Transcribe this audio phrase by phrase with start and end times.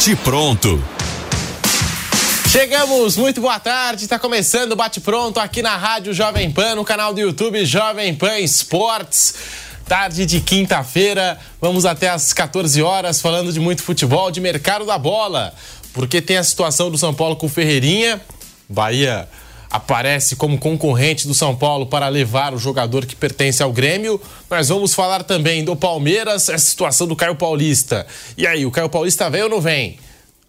[0.00, 0.82] Bate pronto.
[2.48, 4.04] Chegamos, muito boa tarde.
[4.04, 8.14] Está começando o Bate Pronto aqui na Rádio Jovem Pan, no canal do YouTube Jovem
[8.14, 9.34] Pan Esportes.
[9.86, 14.96] Tarde de quinta-feira, vamos até às 14 horas falando de muito futebol, de mercado da
[14.96, 15.52] bola.
[15.92, 18.22] Porque tem a situação do São Paulo com o Ferreirinha.
[18.66, 19.28] Bahia
[19.70, 24.20] aparece como concorrente do São Paulo para levar o jogador que pertence ao Grêmio.
[24.50, 28.06] Nós vamos falar também do Palmeiras, essa situação do Caio Paulista.
[28.36, 29.98] E aí, o Caio Paulista vem ou não vem?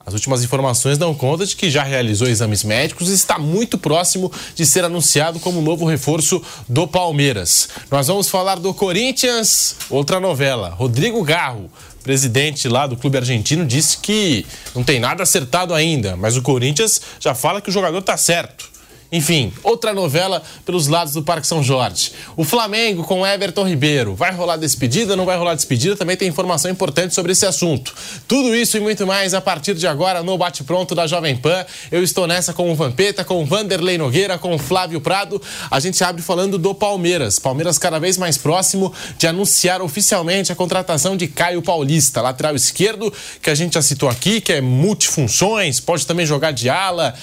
[0.03, 4.31] As últimas informações dão conta de que já realizou exames médicos e está muito próximo
[4.55, 7.69] de ser anunciado como novo reforço do Palmeiras.
[7.91, 10.69] Nós vamos falar do Corinthians, outra novela.
[10.69, 11.69] Rodrigo Garro,
[12.03, 16.99] presidente lá do clube argentino, disse que não tem nada acertado ainda, mas o Corinthians
[17.19, 18.70] já fala que o jogador está certo.
[19.11, 22.13] Enfim, outra novela pelos lados do Parque São Jorge.
[22.37, 24.15] O Flamengo com Everton Ribeiro.
[24.15, 25.17] Vai rolar despedida?
[25.17, 25.97] Não vai rolar despedida?
[25.97, 27.93] Também tem informação importante sobre esse assunto.
[28.25, 31.65] Tudo isso e muito mais a partir de agora no Bate Pronto da Jovem Pan.
[31.91, 35.41] Eu estou nessa com o Vampeta, com o Vanderlei Nogueira, com o Flávio Prado.
[35.69, 37.37] A gente abre falando do Palmeiras.
[37.37, 43.11] Palmeiras cada vez mais próximo de anunciar oficialmente a contratação de Caio Paulista, lateral esquerdo,
[43.41, 47.13] que a gente já citou aqui, que é multifunções, pode também jogar de ala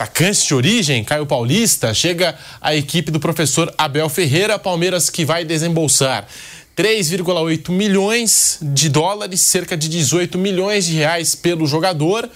[0.00, 5.44] atacante de origem, Caio Paulista, chega a equipe do professor Abel Ferreira, Palmeiras que vai
[5.44, 6.26] desembolsar
[6.74, 12.26] 3,8 milhões de dólares, cerca de 18 milhões de reais pelo jogador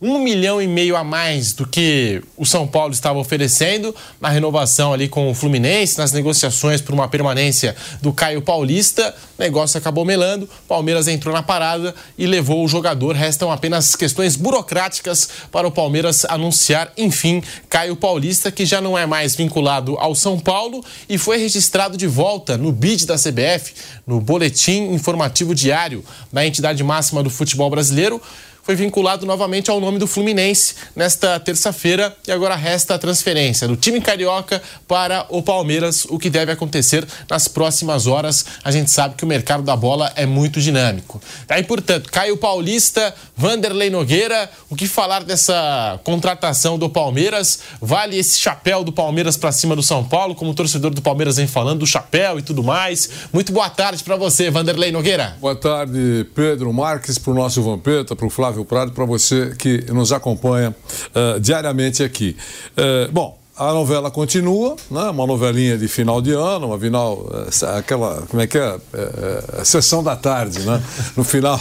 [0.00, 4.92] um milhão e meio a mais do que o São Paulo estava oferecendo na renovação
[4.92, 9.14] ali com o Fluminense, nas negociações por uma permanência do Caio Paulista.
[9.38, 13.14] O negócio acabou melando, Palmeiras entrou na parada e levou o jogador.
[13.14, 19.06] Restam apenas questões burocráticas para o Palmeiras anunciar, enfim, Caio Paulista, que já não é
[19.06, 23.74] mais vinculado ao São Paulo e foi registrado de volta no BID da CBF,
[24.06, 28.20] no Boletim Informativo Diário da entidade máxima do futebol brasileiro
[28.64, 33.76] foi vinculado novamente ao nome do Fluminense nesta terça-feira e agora resta a transferência do
[33.76, 38.44] time carioca para o Palmeiras, o que deve acontecer nas próximas horas.
[38.64, 41.20] A gente sabe que o mercado da bola é muito dinâmico.
[41.46, 47.60] Daí, portanto, Caio Paulista, Vanderlei Nogueira, o que falar dessa contratação do Palmeiras?
[47.80, 51.36] Vale esse chapéu do Palmeiras para cima do São Paulo, como o torcedor do Palmeiras
[51.36, 53.10] vem falando, do chapéu e tudo mais.
[53.30, 55.36] Muito boa tarde para você, Vanderlei Nogueira.
[55.38, 59.54] Boa tarde, Pedro Marques, para o nosso Vampeta, para o Flávio Flávio Prado, para você
[59.58, 62.36] que nos acompanha uh, diariamente aqui.
[62.78, 65.02] Uh, bom, a novela continua, né?
[65.10, 68.76] uma novelinha de final de ano, uma final, eh, aquela, como é que é?
[68.92, 70.82] é, é sessão da tarde, né?
[71.16, 71.60] No final,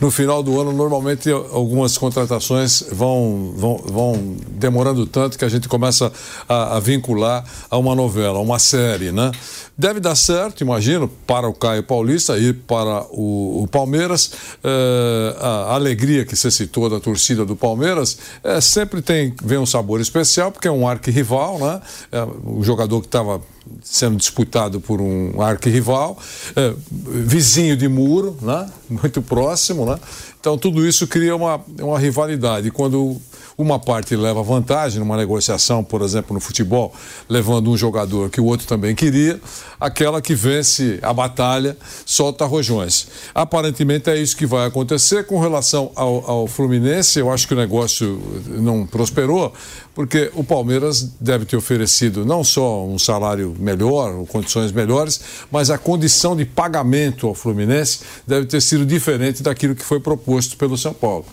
[0.00, 5.68] no final do ano, normalmente algumas contratações vão, vão, vão demorando tanto que a gente
[5.68, 6.10] começa
[6.48, 9.30] a, a vincular a uma novela, a uma série, né?
[9.76, 14.30] Deve dar certo, imagino, para o Caio Paulista e para o, o Palmeiras.
[14.62, 19.66] É, a alegria que você citou da torcida do Palmeiras é, sempre tem vem um
[19.66, 21.80] sabor especial, porque é um arquirrival, né?
[22.12, 23.42] É um jogador que estava
[23.82, 26.18] sendo disputado por um arquirrival,
[26.54, 28.70] é, vizinho de muro, né?
[28.88, 29.86] muito próximo.
[29.86, 29.98] Né?
[30.38, 32.70] Então, tudo isso cria uma, uma rivalidade.
[32.70, 33.20] Quando
[33.56, 36.92] uma parte leva vantagem numa negociação, por exemplo, no futebol,
[37.28, 39.40] levando um jogador que o outro também queria,
[39.78, 43.06] aquela que vence a batalha solta rojões.
[43.34, 45.24] Aparentemente é isso que vai acontecer.
[45.26, 49.52] Com relação ao, ao Fluminense, eu acho que o negócio não prosperou,
[49.94, 55.78] porque o Palmeiras deve ter oferecido não só um salário melhor, condições melhores, mas a
[55.78, 60.92] condição de pagamento ao Fluminense deve ter sido diferente daquilo que foi proposto pelo São
[60.92, 61.24] Paulo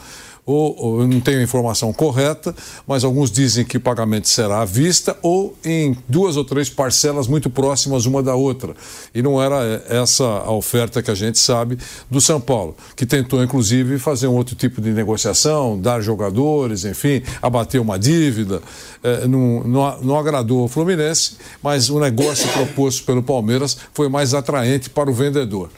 [0.45, 2.53] ou, ou eu não tenho a informação correta,
[2.87, 7.27] mas alguns dizem que o pagamento será à vista ou em duas ou três parcelas
[7.27, 8.75] muito próximas uma da outra.
[9.13, 11.77] E não era essa a oferta que a gente sabe
[12.09, 17.21] do São Paulo, que tentou inclusive fazer um outro tipo de negociação, dar jogadores, enfim,
[17.41, 18.61] abater uma dívida.
[19.03, 24.33] É, não, não, não agradou ao Fluminense, mas o negócio proposto pelo Palmeiras foi mais
[24.33, 25.69] atraente para o vendedor.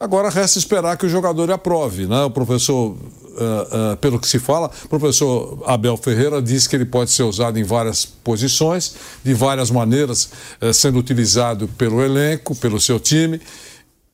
[0.00, 2.06] Agora resta esperar que o jogador aprove.
[2.06, 2.22] Né?
[2.22, 6.84] O professor, uh, uh, pelo que se fala, o professor Abel Ferreira diz que ele
[6.84, 10.30] pode ser usado em várias posições, de várias maneiras,
[10.62, 13.40] uh, sendo utilizado pelo elenco, pelo seu time.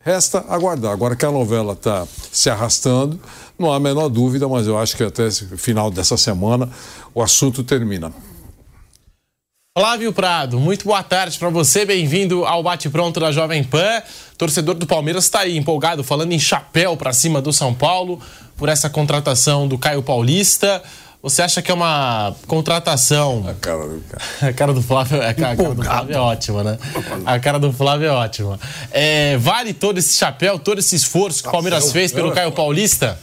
[0.01, 0.93] Resta aguardar.
[0.93, 3.21] Agora que a novela está se arrastando,
[3.59, 6.71] não há a menor dúvida, mas eu acho que até o final dessa semana
[7.15, 8.11] o assunto termina.
[9.77, 14.05] Flávio Prado, muito boa tarde para você, bem-vindo ao Bate Pronto da Jovem Pan.
[14.39, 18.21] Torcedor do Palmeiras está aí empolgado, falando em chapéu para cima do São Paulo
[18.57, 20.81] por essa contratação do Caio Paulista.
[21.21, 23.45] Você acha que é uma contratação.
[23.49, 24.25] A cara do cara.
[24.49, 26.79] A cara do Flávio, a cara, do Flávio é ótima, né?
[27.27, 28.61] A cara do Flávio é ótima.
[28.93, 33.19] É, vale todo esse chapéu, todo esse esforço que o Palmeiras fez pelo Caio Paulista?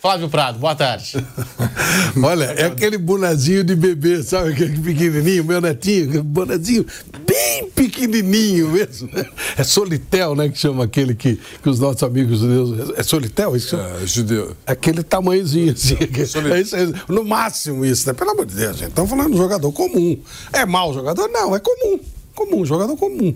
[0.00, 1.22] Flávio Prado, boa tarde.
[2.24, 4.52] Olha, é aquele bonezinho de bebê, sabe?
[4.52, 6.86] Aquele pequenininho, meu netinho, aquele bonezinho
[7.26, 9.10] bem pequenininho mesmo.
[9.58, 10.48] É Solitel, né?
[10.48, 12.94] Que chama aquele que, que os nossos amigos judeus.
[12.96, 13.54] É Solitel?
[13.54, 14.56] Isso é, judeu.
[14.66, 15.98] Aquele tamanhozinho assim.
[16.00, 18.14] É isso, é, no máximo isso, né?
[18.14, 18.88] Pelo amor de Deus, gente.
[18.88, 20.18] Estamos falando de jogador comum.
[20.50, 21.28] É mau jogador?
[21.28, 22.00] Não, é comum.
[22.34, 23.34] Comum, jogador comum.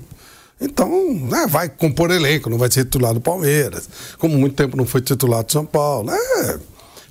[0.60, 3.88] Então, né, vai compor elenco, não vai ser titular do Palmeiras.
[4.18, 6.10] Como muito tempo não foi titular do São Paulo.
[6.10, 6.58] É,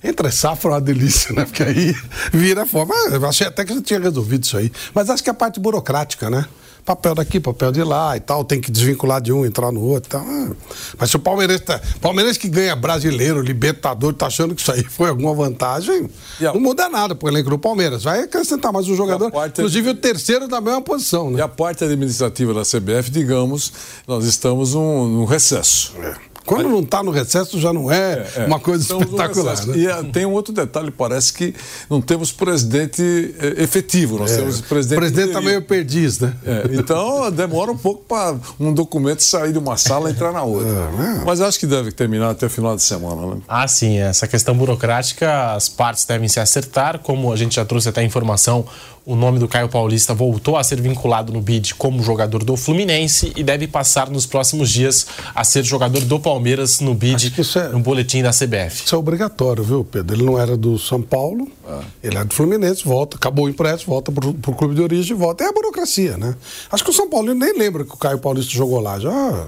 [0.04, 1.46] entre safra é uma delícia, né?
[1.46, 1.96] Porque aí
[2.34, 2.94] vira forma.
[3.12, 4.72] Eu achei até que já tinha resolvido isso aí.
[4.94, 6.46] Mas acho que é a parte burocrática, né?
[6.86, 10.10] Papel daqui, papel de lá e tal, tem que desvincular de um, entrar no outro
[10.10, 10.22] e tal.
[10.22, 10.52] Ah,
[10.98, 14.84] mas se o Palmeiras, tá, Palmeiras que ganha brasileiro, libertador, tá achando que isso aí
[14.84, 16.10] foi alguma vantagem,
[16.42, 16.54] a...
[16.54, 18.04] não muda nada pro elenco do Palmeiras.
[18.04, 21.40] Vai acrescentar mais um jogador, inclusive o terceiro da mesma posição, né?
[21.40, 23.72] E a parte administrativa da CBF, digamos,
[24.06, 25.94] nós estamos num, num recesso.
[26.00, 26.33] É.
[26.46, 28.46] Quando não está no recesso, já não é, é, é.
[28.46, 29.66] uma coisa espetacular.
[29.68, 29.78] Né?
[29.78, 31.56] E é, tem um outro detalhe: parece que
[31.90, 34.98] não temos presidente é, efetivo, nós temos presidente.
[34.98, 36.34] O presidente está meio perdiz, né?
[36.72, 40.90] então demora um pouco para um documento sair de uma sala e entrar na outra.
[41.26, 43.42] Mas acho que deve terminar até o final de semana, né?
[43.48, 43.98] Ah, sim.
[43.98, 48.04] Essa questão burocrática, as partes devem se acertar, como a gente já trouxe até a
[48.04, 48.66] informação
[49.06, 53.34] o nome do Caio Paulista voltou a ser vinculado no BID como jogador do Fluminense
[53.36, 57.80] e deve passar nos próximos dias a ser jogador do Palmeiras no BID, é, no
[57.80, 58.86] boletim da CBF.
[58.86, 60.16] Isso é obrigatório, viu, Pedro?
[60.16, 61.82] Ele não era do São Paulo, ah.
[62.02, 65.44] ele é do Fluminense, volta, acabou o empréstimo, volta para o clube de origem, volta.
[65.44, 66.36] É a burocracia, né?
[66.72, 69.00] Acho que o São Paulo nem lembra que o Caio Paulista jogou lá.
[69.00, 69.48] Já.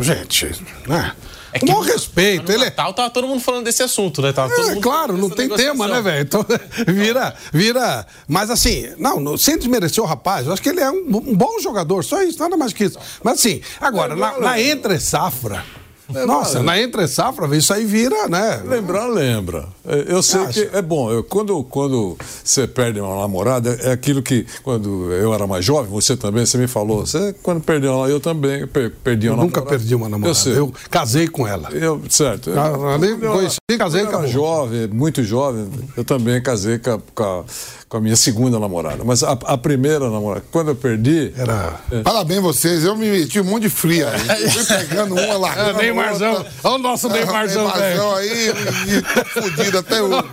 [0.00, 0.50] Gente,
[0.88, 1.12] né?
[1.56, 2.52] É que, Com respeito.
[2.52, 2.62] ele...
[2.62, 4.32] É- Natal tava todo mundo falando desse assunto, né?
[4.32, 6.22] Tava é, claro, não tem tema, né, velho?
[6.22, 6.44] Então,
[6.86, 8.06] vira, vira.
[8.28, 11.58] Mas assim, não, sem desmerecer o rapaz, eu acho que ele é um, um bom
[11.60, 12.98] jogador, só isso, nada mais que isso.
[13.22, 15.64] Mas assim, agora, é na, na entre-safra.
[16.08, 18.62] Nossa, na entre safra, isso aí vira, né?
[18.64, 19.66] Lembrar, lembra.
[19.84, 20.52] É, eu sei Acho.
[20.52, 21.10] que é bom.
[21.10, 25.90] Eu, quando, quando você perde uma namorada, é aquilo que, quando eu era mais jovem,
[25.90, 29.60] você também, você me falou, você, quando perdeu uma, eu também perdi uma eu namorada.
[29.60, 30.30] Nunca perdi uma namorada.
[30.30, 30.58] Eu, sei.
[30.58, 31.70] eu casei com ela.
[31.70, 32.50] Eu, certo.
[32.50, 34.28] Eu, eu, conheci, casei com ela.
[34.28, 37.44] jovem, muito jovem, eu também casei com a, com a
[37.88, 39.04] com a minha segunda namorada.
[39.04, 41.32] Mas a, a primeira namorada, quando eu perdi.
[41.36, 41.80] Era.
[41.90, 42.02] É.
[42.02, 44.10] Parabéns vocês, eu me meti um monte de fria
[44.52, 45.54] fui pegando uma lá.
[45.96, 46.46] É, Neymarzão.
[46.64, 48.48] Olha o nosso Neymarzão, Neymarzão aí,
[48.88, 50.24] e, tô fudido até hoje.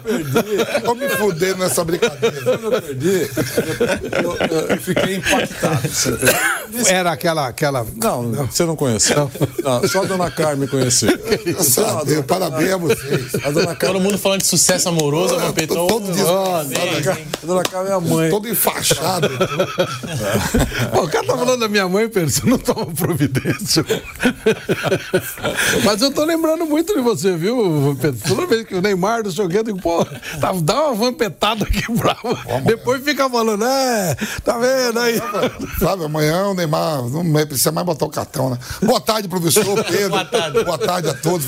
[0.83, 2.41] Tô me fudendo nessa brincadeira.
[2.41, 3.29] Quando eu perdi,
[4.23, 5.79] eu, eu, eu fiquei impactado.
[6.87, 7.47] Era aquela.
[7.47, 7.85] aquela...
[7.95, 9.31] Não, não, você não conheceu.
[9.63, 9.81] Não.
[9.81, 11.09] Não, só a dona Carmen conheceu.
[12.27, 13.35] Parabéns a vocês.
[13.43, 13.93] A dona Carmen...
[13.93, 15.87] Todo mundo falando de sucesso amoroso, a Petrol.
[15.87, 16.23] Todo dia.
[16.23, 18.29] A dona Carmen é a mãe.
[18.29, 19.29] Todo enfaixado.
[20.83, 21.03] Então.
[21.03, 23.85] o cara tá falando da minha mãe, Pedro, você não toma providência.
[25.83, 28.19] Mas eu tô lembrando muito de você, viu, Pedro?
[28.27, 30.05] Toda vez que o Neymar do joguei, eu pô,
[30.39, 32.61] tá, dá uma vampetada aqui brava.
[32.65, 35.21] Depois fica falando, é, tá vendo aí?
[35.79, 38.57] Sabe, amanhã o Neymar não precisa mais botar o cartão, né?
[38.81, 40.09] Boa tarde, professor Pedro.
[40.09, 40.63] Boa tarde.
[40.63, 41.45] Boa tarde a todos.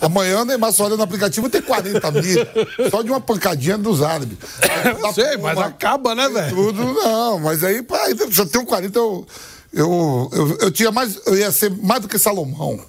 [0.00, 2.46] Amanhã o Neymar só olha no aplicativo tem 40 mil.
[2.90, 4.36] Só de uma pancadinha dos árabes.
[5.02, 6.54] Eu sei, mas acaba, né, velho?
[6.54, 7.98] Tudo não, mas aí, pá,
[8.30, 9.26] se eu tenho 40, eu,
[9.72, 12.80] eu, eu, eu tinha mais, eu ia ser mais do que Salomão.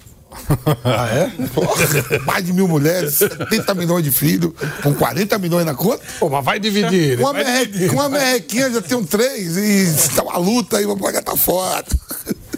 [0.84, 1.46] Ah, é?
[1.48, 1.86] Porra,
[2.26, 6.02] mais de mil mulheres, 70 milhões de filhos, com 40 milhões na conta.
[6.18, 7.16] Pô, mas vai dividir.
[7.16, 7.66] Com uma, vai merre...
[7.66, 7.92] dividir.
[7.92, 11.96] uma merrequinha já tem um três e tá uma luta aí, pagar tá foto.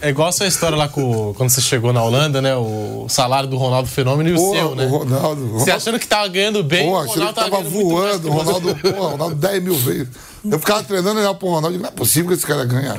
[0.01, 2.55] É igual a sua história lá com, quando você chegou na Holanda, né?
[2.55, 4.85] O salário do Ronaldo Fenômeno e o seu, né?
[4.85, 8.31] O Ronaldo, você achando que tava ganhando bem, Pô, o Ronaldo tava, tava voando, o
[8.31, 10.07] Ronaldo, pô, Ronaldo 10 mil vezes.
[10.49, 12.89] Eu ficava treinando e olhava pro Ronaldo e não é possível que esse cara ganhe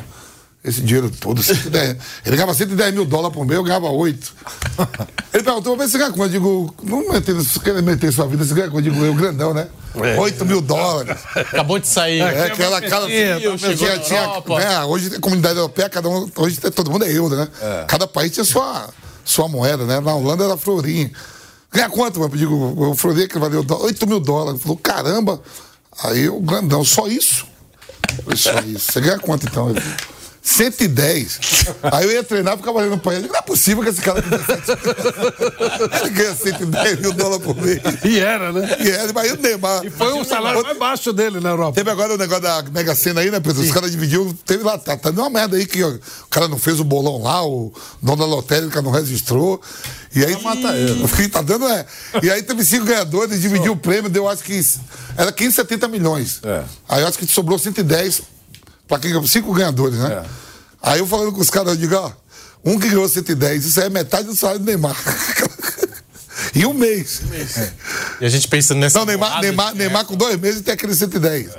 [0.68, 1.42] esse dinheiro todo.
[1.42, 1.96] 110.
[2.24, 4.34] Ele ganhava 110 mil dólares por mês, eu ganhava 8.
[5.32, 6.34] Ele perguntou, mas você ganha quanto?
[6.34, 8.86] Eu digo, não meter, se quer meter sua vida, você ganha quanto?
[8.86, 9.68] Eu digo, eu grandão, né?
[9.96, 10.18] É.
[10.18, 11.16] 8 mil dólares.
[11.34, 12.20] Acabou de sair.
[12.20, 13.06] É, aquela cara.
[13.06, 17.48] Tinha, tinha, né, hoje a comunidade europeia, cada um, hoje todo mundo é euro, né?
[17.60, 17.84] É.
[17.86, 18.88] Cada país tinha sua,
[19.24, 20.00] sua moeda, né?
[20.00, 21.10] Na Holanda era florinho.
[21.72, 22.32] Ganha quanto, mano?
[22.32, 24.54] Eu digo, o florinho que valeu 8 mil dólares.
[24.54, 25.40] Ele falou, caramba.
[26.04, 27.46] Aí o grandão, só isso?
[28.36, 28.92] Só isso.
[28.92, 29.70] Você ganha quanto então?
[29.70, 29.82] Ele
[30.42, 31.40] 110.
[31.82, 33.28] Aí eu ia treinar e ficava olhando pra ele.
[33.28, 34.22] Não é possível que esse cara
[36.00, 37.80] Ele ganha 110 mil dólares por mês.
[38.04, 38.76] E era, né?
[38.80, 39.84] E era, mas o Neymar.
[39.84, 41.74] E foi o salário mais baixo dele na Europa.
[41.74, 43.62] Teve agora o negócio da Mega Sena aí, né, Pedro?
[43.62, 44.36] Os caras dividiu.
[44.44, 46.84] Teve lá, tá, tá dando uma merda aí que ó, o cara não fez o
[46.84, 49.60] bolão lá, o dono da lotérica não registrou.
[50.14, 50.40] E aí.
[50.42, 51.28] Mata ele.
[51.28, 51.84] Tá dando, é.
[52.22, 54.58] E aí teve cinco ganhadores, dividiu o prêmio, deu acho que.
[55.16, 56.40] Era 570 milhões.
[56.42, 56.64] É.
[56.88, 58.37] Aí eu acho que sobrou 110
[58.88, 60.24] para quem cinco ganhadores, né?
[60.24, 60.24] É.
[60.82, 62.10] Aí eu falando com os caras, eu digo, ó,
[62.64, 64.96] um que ganhou 110, isso aí é metade do salário do Neymar.
[66.54, 67.22] em um mês.
[68.20, 71.50] E a gente pensando nessa Não, Neymar, Neymar, Neymar com dois meses tem aquele 110.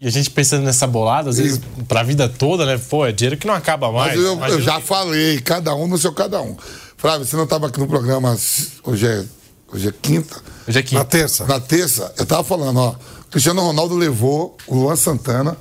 [0.00, 2.78] E a gente pensando nessa bolada, às vezes, pra vida toda, né?
[2.78, 4.16] Pô, é dinheiro que não acaba mais.
[4.16, 6.56] Mas eu, eu já que- falei, cada um no seu cada um.
[6.96, 8.36] Flávio, você não estava aqui no programa,
[8.84, 9.24] hoje é,
[9.72, 10.36] hoje é quinta.
[10.68, 11.00] Hoje é quinta.
[11.00, 11.46] Na terça.
[11.46, 12.94] Na terça, eu tava falando, ó.
[13.30, 15.56] Cristiano Ronaldo levou o Luan Santana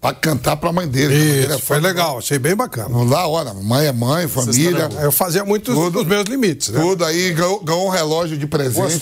[0.00, 1.14] pra cantar pra mãe dele.
[1.14, 2.88] Ele é Isso, foi legal, achei bem bacana.
[3.04, 4.88] Lá, olha, mãe é mãe, família.
[5.00, 6.00] Eu fazia muito Tudo.
[6.00, 6.80] os meus limites, né?
[6.80, 9.00] Tudo aí, ganhou, ganhou um relógio de presente.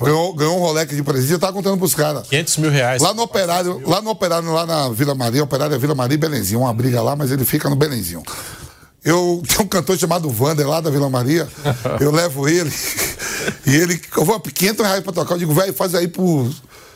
[0.00, 1.32] Ganhou, ganhou um Rolex de presente.
[1.32, 2.26] Eu tava contando pros caras.
[2.28, 3.02] 500 mil reais.
[3.02, 6.18] Lá no operário, lá no operário, lá na Vila Maria, operário é Vila Maria e
[6.18, 8.22] Belenzinho, uma briga lá, mas ele fica no Belenzinho.
[9.04, 11.46] Eu tenho um cantor chamado Vander lá da Vila Maria,
[12.00, 12.72] eu levo ele,
[13.66, 16.50] e ele, eu vou 500 reais pra tocar, eu digo, velho, faz aí por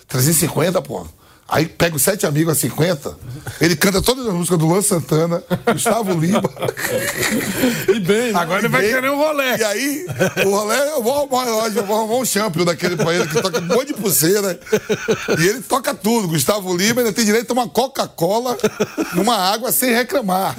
[0.08, 1.06] 350, pô.
[1.50, 3.16] Aí pega os sete amigos a 50,
[3.58, 6.42] ele canta todas as músicas do Luan Santana, Gustavo Lima.
[7.88, 8.38] E bem, né?
[8.38, 9.56] Agora ele vai querer um rolê.
[9.56, 10.06] E aí,
[10.44, 13.26] o rolê, eu vou arrumar um relógio, eu vou arrumar um champion daquele pra ele
[13.26, 14.60] que toca um monte de pulseira.
[15.38, 16.28] E ele toca tudo.
[16.28, 18.56] Gustavo Lima ainda tem direito a tomar Coca-Cola
[19.14, 20.54] numa água sem reclamar.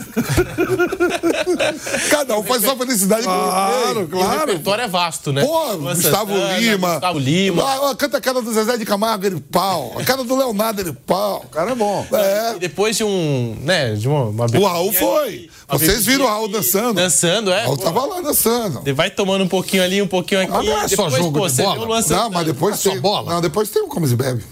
[2.10, 4.00] Cada um faz sua felicidade com Claro, ele.
[4.00, 4.40] E o claro.
[4.40, 5.44] repertório é vasto, né?
[5.46, 6.92] Pô, Gustavo Santana, Lima.
[6.94, 7.64] Gustavo Lima.
[7.64, 9.96] Ah, canta a cara do Zezé de Camargo, ele pau.
[10.00, 11.44] A cara do Leonardo, ele pau.
[11.46, 12.06] O cara é bom.
[12.14, 12.56] É.
[12.56, 13.58] E depois de um.
[13.62, 14.26] né, de uma.
[14.26, 15.50] uma O Raul foi.
[15.70, 16.94] Vocês viram o Raul dançando?
[16.94, 17.64] Dançando, é.
[17.64, 17.84] O Raul pô.
[17.84, 18.82] tava lá dançando.
[18.84, 20.52] Ele vai tomando um pouquinho ali, um pouquinho aqui.
[20.54, 21.88] Ah, não é só depois, jogo pô, de você bola.
[21.88, 22.30] Não, Santana.
[22.30, 23.00] mas depois só tem.
[23.00, 23.34] bola.
[23.34, 24.44] Não, depois tem o Comes e Bebe.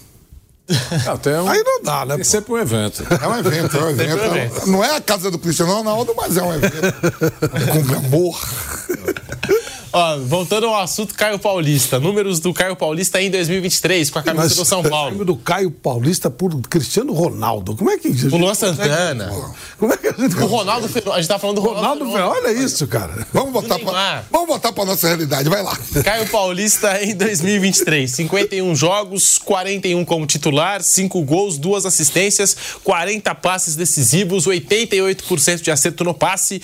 [1.06, 2.16] Até um, Aí não dá, né?
[2.16, 2.30] tem pô?
[2.30, 3.02] sempre um evento.
[3.10, 4.16] É um evento, é um evento.
[4.16, 4.70] um evento.
[4.70, 6.74] Não é a casa do Cristiano Ronaldo, mas é um evento.
[7.88, 8.38] Com amor.
[9.92, 11.98] Ó, voltando ao assunto Caio Paulista.
[11.98, 15.24] Números do Caio Paulista em 2023 com a camisa do São Paulo.
[15.24, 17.76] do Caio Paulista por Cristiano Ronaldo.
[17.76, 18.08] Como é que.
[18.08, 19.32] O Luan Santana.
[19.78, 20.36] Como é que a gente.
[20.36, 20.88] O Ronaldo.
[21.12, 22.04] A gente tá falando do Ronaldo.
[22.04, 23.26] Ronaldo, olha isso, cara.
[23.32, 25.76] Vamos botar, pra, vamos botar pra nossa realidade, vai lá.
[26.04, 28.10] Caio Paulista em 2023.
[28.10, 36.04] 51 jogos, 41 como titular, 5 gols, 2 assistências, 40 passes decisivos, 88% de acerto
[36.04, 36.60] no passe.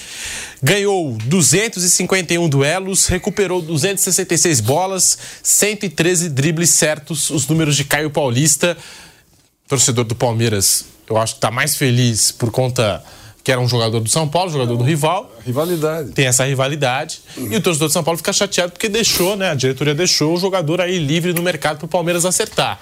[0.62, 7.30] Ganhou 251 duelos, recuperou 266 bolas, 113 dribles certos.
[7.30, 8.76] Os números de Caio Paulista.
[9.66, 13.02] Torcedor do Palmeiras, eu acho que tá mais feliz por conta
[13.42, 16.12] que era um jogador do São Paulo, jogador do rival Rivalidade.
[16.12, 17.20] tem essa rivalidade.
[17.36, 19.50] E o torcedor de São Paulo fica chateado porque deixou, né?
[19.50, 22.80] A diretoria deixou o jogador aí livre no mercado para o Palmeiras acertar.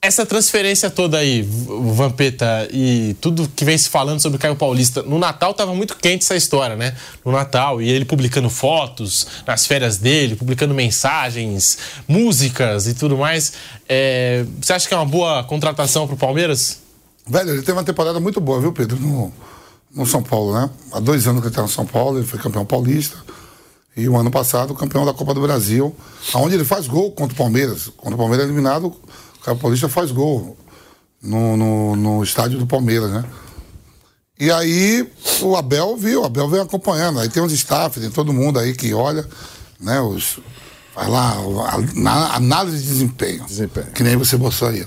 [0.00, 5.02] Essa transferência toda aí, Vampeta, e tudo que vem se falando sobre o Caio Paulista,
[5.02, 6.96] no Natal tava muito quente essa história, né?
[7.24, 13.52] No Natal, e ele publicando fotos nas férias dele, publicando mensagens, músicas e tudo mais.
[13.88, 16.78] É, você acha que é uma boa contratação pro Palmeiras?
[17.26, 18.96] Velho, ele teve uma temporada muito boa, viu, Pedro?
[19.00, 19.32] No,
[19.92, 20.70] no São Paulo, né?
[20.92, 23.16] Há dois anos que ele tá no São Paulo, ele foi campeão paulista.
[23.96, 25.92] E o ano passado, campeão da Copa do Brasil,
[26.34, 27.90] onde ele faz gol contra o Palmeiras.
[27.96, 28.92] Quando o Palmeiras eliminado, o
[29.48, 30.58] Caio Paulista faz gol
[31.22, 33.24] no, no, no estádio do Palmeiras, né?
[34.38, 37.18] E aí o Abel viu, o Abel vem acompanhando.
[37.18, 39.26] Aí tem os staff, tem todo mundo aí que olha,
[39.80, 40.00] né?
[40.00, 40.38] Os,
[40.94, 41.34] vai lá,
[41.66, 43.44] a, análise de desempenho.
[43.46, 43.86] Desempenho.
[43.86, 44.86] Que nem você mostrou aí.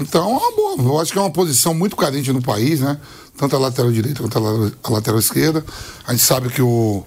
[0.00, 0.76] Então, é uma boa.
[0.94, 2.98] Eu acho que é uma posição muito carente no país, né?
[3.36, 5.64] Tanto a lateral direita quanto a la- a lateral esquerda.
[6.06, 7.04] A gente sabe que o,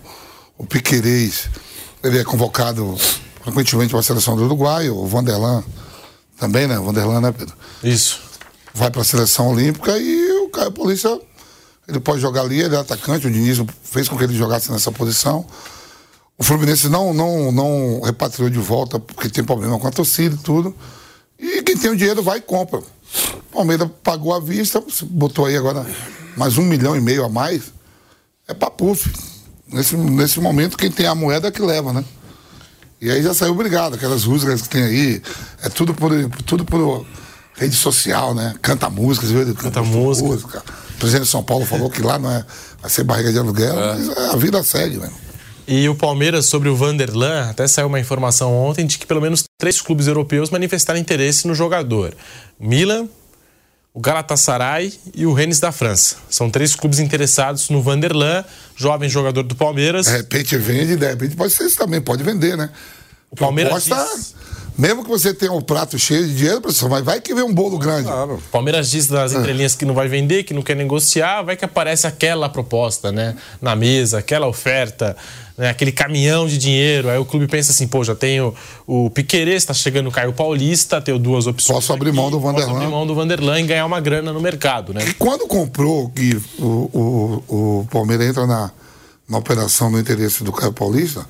[0.57, 1.49] o Piquerez,
[2.03, 2.95] ele é convocado
[3.41, 5.63] frequentemente para a seleção do Uruguai, o Vanderlan
[6.39, 6.77] também, né?
[6.77, 7.55] Vanderlan, né, Pedro?
[7.83, 8.21] Isso.
[8.73, 11.19] vai para a seleção olímpica e o Caio Paulista
[11.87, 14.91] ele pode jogar ali, ele é atacante, o Diniz fez com que ele jogasse nessa
[14.91, 15.45] posição.
[16.37, 20.37] O Fluminense não, não, não repatriou de volta porque tem problema com a torcida e
[20.37, 20.73] tudo.
[21.37, 22.79] E quem tem o dinheiro vai e compra.
[22.79, 25.85] O Palmeiras pagou à vista, botou aí agora
[26.37, 27.73] mais um milhão e meio a mais.
[28.47, 29.11] É pra puff.
[29.67, 32.05] Nesse, nesse momento, quem tem a moeda é que leva, né?
[33.01, 35.21] E aí já saiu obrigado, aquelas músicas que tem aí,
[35.63, 36.11] é tudo por,
[36.45, 37.05] tudo por
[37.55, 38.55] rede social, né?
[38.61, 39.55] Canta músicas, viu?
[39.55, 40.63] Canta música.
[40.95, 42.45] O presidente de São Paulo falou que lá não é,
[42.81, 45.09] vai ser barriga de aluguel, mas é, a vida segue, né?
[45.67, 49.43] E o Palmeiras, sobre o Vanderlan, até saiu uma informação ontem de que pelo menos
[49.57, 52.13] três clubes europeus manifestaram interesse no jogador:
[52.59, 53.07] Milan,
[53.93, 56.17] o Galatasaray e o Rennes da França.
[56.29, 58.43] São três clubes interessados no Vanderlan,
[58.75, 60.05] jovem jogador do Palmeiras.
[60.05, 62.69] De repente vende, de repente pode ser isso também, pode vender, né?
[63.31, 64.35] O Palmeiras Proposta, diz-
[64.79, 67.53] mesmo que você tenha um prato cheio de dinheiro, pessoal, mas vai que vem um
[67.53, 68.05] bolo grande.
[68.07, 68.35] Claro.
[68.35, 71.65] O Palmeiras diz das entrelinhas que não vai vender, que não quer negociar, vai que
[71.65, 73.35] aparece aquela proposta, né?
[73.61, 75.17] Na mesa, aquela oferta,
[75.57, 75.69] né?
[75.69, 77.09] aquele caminhão de dinheiro.
[77.09, 78.55] Aí o clube pensa assim, pô, já tenho
[78.87, 81.75] o Piquerez, tá chegando o Caio Paulista, tenho duas opções.
[81.75, 82.75] Posso abrir mão do Posso Vanderlan.
[82.77, 85.05] abrir mão do Vanderlan e ganhar uma grana no mercado, né?
[85.05, 88.71] E quando comprou, que o, o, o Palmeiras entra na,
[89.27, 91.25] na operação no interesse do Caio Paulista,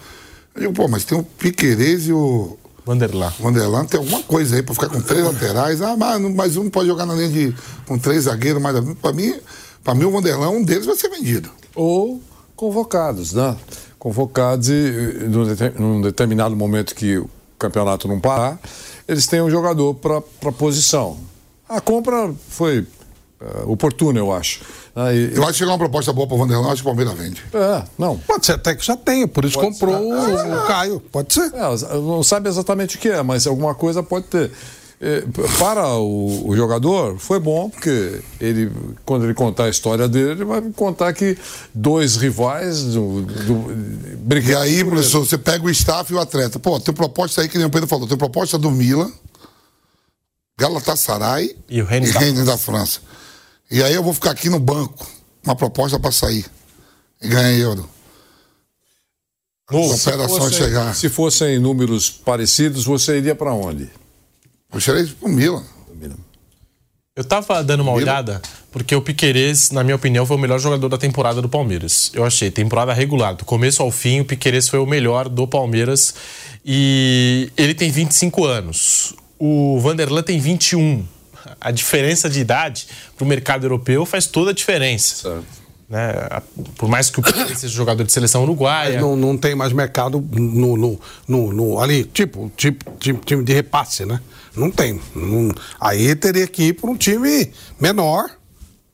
[0.53, 3.31] Eu digo, pô, mas tem o Piquerez e o Vanderlan.
[3.39, 5.79] Vanderlan, tem alguma coisa aí pra ficar com três laterais.
[5.79, 7.55] Ah, mas, mas um pode jogar na linha de.
[7.85, 9.35] com três zagueiros, mas pra mim,
[9.83, 11.51] pra mim o Vanderlan, um deles vai ser vendido.
[11.75, 12.19] Ou
[12.55, 13.55] convocados, né?
[13.99, 15.45] Convocados e num,
[15.77, 17.29] num determinado momento que o
[17.59, 18.59] campeonato não parar,
[19.07, 21.19] eles têm um jogador para posição.
[21.67, 22.79] A compra foi
[23.39, 24.61] uh, oportuna, eu acho.
[24.95, 25.35] Ah, e...
[25.35, 27.43] Eu acho que chegou uma proposta boa para o Vanderlan, acho que o Palmeiras vende.
[27.53, 28.17] É, não.
[28.17, 30.99] Pode ser até que já tenha, por isso pode comprou o, o, Caio.
[31.11, 31.51] Pode ser.
[31.53, 34.51] É, não sabe exatamente o que é, mas alguma coisa pode ter.
[35.01, 35.23] É,
[35.57, 38.69] para o, o, jogador foi bom porque ele
[39.05, 41.37] quando ele contar a história dele ele vai contar que
[41.73, 43.73] dois rivais do, do,
[44.45, 47.57] e aí professor você pega o staff e o atleta pô tem proposta aí que
[47.57, 49.09] nem o Pedro falou tem proposta do Milan
[50.59, 52.99] Galatasaray e o Rennes da, da, França
[53.69, 55.05] e aí eu vou ficar aqui no banco
[55.43, 56.45] uma proposta para sair
[57.21, 57.89] e ganhar euro
[59.71, 63.89] Bom, operação se chegar se fossem números parecidos você iria para onde
[64.71, 65.63] eu tirei pro Milan.
[67.15, 68.03] Eu tava dando uma Milan.
[68.03, 72.11] olhada, porque o Piquerez, na minha opinião, foi o melhor jogador da temporada do Palmeiras.
[72.13, 73.35] Eu achei, temporada regular.
[73.35, 76.13] Do começo ao fim, o Piquerez foi o melhor do Palmeiras.
[76.63, 79.13] E ele tem 25 anos.
[79.37, 81.05] O Vanderlan tem 21.
[81.59, 82.87] A diferença de idade
[83.17, 85.15] para o mercado europeu faz toda a diferença.
[85.15, 85.59] Certo.
[85.89, 86.13] Né?
[86.77, 89.01] Por mais que o Piquet seja jogador de seleção uruguaia.
[89.01, 93.53] Não, não tem mais mercado no, no, no, no ali, tipo, tipo, tipo, time de
[93.53, 94.21] repasse, né?
[94.55, 95.01] Não tem.
[95.15, 98.29] Não, aí teria que ir para um time menor,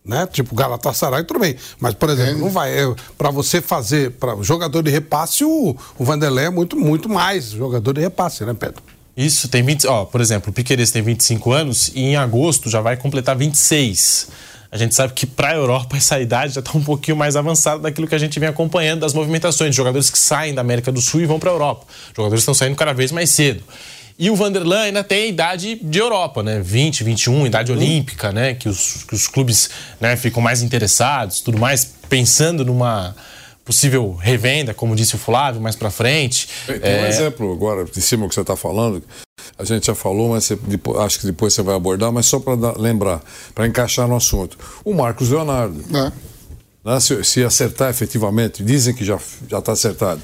[0.06, 0.26] né?
[0.28, 1.58] Tipo Galatasaray, tudo bem.
[1.80, 2.40] Mas, por exemplo, é.
[2.40, 2.72] não vai.
[2.72, 7.50] É, para você fazer, para jogador de repasse, o, o Vanderlei é muito, muito mais
[7.50, 8.82] jogador de repasse, né, Pedro?
[9.16, 9.88] Isso, tem 20.
[9.88, 14.30] Ó, por exemplo, o Piqueires tem 25 anos e em agosto já vai completar 26.
[14.72, 17.80] A gente sabe que para a Europa essa idade já está um pouquinho mais avançada
[17.80, 21.02] daquilo que a gente vem acompanhando das movimentações de jogadores que saem da América do
[21.02, 21.86] Sul e vão para a Europa.
[22.16, 23.64] Jogadores estão saindo cada vez mais cedo.
[24.18, 26.62] E o Vanderlan ainda tem a idade de Europa, né?
[26.62, 27.76] 20, 21, idade hum.
[27.76, 28.54] olímpica, né?
[28.54, 33.16] Que os, que os clubes né, ficam mais interessados, tudo mais, pensando numa
[33.66, 36.48] possível revenda, como disse o Flávio, mais para frente.
[36.68, 37.02] Tem, é...
[37.02, 39.04] um exemplo agora, de cima do que você está falando,
[39.58, 42.40] a gente já falou, mas você, depois, acho que depois você vai abordar, mas só
[42.40, 43.22] para lembrar,
[43.54, 44.58] para encaixar no assunto.
[44.84, 45.84] O Marcos Leonardo.
[45.98, 46.12] É.
[46.86, 50.22] Né, se, se, acertar efetivamente, dizem que já está acertado.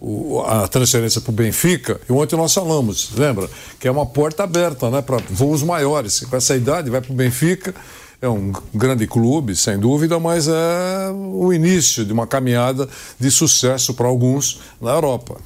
[0.00, 3.48] O, a transferência para o Benfica, e ontem nós falamos, lembra?
[3.80, 6.20] Que é uma porta aberta né, para voos maiores.
[6.20, 7.74] Com essa idade, vai para o Benfica,
[8.20, 13.94] é um grande clube, sem dúvida, mas é o início de uma caminhada de sucesso
[13.94, 15.38] para alguns na Europa.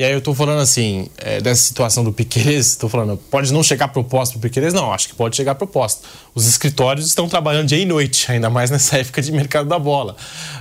[0.00, 3.62] E aí eu tô falando assim, é, dessa situação do Piqueires, tô falando, pode não
[3.62, 4.72] chegar proposta pro Piqueires?
[4.72, 6.08] Não, acho que pode chegar proposta.
[6.34, 10.16] Os escritórios estão trabalhando dia e noite, ainda mais nessa época de mercado da bola.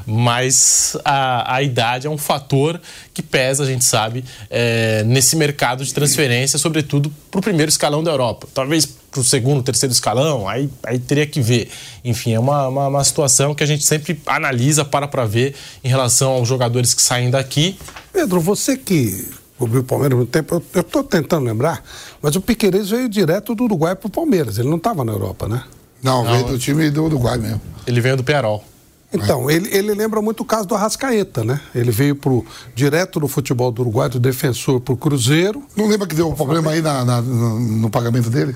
[0.06, 2.82] Mas a, a idade é um fator
[3.14, 8.12] que pesa, a gente sabe, é, nesse mercado de transferência, sobretudo pro primeiro escalão da
[8.12, 8.48] Europa.
[8.54, 11.70] Talvez pro segundo, terceiro escalão, aí, aí teria que ver.
[12.06, 15.88] Enfim, é uma, uma, uma situação que a gente sempre analisa para para ver em
[15.90, 17.78] relação aos jogadores que saem daqui
[18.12, 21.84] Pedro, você que cobriu o Palmeiras há muito tempo, eu estou tentando lembrar,
[22.22, 25.48] mas o Piqueires veio direto do Uruguai para o Palmeiras, ele não estava na Europa,
[25.48, 25.64] né?
[26.02, 27.62] Não, não, veio do time do Uruguai mesmo.
[27.86, 28.64] Ele veio do Pearol.
[29.12, 31.60] Então, ele, ele lembra muito o caso do Arrascaeta, né?
[31.74, 32.46] Ele veio pro,
[32.76, 35.64] direto do futebol do Uruguai, do defensor para o Cruzeiro.
[35.76, 38.56] Não lembra que deu um problema aí na, na no, no pagamento dele?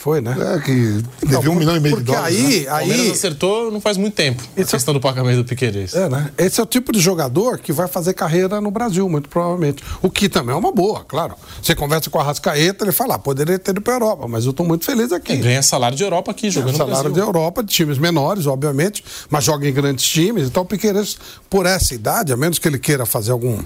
[0.00, 0.34] Foi, né?
[0.54, 2.34] É, que devia um milhão e meio de dólares.
[2.34, 2.66] Aí, né?
[2.70, 3.10] aí...
[3.10, 4.94] acertou não faz muito tempo Esse a é questão é...
[4.94, 5.92] do pagamento do Piqueires.
[5.92, 6.30] É, né?
[6.38, 9.84] Esse é o tipo de jogador que vai fazer carreira no Brasil, muito provavelmente.
[10.00, 11.34] O que também é uma boa, claro.
[11.62, 14.46] Você conversa com a Rascaeta, ele fala, ah, poderia ter ido para a Europa, mas
[14.46, 15.32] eu estou muito feliz aqui.
[15.32, 19.04] Ele ganha salário de Europa aqui, jogando ganha salário de Europa, de times menores, obviamente,
[19.28, 20.46] mas joga em grandes times.
[20.46, 21.18] Então o Piqueires,
[21.50, 23.58] por essa idade, a menos que ele queira fazer algum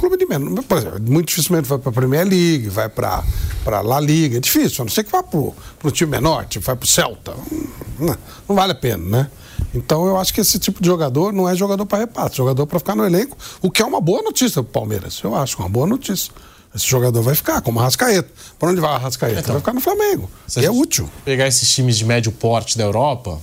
[0.00, 3.22] clube de menor, por exemplo, muito dificilmente vai para a Premier League, vai para
[3.66, 5.38] a La Liga, é difícil, a não ser que vá para
[5.82, 7.34] o time menor, tipo vai pro Celta.
[7.98, 8.16] Não,
[8.48, 9.30] não vale a pena, né?
[9.74, 12.78] Então eu acho que esse tipo de jogador não é jogador para repasse, jogador para
[12.78, 15.20] ficar no elenco, o que é uma boa notícia pro Palmeiras.
[15.22, 16.32] Eu acho uma boa notícia.
[16.74, 18.30] Esse jogador vai ficar, como a Rascaeta.
[18.58, 19.40] Para onde vai a Rascaeta?
[19.40, 20.30] Então, vai ficar no Flamengo.
[20.56, 21.08] E é útil.
[21.22, 23.38] Pegar esses times de médio porte da Europa,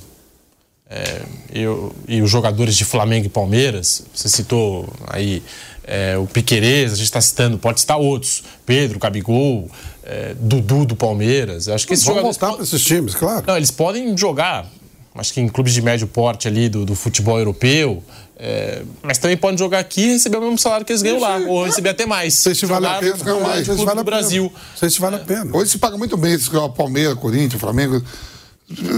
[0.89, 1.21] é,
[1.53, 5.43] e, e, os jogadores de Flamengo e Palmeiras, você citou aí
[5.89, 9.67] é, o Piquerez, a gente está citando, pode citar outros, Pedro, Gabigol,
[10.03, 11.67] é, Dudu do Palmeiras.
[11.67, 12.37] Acho que esses Vamos jogadores.
[12.37, 13.43] voltar para esses times, claro.
[13.47, 14.67] Não, eles podem jogar,
[15.15, 18.03] acho que em clubes de médio porte ali do, do futebol europeu.
[18.37, 21.37] É, mas também podem jogar aqui e receber o mesmo salário que eles ganham lá,
[21.39, 22.35] ou receber até mais.
[22.35, 23.65] Sei se vale a pena, ganham mais.
[23.65, 24.53] Sei se vale a Brasil.
[24.75, 25.57] Sei se vale a pena.
[25.57, 28.01] Hoje se paga muito bem esse Palmeiras, Corinthians, Flamengo.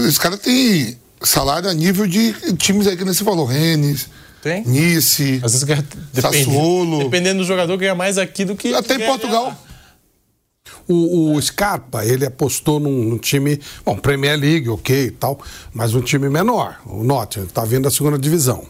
[0.06, 4.08] Esse cara tem salário a nível de times aí que você falou, Rennes,
[4.42, 4.64] Tem.
[4.66, 5.40] Nice.
[5.42, 7.04] Às vezes ganha, depende, Sassuolo.
[7.04, 8.74] Dependendo do jogador, ganha mais aqui do que.
[8.74, 9.56] Até em Portugal.
[10.88, 15.38] O, o Scarpa, ele apostou num, num time, bom, Premier League, ok e tal,
[15.72, 18.66] mas um time menor, o Nottingham, que tá vindo da segunda divisão.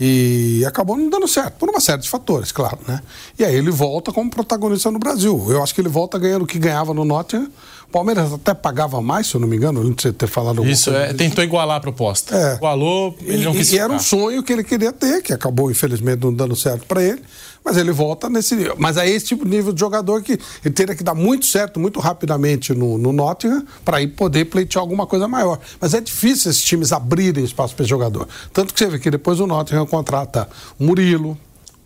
[0.00, 3.02] E acabou não dando certo, por uma série de fatores, claro, né?
[3.36, 5.46] E aí ele volta como protagonista no Brasil.
[5.50, 7.50] Eu acho que ele volta ganhando o que ganhava no Nottingham.
[7.88, 10.70] O Palmeiras até pagava mais, se eu não me engano, não sei ter falado alguma
[10.70, 12.36] Isso, coisa é, tentou igualar a proposta.
[12.36, 12.54] É.
[12.56, 15.70] Igualou, ele não E- quis e, era um sonho que ele queria ter, que acabou,
[15.70, 17.22] infelizmente, não dando certo para ele.
[17.64, 18.76] Mas ele volta nesse nível.
[18.78, 21.80] Mas é esse tipo de nível de jogador que ele teria que dar muito certo,
[21.80, 25.58] muito rapidamente no, no Nottingham, para ir poder pleitear alguma coisa maior.
[25.80, 28.28] Mas é difícil esses times abrirem espaço para esse jogador.
[28.52, 30.48] Tanto que você vê que depois o Nottingham contrata
[30.78, 31.36] o Murilo,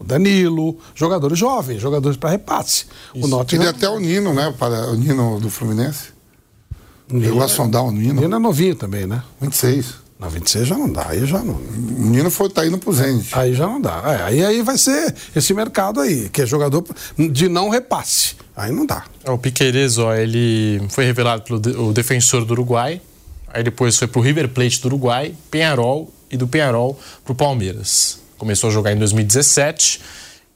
[0.03, 2.85] o Danilo, jogadores jovens, jogadores para repasse.
[3.15, 3.69] O Ele Nottingham.
[3.69, 4.53] até o Nino, né?
[4.59, 6.09] Para, o Nino do Fluminense.
[7.11, 8.21] Chegou a sondar o Nino.
[8.21, 9.23] Nino é novinho também, né?
[9.41, 10.03] 26.
[10.19, 11.55] Na 26 já não dá, aí já não.
[11.55, 13.29] O Nino foi, tá indo pro Zenit.
[13.33, 14.03] Aí já não dá.
[14.07, 16.85] É, aí, aí vai ser esse mercado aí, que é jogador
[17.19, 18.37] de não repasse.
[18.57, 19.05] Aí não dá.
[19.27, 23.01] O Piqueires, ó, ele foi revelado pelo de- o defensor do Uruguai,
[23.53, 28.21] aí depois foi pro River Plate do Uruguai, Penharol e do Penharol pro Palmeiras.
[28.43, 30.01] Começou a jogar em 2017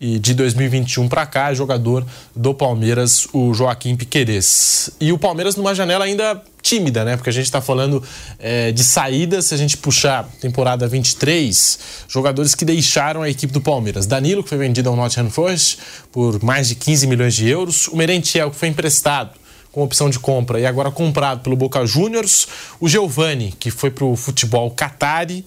[0.01, 4.91] e de 2021 para cá é jogador do Palmeiras, o Joaquim Piqueires.
[5.01, 7.17] E o Palmeiras numa janela ainda tímida, né?
[7.17, 8.03] Porque a gente está falando
[8.41, 13.61] é, de saídas, se a gente puxar temporada 23, jogadores que deixaram a equipe do
[13.61, 14.05] Palmeiras.
[14.05, 15.79] Danilo, que foi vendido ao Nottingham Forest
[16.11, 17.87] por mais de 15 milhões de euros.
[17.87, 19.31] O Merentiel, que foi emprestado
[19.77, 22.49] com opção de compra e agora comprado pelo Boca Juniors.
[22.81, 25.45] O Giovani, que foi para o futebol Qatari.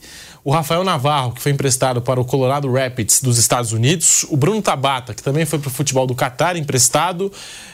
[0.50, 4.26] O Rafael Navarro, que foi emprestado para o Colorado Rapids dos Estados Unidos.
[4.32, 7.32] O Bruno Tabata, que também foi para o futebol do Qatar, emprestado.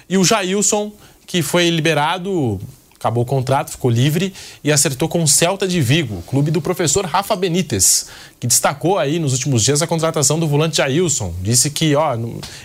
[0.10, 0.92] E o Jailson,
[1.26, 2.60] que foi liberado
[3.06, 7.06] acabou o contrato, ficou livre e acertou com o Celta de Vigo, clube do professor
[7.06, 8.08] Rafa Benítez,
[8.40, 11.32] que destacou aí nos últimos dias a contratação do volante Jailson.
[11.40, 12.18] Disse que, ó,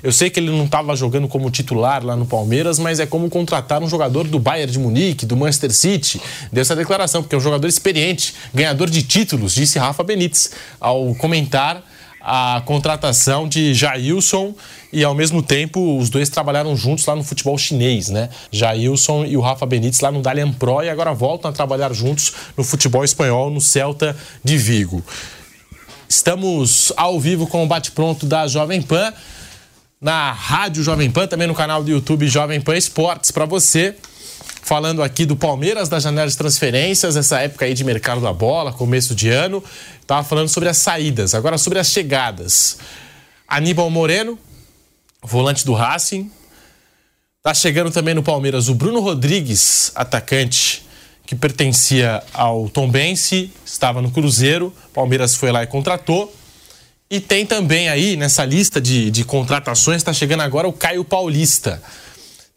[0.02, 3.28] eu sei que ele não estava jogando como titular lá no Palmeiras, mas é como
[3.28, 6.18] contratar um jogador do Bayern de Munique, do Manchester City.
[6.50, 11.14] Deu essa declaração, porque é um jogador experiente, ganhador de títulos, disse Rafa Benítez, ao
[11.16, 11.84] comentar
[12.20, 14.54] a contratação de Jailson
[14.92, 18.28] e ao mesmo tempo os dois trabalharam juntos lá no futebol chinês, né?
[18.50, 22.32] Jailson e o Rafa Benítez lá no Dalian Pro e agora voltam a trabalhar juntos
[22.56, 25.02] no futebol espanhol no Celta de Vigo.
[26.08, 29.12] Estamos ao vivo com o bate-pronto da Jovem Pan
[30.00, 33.94] na Rádio Jovem Pan, também no canal do YouTube Jovem Pan Esportes para você.
[34.62, 38.72] Falando aqui do Palmeiras, da janela de transferências, essa época aí de mercado da bola,
[38.72, 39.62] começo de ano.
[40.06, 42.78] Tava falando sobre as saídas, agora sobre as chegadas.
[43.48, 44.38] Aníbal Moreno,
[45.22, 46.30] volante do Racing.
[47.42, 50.86] Tá chegando também no Palmeiras o Bruno Rodrigues, atacante
[51.26, 54.74] que pertencia ao Tombense, estava no Cruzeiro.
[54.92, 56.34] Palmeiras foi lá e contratou.
[57.08, 61.82] E tem também aí nessa lista de, de contratações, está chegando agora o Caio Paulista.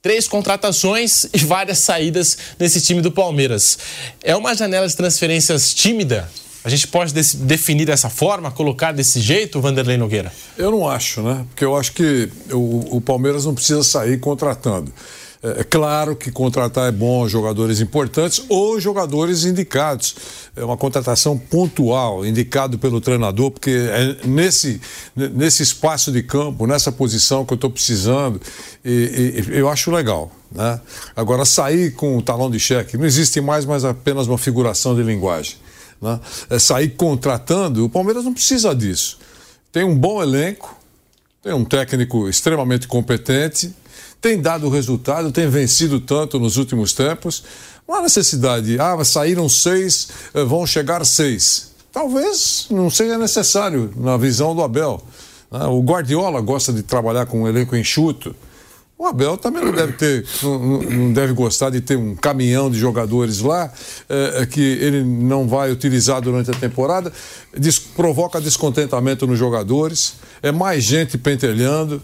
[0.04, 3.80] Três contratações e várias saídas nesse time do Palmeiras.
[4.22, 6.30] É uma janela de transferências tímida?
[6.62, 10.30] A gente pode definir dessa forma, colocar desse jeito, Vanderlei Nogueira?
[10.58, 11.46] Eu não acho, né?
[11.48, 14.92] Porque eu acho que o, o Palmeiras não precisa sair contratando.
[15.44, 20.16] É, é claro que contratar é bom jogadores importantes ou jogadores indicados.
[20.56, 24.80] É uma contratação pontual, indicado pelo treinador, porque é nesse,
[25.16, 28.40] nesse espaço de campo, nessa posição que eu estou precisando,
[28.86, 30.32] e, e- eu acho legal.
[30.52, 30.80] Né?
[31.16, 35.04] Agora, sair com o talão de cheque, não existe mais, mas apenas uma figuração de
[35.04, 35.58] linguagem.
[36.02, 36.20] Né?
[36.50, 39.18] É sair contratando, o Palmeiras não precisa disso.
[39.72, 40.78] Tem um bom elenco,
[41.42, 43.74] tem um técnico extremamente competente,
[44.24, 47.44] tem dado resultado, tem vencido tanto nos últimos tempos.
[47.86, 51.74] Não há necessidade, ah, saíram seis, eh, vão chegar seis.
[51.92, 55.04] Talvez não seja necessário na visão do Abel.
[55.52, 55.66] né?
[55.66, 58.34] O Guardiola gosta de trabalhar com um elenco enxuto.
[58.98, 63.42] O Abel também não deve ter, não, deve gostar de ter um caminhão de jogadores
[63.42, 63.70] lá
[64.08, 67.12] eh, que ele não vai utilizar durante a temporada,
[67.58, 72.02] Des- provoca descontentamento nos jogadores, é mais gente pentelhando,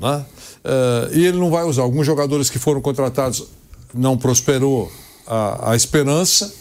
[0.00, 0.24] né?
[0.64, 1.82] Eh, e ele não vai usar.
[1.82, 3.46] Alguns jogadores que foram contratados
[3.94, 4.90] não prosperou
[5.26, 6.52] a, a esperança,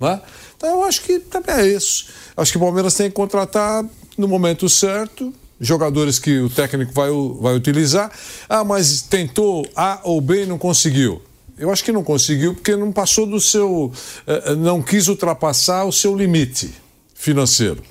[0.00, 0.20] né?
[0.56, 2.06] Então eu acho que também é isso.
[2.36, 3.84] Acho que o Palmeiras tem que contratar
[4.16, 7.08] no momento certo jogadores que o técnico vai,
[7.40, 8.10] vai utilizar.
[8.48, 11.22] Ah, mas tentou A ou B e não conseguiu.
[11.56, 13.92] Eu acho que não conseguiu porque não passou do seu.
[14.26, 16.74] eh, eh, não quis ultrapassar o seu limite
[17.14, 17.82] financeiro.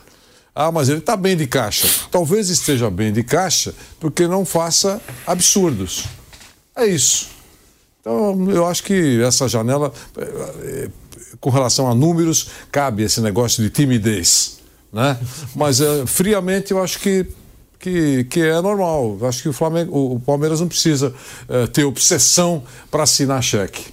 [0.53, 1.87] Ah, mas ele está bem de caixa.
[2.09, 6.05] Talvez esteja bem de caixa porque não faça absurdos.
[6.75, 7.29] É isso.
[8.01, 10.89] Então, eu acho que essa janela, eh, eh,
[11.39, 14.59] com relação a números, cabe esse negócio de timidez.
[14.91, 15.17] né?
[15.55, 17.25] Mas uh, friamente eu acho que
[17.81, 19.17] que, que é normal.
[19.23, 21.13] Acho que o Flamengo, o, Palmeiras não precisa
[21.49, 23.91] uh, ter obsessão para assinar cheque.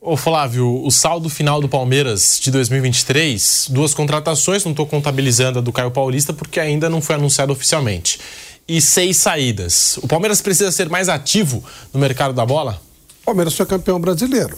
[0.00, 5.62] Ô Flávio, o saldo final do Palmeiras de 2023, duas contratações, não estou contabilizando a
[5.62, 8.20] do Caio Paulista porque ainda não foi anunciado oficialmente.
[8.68, 9.98] E seis saídas.
[10.00, 12.80] O Palmeiras precisa ser mais ativo no mercado da bola?
[13.22, 14.56] O Palmeiras foi campeão brasileiro.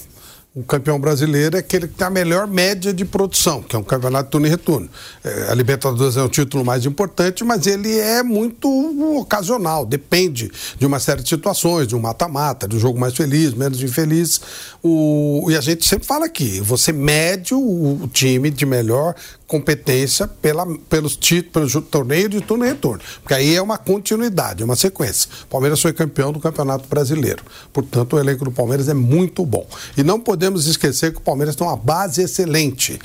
[0.53, 3.85] O campeão brasileiro é aquele que tem a melhor média de produção, que é um
[3.85, 4.91] campeonato de turno e retorno.
[5.23, 8.69] É, a Libertadores é o título mais importante, mas ele é muito
[9.17, 13.55] ocasional, depende de uma série de situações, de um mata-mata, de um jogo mais feliz,
[13.55, 14.41] menos infeliz.
[14.83, 17.61] O, e a gente sempre fala aqui, você mede o,
[18.03, 19.15] o time de melhor
[19.51, 23.03] competência pela, pelos títulos, pelo torneio de turno e retorno.
[23.21, 25.29] Porque aí é uma continuidade, é uma sequência.
[25.43, 27.43] O Palmeiras foi campeão do Campeonato Brasileiro.
[27.73, 29.67] Portanto, o elenco do Palmeiras é muito bom.
[29.97, 33.01] E não podemos esquecer que o Palmeiras tem uma base excelente.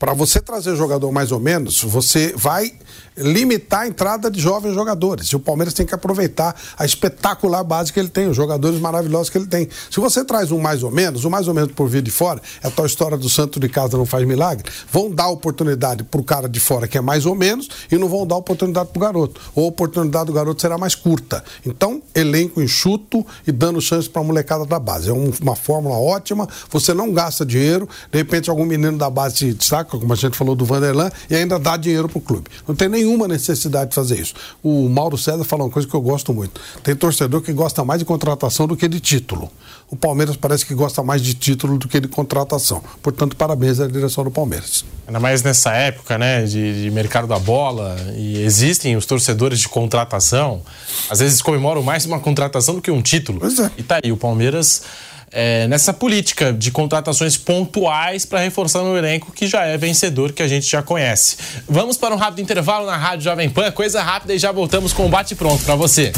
[0.00, 2.72] Para você trazer jogador mais ou menos, você vai
[3.20, 5.26] limitar a entrada de jovens jogadores.
[5.26, 9.28] E o Palmeiras tem que aproveitar a espetacular base que ele tem, os jogadores maravilhosos
[9.28, 9.68] que ele tem.
[9.90, 12.40] Se você traz um mais ou menos, um mais ou menos por vir de fora,
[12.62, 16.22] é a tal história do santo de casa não faz milagre, vão dar oportunidade pro
[16.22, 19.38] cara de fora que é mais ou menos e não vão dar oportunidade pro garoto.
[19.54, 21.44] Ou a oportunidade do garoto será mais curta.
[21.66, 25.10] Então, elenco enxuto e dando chance para a molecada da base.
[25.10, 29.36] É um, uma fórmula ótima, você não gasta dinheiro, de repente algum menino da base
[29.36, 32.48] se destaca, como a gente falou do Vanderlan, e ainda dá dinheiro pro clube.
[32.66, 34.34] Não tem nenhum nenhuma necessidade de fazer isso.
[34.62, 36.60] O Mauro César falou uma coisa que eu gosto muito.
[36.82, 39.50] Tem torcedor que gosta mais de contratação do que de título.
[39.90, 42.82] O Palmeiras parece que gosta mais de título do que de contratação.
[43.02, 44.84] Portanto, parabéns à direção do Palmeiras.
[45.06, 49.68] Ainda mais nessa época, né, de, de mercado da bola, e existem os torcedores de
[49.68, 50.62] contratação.
[51.10, 53.40] Às vezes comemoram mais uma contratação do que um título.
[53.40, 53.70] Pois é.
[53.76, 54.82] E tá aí, o Palmeiras
[55.32, 60.42] é, nessa política de contratações pontuais para reforçar no elenco que já é vencedor, que
[60.42, 61.36] a gente já conhece.
[61.68, 65.06] Vamos para um rápido intervalo na Rádio Jovem Pan, coisa rápida e já voltamos com
[65.06, 66.12] o bate pronto para você.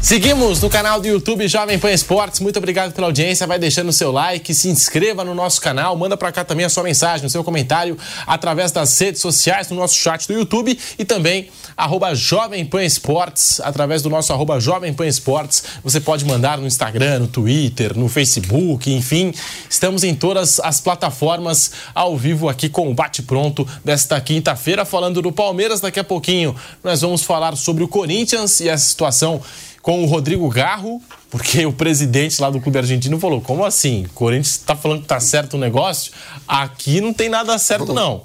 [0.00, 2.38] Seguimos no canal do YouTube Jovem Pan Esportes.
[2.38, 3.44] Muito obrigado pela audiência.
[3.46, 6.68] Vai deixando o seu like, se inscreva no nosso canal, manda para cá também a
[6.68, 11.04] sua mensagem, o seu comentário através das redes sociais, no nosso chat do YouTube e
[11.04, 15.64] também arroba Jovem Pan Esportes, através do nosso arroba Jovem Pan Esportes.
[15.82, 19.34] Você pode mandar no Instagram, no Twitter, no Facebook, enfim.
[19.68, 25.20] Estamos em todas as plataformas ao vivo aqui com o Bate Pronto desta quinta-feira, falando
[25.20, 25.80] do Palmeiras.
[25.80, 26.54] Daqui a pouquinho
[26.84, 29.42] nós vamos falar sobre o Corinthians e essa situação
[29.86, 34.04] com o Rodrigo Garro, porque o presidente lá do clube argentino falou: como assim?
[34.06, 36.12] O Corinthians está falando que tá certo o negócio?
[36.48, 38.24] Aqui não tem nada certo, não.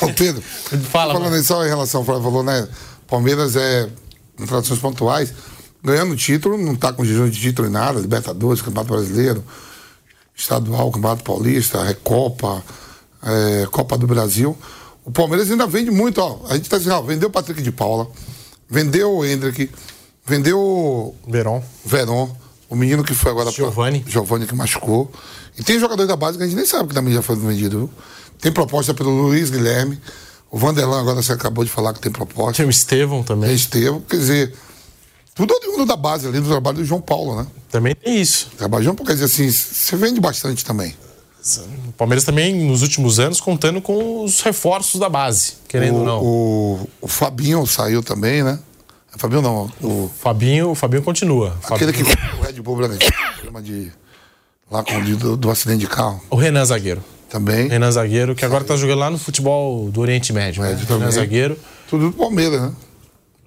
[0.00, 0.40] Ô Pedro,
[0.92, 2.68] Fala, falando aí só em relação ao Flávio falou, né?
[3.08, 3.88] Palmeiras é
[4.38, 5.34] em traduções pontuais,
[5.82, 9.44] ganhando título, não está com jejum de título em nada, Libertadores, Campeonato Brasileiro,
[10.36, 12.62] Estadual, Campeonato Paulista, Recopa,
[13.24, 14.56] é, Copa do Brasil.
[15.04, 16.42] O Palmeiras ainda vende muito, ó.
[16.48, 18.06] A gente tá dizendo, ó, vendeu o Patrick de Paula,
[18.70, 19.68] vendeu o Hendrick,
[20.24, 21.60] vendeu Verón.
[21.84, 22.28] Verón,
[22.68, 24.04] o menino que foi agora pra- Giovani.
[24.06, 25.10] Giovani que machucou.
[25.58, 27.78] E tem jogadores da base que a gente nem sabe que também já foi vendido,
[27.78, 27.90] viu?
[28.40, 30.00] Tem proposta pelo Luiz Guilherme.
[30.50, 32.52] O Vanderlan agora você acabou de falar que tem proposta.
[32.54, 33.54] Tinha o Estevão Tem também.
[33.54, 34.54] Estevão, quer dizer,
[35.34, 37.46] tudo oriundo da base ali do trabalho do João Paulo, né?
[37.70, 38.50] Também tem isso.
[38.56, 40.94] Trabalho do João Paulo, quer dizer assim, você vende bastante também.
[41.88, 46.04] O Palmeiras também, nos últimos anos, contando com os reforços da base, querendo o, ou
[46.04, 46.22] não.
[46.22, 48.58] O, o Fabinho saiu também, né?
[49.16, 51.56] Fabinho não, o, Fabinho, o Fabinho continua.
[51.70, 53.12] aquele Fabinho- que o Red Bull Bragantino,
[53.62, 53.92] de
[54.70, 57.02] lá com o do, do acidente de carro O Renan Zagueiro.
[57.28, 57.68] também.
[57.68, 60.62] Renan Zagueiro, que agora tá jogando lá no futebol do Oriente Médio.
[60.62, 60.70] né?
[60.70, 61.12] Médio Renan também.
[61.12, 61.58] Zagueiro.
[61.88, 62.72] Tudo do Palmeiras, né?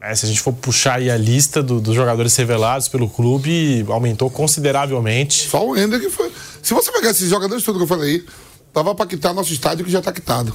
[0.01, 3.83] É, se a gente for puxar aí a lista do- dos jogadores revelados pelo clube,
[3.89, 5.47] aumentou consideravelmente.
[5.49, 6.31] Só o Ender que foi.
[6.61, 8.25] Se você pegar esses jogadores tudo que eu falei aí,
[8.71, 10.53] dava pra quitar nosso estádio que já tá quitado.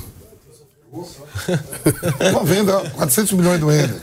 [2.32, 3.94] Uma venda, ó, 400 milhões do Ender.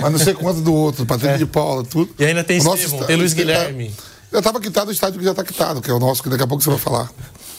[0.00, 2.12] Mas não sei quanto do outro, Patrick de Paula, tudo.
[2.18, 2.22] É.
[2.24, 3.94] E ainda tem Estevão, está- tem Luiz é, Guilherme.
[4.32, 6.42] Já tava quitado o estádio que já tá quitado, que é o nosso, que daqui
[6.42, 7.10] a pouco você vai falar.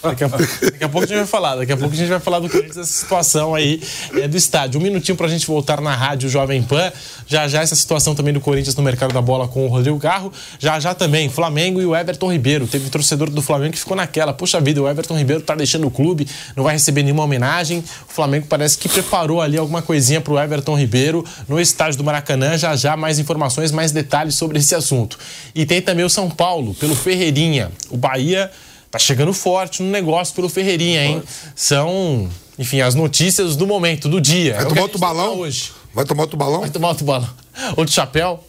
[0.04, 2.20] Daqui a, daqui a pouco a gente vai falar, daqui a pouco a gente vai
[2.20, 3.82] falar do Corinthians, dessa situação aí
[4.16, 4.78] é, do estádio.
[4.78, 6.92] Um minutinho pra gente voltar na rádio Jovem Pan.
[7.26, 10.32] Já já essa situação também do Corinthians no mercado da bola com o Rodrigo Carro.
[10.60, 12.68] Já já também Flamengo e o Everton Ribeiro.
[12.68, 14.34] Teve torcedor do Flamengo que ficou naquela.
[14.34, 17.80] Poxa vida, o Everton Ribeiro tá deixando o clube, não vai receber nenhuma homenagem.
[17.80, 22.58] O Flamengo parece que preparou ali alguma coisinha pro Everton Ribeiro no estádio do Maracanã.
[22.58, 25.18] Já já mais informações, mais detalhes sobre esse assunto.
[25.56, 27.72] E tem também o São Paulo, pelo Ferreirinha.
[27.90, 28.52] O Bahia
[28.94, 31.24] tá chegando forte no negócio pelo Ferreirinha, hein?
[31.56, 32.30] São,
[32.60, 34.54] enfim, as notícias do momento, do dia.
[34.54, 35.40] Vai É tomar outro balão?
[35.40, 35.72] hoje.
[35.92, 36.60] Vai tomar outro balão?
[36.62, 37.30] Vai tomar outro balão.
[37.76, 38.44] Outro chapéu.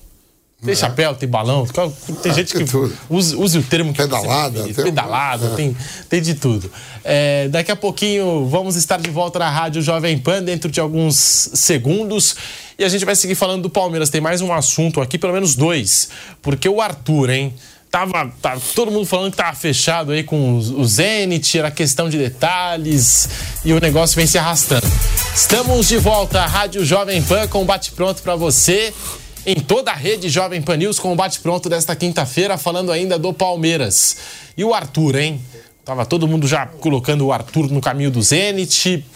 [0.62, 0.76] Tem é.
[0.76, 2.64] chapéu, tem balão, tem ah, gente que
[3.10, 5.56] use, o termo que pedalada, tem pedalada, é.
[5.56, 5.76] tem,
[6.08, 6.72] tem de tudo.
[7.02, 11.16] É, daqui a pouquinho vamos estar de volta na Rádio Jovem Pan dentro de alguns
[11.52, 12.34] segundos
[12.78, 14.08] e a gente vai seguir falando do Palmeiras.
[14.08, 16.08] Tem mais um assunto aqui, pelo menos dois,
[16.40, 17.52] porque o Arthur, hein?
[17.94, 22.18] Tava, tava, todo mundo falando que tava fechado aí com o Zenit, era questão de
[22.18, 23.28] detalhes
[23.64, 24.84] e o negócio vem se arrastando.
[25.32, 28.92] Estamos de volta à Rádio Jovem Pan com bate-pronto para você
[29.46, 33.32] em toda a rede Jovem Pan News com o bate-pronto desta quinta-feira, falando ainda do
[33.32, 34.16] Palmeiras.
[34.56, 35.40] E o Arthur, hein?
[35.84, 39.06] Tava todo mundo já colocando o Arthur no caminho do Zenit.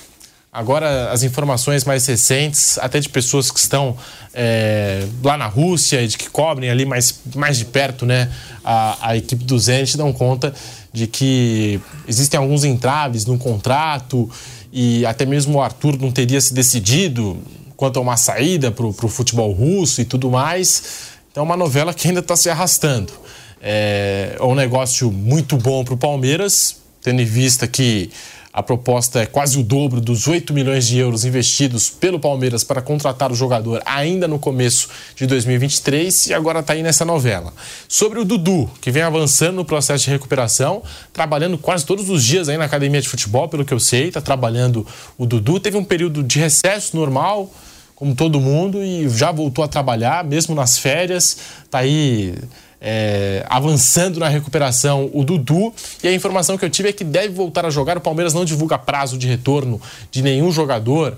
[0.51, 3.97] Agora, as informações mais recentes, até de pessoas que estão
[4.33, 8.31] é, lá na Rússia e de que cobrem ali mais, mais de perto né,
[8.65, 10.55] a, a equipe do Zenit, dão conta
[10.91, 14.29] de que existem alguns entraves no contrato
[14.73, 17.39] e até mesmo o Arthur não teria se decidido
[17.77, 21.11] quanto a uma saída para o futebol russo e tudo mais.
[21.31, 23.13] Então, é uma novela que ainda está se arrastando.
[23.61, 28.11] É, é um negócio muito bom para o Palmeiras, tendo em vista que
[28.59, 32.83] a proposta é quase o dobro dos 8 milhões de euros investidos pelo Palmeiras para
[32.83, 37.53] contratar o jogador ainda no começo de 2023 e agora está aí nessa novela.
[37.87, 42.49] Sobre o Dudu, que vem avançando no processo de recuperação, trabalhando quase todos os dias
[42.49, 44.85] aí na academia de futebol, pelo que eu sei, está trabalhando
[45.17, 45.61] o Dudu.
[45.61, 47.49] Teve um período de recesso normal,
[47.95, 52.35] como todo mundo, e já voltou a trabalhar, mesmo nas férias, está aí
[52.81, 55.73] é, avançando na recuperação o Dudu.
[56.03, 57.97] E a informação que eu tive é que deve voltar a jogar.
[57.97, 61.17] O Palmeiras não divulga prazo de retorno de nenhum jogador,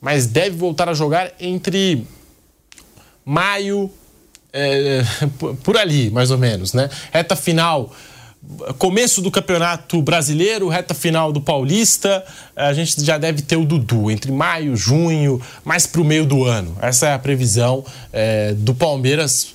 [0.00, 2.06] mas deve voltar a jogar entre
[3.24, 3.90] maio,
[4.52, 5.02] é,
[5.62, 6.88] por ali, mais ou menos, né?
[7.12, 7.92] Reta final
[8.78, 12.24] começo do Campeonato Brasileiro, reta final do Paulista,
[12.56, 16.44] a gente já deve ter o Dudu entre maio, junho, mais para o meio do
[16.44, 16.76] ano.
[16.80, 19.52] Essa é a previsão é, do Palmeiras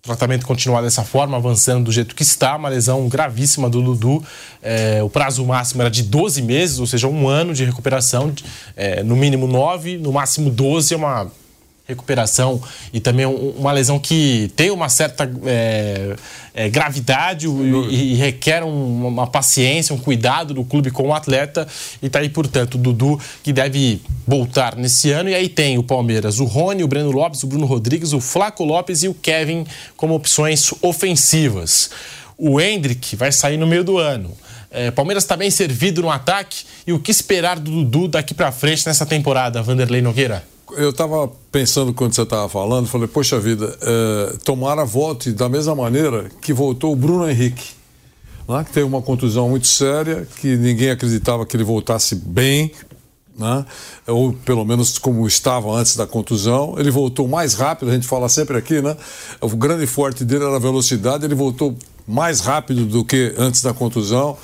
[0.00, 4.24] o tratamento continuar dessa forma, avançando do jeito que está, uma lesão gravíssima do Dudu.
[4.62, 8.32] É, o prazo máximo era de 12 meses, ou seja, um ano de recuperação,
[8.74, 11.30] é, no mínimo 9, no máximo 12, é uma
[11.90, 12.60] recuperação
[12.92, 16.16] e também uma lesão que tem uma certa é,
[16.54, 21.66] é, gravidade e, e requer um, uma paciência, um cuidado do clube com o atleta.
[22.02, 25.28] E tá aí, portanto, o Dudu que deve voltar nesse ano.
[25.28, 28.64] E aí tem o Palmeiras, o Rony, o Breno Lopes, o Bruno Rodrigues, o Flaco
[28.64, 31.90] Lopes e o Kevin como opções ofensivas.
[32.36, 34.30] O Hendrick vai sair no meio do ano.
[34.70, 36.64] É, Palmeiras está bem servido no ataque.
[36.86, 40.44] E o que esperar do Dudu daqui para frente nessa temporada, Vanderlei Nogueira?
[40.76, 45.74] Eu estava pensando quando você estava falando, falei, poxa vida, é, tomara volte da mesma
[45.74, 47.70] maneira que voltou o Bruno Henrique,
[48.48, 52.72] né, que teve uma contusão muito séria, que ninguém acreditava que ele voltasse bem,
[53.38, 53.64] né,
[54.06, 56.74] ou pelo menos como estava antes da contusão.
[56.78, 58.96] Ele voltou mais rápido, a gente fala sempre aqui, né?
[59.40, 63.72] O grande forte dele era a velocidade, ele voltou mais rápido do que antes da
[63.72, 64.36] contusão.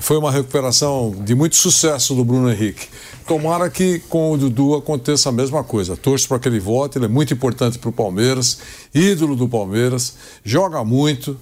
[0.00, 2.88] Foi uma recuperação de muito sucesso do Bruno Henrique.
[3.26, 5.96] Tomara que com o Dudu aconteça a mesma coisa.
[5.96, 8.58] Torço para que ele volte, ele é muito importante para o Palmeiras,
[8.94, 11.36] ídolo do Palmeiras, joga muito.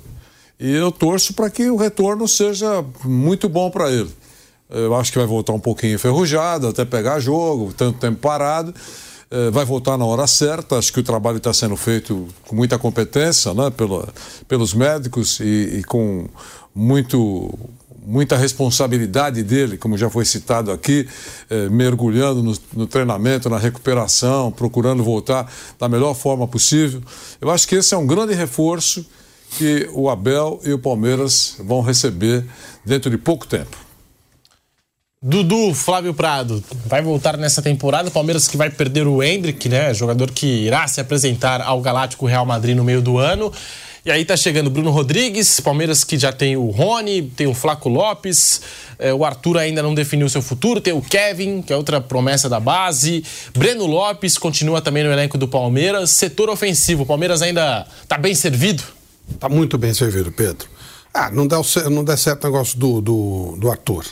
[0.58, 4.10] E eu torço para que o retorno seja muito bom para ele.
[4.68, 8.74] Eu acho que vai voltar um pouquinho enferrujado, até pegar jogo, tanto tempo parado.
[9.30, 10.76] Eh, vai voltar na hora certa.
[10.76, 14.08] Acho que o trabalho está sendo feito com muita competência né, pela,
[14.48, 16.28] pelos médicos e, e com
[16.74, 17.56] muito
[18.08, 21.06] muita responsabilidade dele, como já foi citado aqui,
[21.50, 25.46] eh, mergulhando no, no, treinamento, na recuperação, procurando voltar
[25.78, 27.02] da melhor forma possível.
[27.38, 29.04] Eu acho que esse é um grande reforço
[29.58, 32.46] que o Abel e o Palmeiras vão receber
[32.82, 33.76] dentro de pouco tempo.
[35.20, 38.10] Dudu, Flávio Prado, vai voltar nessa temporada.
[38.10, 39.92] Palmeiras que vai perder o Hendrick, né?
[39.92, 43.52] Jogador que irá se apresentar ao Galáctico Real Madrid no meio do ano.
[44.08, 47.90] E aí tá chegando Bruno Rodrigues, Palmeiras que já tem o Rony, tem o Flaco
[47.90, 48.62] Lopes,
[48.98, 52.48] é, o Arthur ainda não definiu seu futuro, tem o Kevin, que é outra promessa
[52.48, 56.08] da base, Breno Lopes continua também no elenco do Palmeiras.
[56.08, 58.82] Setor ofensivo, o Palmeiras ainda tá bem servido?
[59.38, 60.66] Tá muito bem servido, Pedro.
[61.12, 61.58] Ah, não dá,
[61.90, 64.06] não dá certo o negócio do, do, do Arthur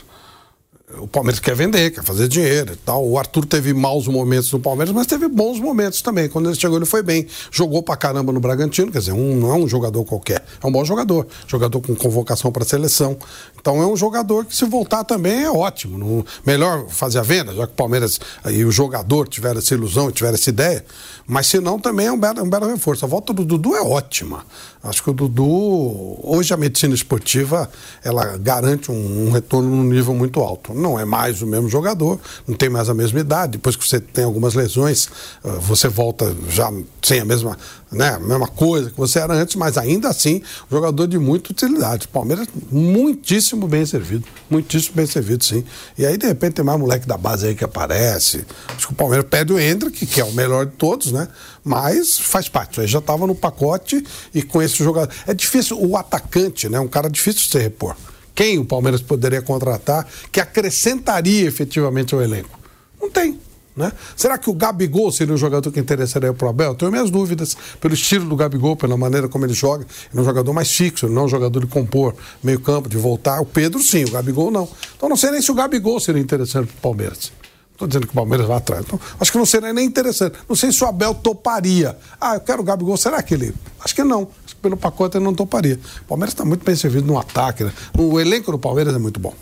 [0.95, 3.05] o Palmeiras quer vender, quer fazer dinheiro e tal.
[3.05, 6.29] O Arthur teve maus momentos no Palmeiras, mas teve bons momentos também.
[6.29, 7.27] Quando ele chegou, ele foi bem.
[7.51, 10.71] Jogou pra caramba no Bragantino, quer dizer, um, não é um jogador qualquer, é um
[10.71, 11.27] bom jogador.
[11.45, 13.17] Jogador com convocação para seleção.
[13.59, 16.25] Então é um jogador que, se voltar também, é ótimo.
[16.45, 18.17] Melhor fazer a venda, já que o Palmeiras
[18.49, 20.85] e o jogador tiveram essa ilusão, tiveram essa ideia.
[21.27, 23.03] Mas se não, também é um belo, um belo reforço.
[23.03, 24.45] A volta do Dudu é ótima.
[24.81, 27.69] Acho que o Dudu, hoje a medicina esportiva,
[28.01, 30.73] ela garante um, um retorno num nível muito alto.
[30.73, 32.17] não é mais o mesmo jogador,
[32.47, 33.53] não tem mais a mesma idade.
[33.53, 35.09] Depois que você tem algumas lesões,
[35.43, 36.71] ah, você volta já
[37.03, 37.57] sem a mesma,
[37.91, 42.07] né, mesma coisa que você era antes, mas ainda assim, jogador de muita utilidade.
[42.07, 44.25] Palmeiras, muitíssimo bem servido.
[44.49, 45.63] Muitíssimo bem servido, sim.
[45.97, 48.45] E aí, de repente, tem mais moleque da base aí que aparece.
[48.75, 51.27] Acho que o Palmeiras pede o Hendrick, que é o melhor de todos, né?
[51.63, 52.81] Mas faz parte.
[52.81, 55.13] Aí já estava no pacote e com esse jogador.
[55.25, 56.79] É difícil, o atacante, né?
[56.79, 57.95] Um cara difícil de se repor.
[58.35, 62.59] Quem o Palmeiras poderia contratar que acrescentaria efetivamente ao elenco?
[63.01, 63.39] Não tem.
[63.77, 63.91] Né?
[64.15, 66.73] Será que o Gabigol seria um jogador que interessaria para o Abel?
[66.73, 69.85] Tenho minhas dúvidas pelo estilo do Gabigol, pela maneira como ele joga.
[70.11, 72.97] Ele é um jogador mais fixo, não é um jogador de compor meio campo, de
[72.97, 73.39] voltar.
[73.39, 74.67] O Pedro sim, o Gabigol não.
[74.95, 77.31] Então não sei nem se o Gabigol seria interessante para o Palmeiras.
[77.77, 78.83] Estou dizendo que o Palmeiras vai atrás.
[78.83, 80.35] Então, acho que não seria nem interessante.
[80.49, 81.95] Não sei se o Abel toparia.
[82.19, 82.97] Ah, eu quero o Gabigol.
[82.97, 83.53] Será que ele.
[83.79, 84.27] Acho que não.
[84.43, 85.79] Acho que pelo pacote ele não toparia.
[86.01, 87.63] O Palmeiras está muito bem servido no ataque.
[87.63, 87.71] Né?
[87.95, 89.35] O elenco do Palmeiras é muito bom.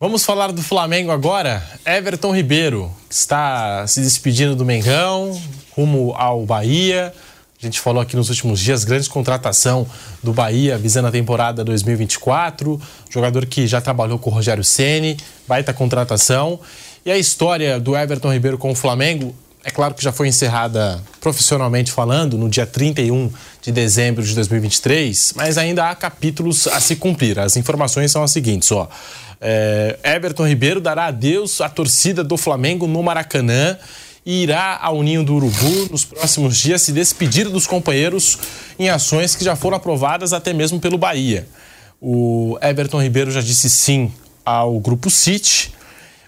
[0.00, 1.62] Vamos falar do Flamengo agora.
[1.86, 5.40] Everton Ribeiro está se despedindo do Mengão,
[5.70, 7.14] rumo ao Bahia.
[7.56, 9.86] A gente falou aqui nos últimos dias, grande contratação
[10.20, 12.78] do Bahia visando a temporada 2024.
[13.08, 15.16] Jogador que já trabalhou com o Rogério Ceni,
[15.46, 16.58] baita contratação.
[17.06, 19.32] E a história do Everton Ribeiro com o Flamengo,
[19.62, 23.30] é claro que já foi encerrada profissionalmente falando no dia 31
[23.62, 27.38] de dezembro de 2023, mas ainda há capítulos a se cumprir.
[27.38, 28.88] As informações são as seguintes, ó.
[29.46, 33.76] É, Everton Ribeiro dará adeus à torcida do Flamengo no Maracanã
[34.24, 38.38] e irá ao Ninho do Urubu nos próximos dias se despedir dos companheiros
[38.78, 41.46] em ações que já foram aprovadas até mesmo pelo Bahia.
[42.00, 44.10] O Everton Ribeiro já disse sim
[44.46, 45.74] ao Grupo City,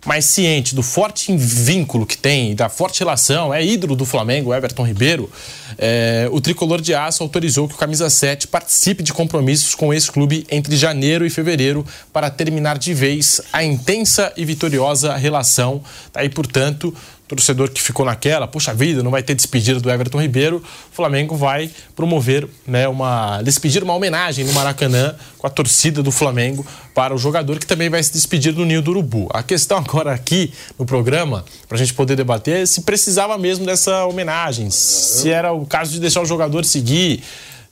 [0.06, 4.86] mas ciente do forte vínculo que tem, da forte relação, é ídolo do Flamengo, Everton
[4.86, 5.28] Ribeiro,
[5.76, 10.10] é, o tricolor de aço autorizou que o Camisa 7 participe de compromissos com esse
[10.10, 15.82] clube entre janeiro e fevereiro para terminar de vez a intensa e vitoriosa relação.
[16.12, 16.94] Daí, portanto,
[17.28, 21.36] torcedor que ficou naquela, puxa vida, não vai ter despedida do Everton Ribeiro, o Flamengo
[21.36, 26.64] vai promover né, uma despedir, uma homenagem no Maracanã com a torcida do Flamengo
[26.94, 29.28] para o jogador que também vai se despedir do Ninho do Urubu.
[29.32, 33.66] A questão agora aqui no programa, para a gente poder debater, é se precisava mesmo
[33.66, 37.22] dessa homenagem, se era o caso de deixar o jogador seguir.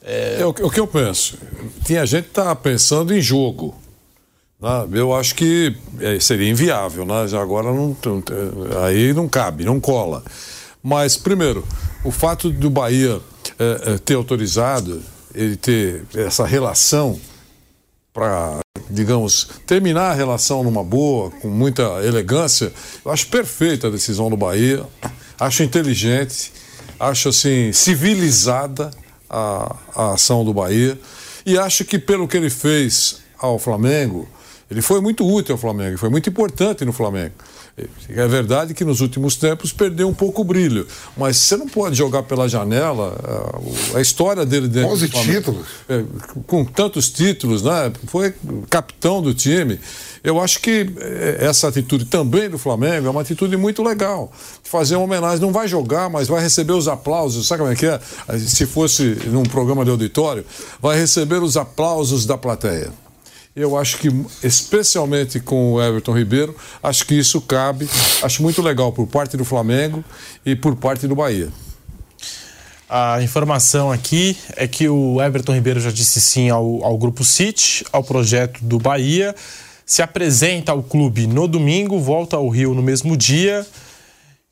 [0.03, 0.37] É...
[0.41, 1.37] É, o, o que eu penso,
[1.85, 3.73] tinha gente que tá pensando em jogo,
[4.61, 4.87] né?
[4.93, 7.27] Eu acho que é, seria inviável, né?
[7.27, 7.95] Já agora não,
[8.85, 10.23] aí não cabe, não cola.
[10.81, 11.65] Mas, primeiro,
[12.03, 13.19] o fato do Bahia
[13.57, 15.01] é, é, ter autorizado,
[15.33, 17.19] ele ter essa relação
[18.13, 22.71] para, digamos, terminar a relação numa boa, com muita elegância,
[23.03, 24.85] eu acho perfeita a decisão do Bahia,
[25.39, 26.53] acho inteligente,
[26.99, 28.91] acho assim, civilizada
[29.29, 30.97] a, a ação do Bahia
[31.45, 34.27] e acho que pelo que ele fez ao Flamengo,
[34.69, 37.33] ele foi muito útil ao Flamengo, foi muito importante no Flamengo.
[38.09, 40.87] É verdade que nos últimos tempos perdeu um pouco o brilho,
[41.17, 43.17] mas você não pode jogar pela janela
[43.93, 45.67] a, história dele dentro 11 títulos.
[45.89, 46.03] É,
[46.47, 47.91] com tantos títulos, né?
[48.07, 48.33] Foi
[48.69, 49.77] capitão do time.
[50.23, 54.31] Eu acho que é, essa atitude também do Flamengo é uma atitude muito legal.
[54.63, 57.45] Fazer uma homenagem, não vai jogar, mas vai receber os aplausos.
[57.45, 57.99] Sabe como é que é?
[58.39, 60.45] Se fosse num programa de auditório,
[60.81, 63.04] vai receber os aplausos da plateia.
[63.55, 64.09] Eu acho que,
[64.43, 66.53] especialmente com o Everton Ribeiro,
[66.83, 67.87] acho que isso cabe.
[68.21, 70.03] Acho muito legal por parte do Flamengo
[70.45, 71.47] e por parte do Bahia.
[72.89, 77.85] A informação aqui é que o Everton Ribeiro já disse sim ao, ao Grupo City,
[77.93, 79.33] ao projeto do Bahia.
[79.85, 83.65] Se apresenta ao clube no domingo, volta ao Rio no mesmo dia.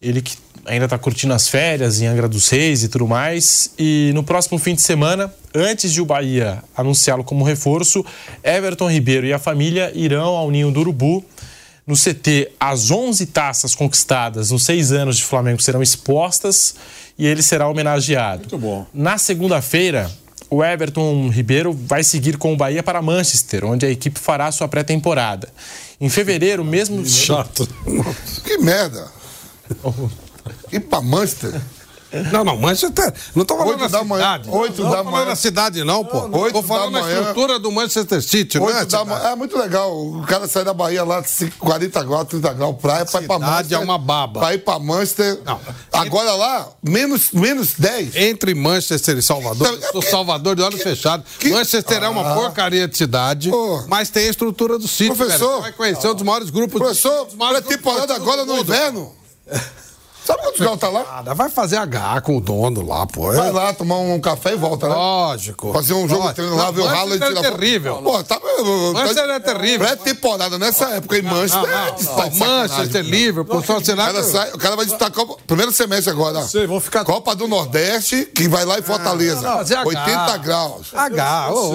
[0.02, 3.72] Ele que ainda está curtindo as férias em Angra dos Reis e tudo mais.
[3.78, 8.06] E no próximo fim de semana, antes de o Bahia anunciá-lo como reforço,
[8.44, 11.24] Everton Ribeiro e a família irão ao Ninho do Urubu.
[11.86, 16.76] No CT, as 11 taças conquistadas nos seis anos de Flamengo serão expostas
[17.18, 18.44] e ele será homenageado.
[18.44, 18.86] Muito bom.
[18.94, 20.10] Na segunda-feira,
[20.50, 24.68] o Everton Ribeiro vai seguir com o Bahia para Manchester, onde a equipe fará sua
[24.68, 25.50] pré-temporada.
[26.00, 27.06] Em fevereiro, mesmo.
[27.06, 27.68] Chato.
[28.46, 29.12] Que merda!
[30.74, 31.62] Ir pra Manchester?
[32.32, 33.12] Não, não, Manchester.
[33.34, 34.22] Não tô falando Oito da manhã.
[34.24, 34.50] cidade.
[34.52, 35.26] Oito não, da tô falando manhã.
[35.26, 36.20] da cidade, não, pô.
[36.42, 37.20] Oito tô da falando da manhã.
[37.22, 38.68] estrutura do Manchester City, não é?
[38.68, 39.10] Oito da cidade?
[39.10, 39.30] manhã.
[39.32, 39.92] É muito legal.
[40.00, 43.36] O cara sai da Bahia lá de 40 graus, 30 graus, praia, pra ir pra
[43.38, 43.78] Cidade Manchester.
[43.80, 44.40] é uma baba.
[44.42, 45.40] Pra ir pra Manchester.
[45.44, 45.60] Não.
[45.92, 48.16] Agora lá, menos, menos 10.
[48.16, 51.26] Entre Manchester e Salvador, Não, é porque- Salvador de olhos fechados.
[51.40, 52.36] que- Manchester é uma Ah.
[52.36, 53.50] porcaria de cidade,
[53.88, 55.16] mas tem a estrutura do City.
[55.16, 55.40] Professor.
[55.48, 55.56] velho.
[55.56, 56.80] Você vai conhecer um dos maiores grupos.
[56.80, 59.12] Professor, um dos maiores pré-temporada grupos agora no inverno.
[60.26, 61.04] Sabe quantos graus tá lá?
[61.04, 63.32] Nada, vai fazer H com o dono lá, pô.
[63.34, 64.96] Vai lá tomar um café e volta, né?
[64.96, 65.74] Lógico.
[65.74, 67.96] Fazer um jogo treino lá, ver o e Manchester tirar é terrível.
[68.02, 68.40] Pô, tá.
[68.94, 69.80] Manchester é terrível.
[69.88, 71.70] Pré-temporada nessa época em Manchester.
[71.70, 73.04] é, Manchester.
[73.04, 75.36] Liverpool, só O será cara, sai- o cara vai disputar a Copa.
[75.46, 76.42] Primeiro semestre agora.
[76.44, 79.42] Sei, vão ficar- Copa do Nordeste, que vai lá em Fortaleza.
[79.42, 79.88] não, fazer H.
[79.88, 80.88] 80 graus.
[80.94, 81.74] H, ô,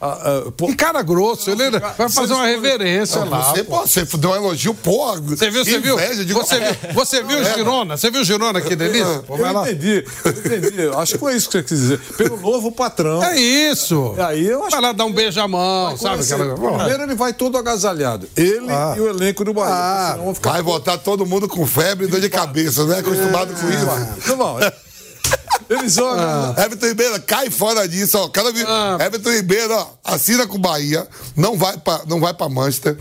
[0.00, 3.42] ah, ah, pô, Que cara grosso, ele vai fazer uma reverência lá.
[3.52, 3.80] Você, pô.
[3.80, 5.20] pô, você deu um elogio, porra.
[5.20, 5.96] Você viu, você viu?
[6.24, 7.96] digo, Você viu, você viu o Girona?
[7.98, 9.22] Você viu o Girona, que delícia?
[9.26, 9.62] Pô, eu lá.
[9.70, 10.88] entendi, eu entendi.
[10.96, 12.00] Acho que foi isso que você quis dizer.
[12.16, 13.22] Pelo novo patrão.
[13.22, 14.14] É isso.
[14.18, 16.22] Aí eu acho Vai lá dar um beijo à mão, sabe?
[16.22, 16.54] Aquela...
[16.54, 18.26] Pô, Primeiro ele vai todo agasalhado.
[18.36, 18.94] Ele Ah.
[18.96, 19.74] e o elenco do Bahia.
[19.74, 20.18] Ah.
[20.42, 23.00] Vai voltar todo mundo com febre e dor de cabeça, né?
[23.00, 24.28] Acostumado com isso.
[24.28, 24.58] Não, não.
[25.68, 26.54] Eles jogam.
[26.58, 28.28] Everton Ribeiro, cai fora disso, ó.
[28.28, 28.50] Cada.
[28.66, 28.98] Ah.
[29.04, 31.06] Everton Ribeiro, ó, assina com o Bahia,
[31.36, 32.96] não vai pra, não vai pra Manchester.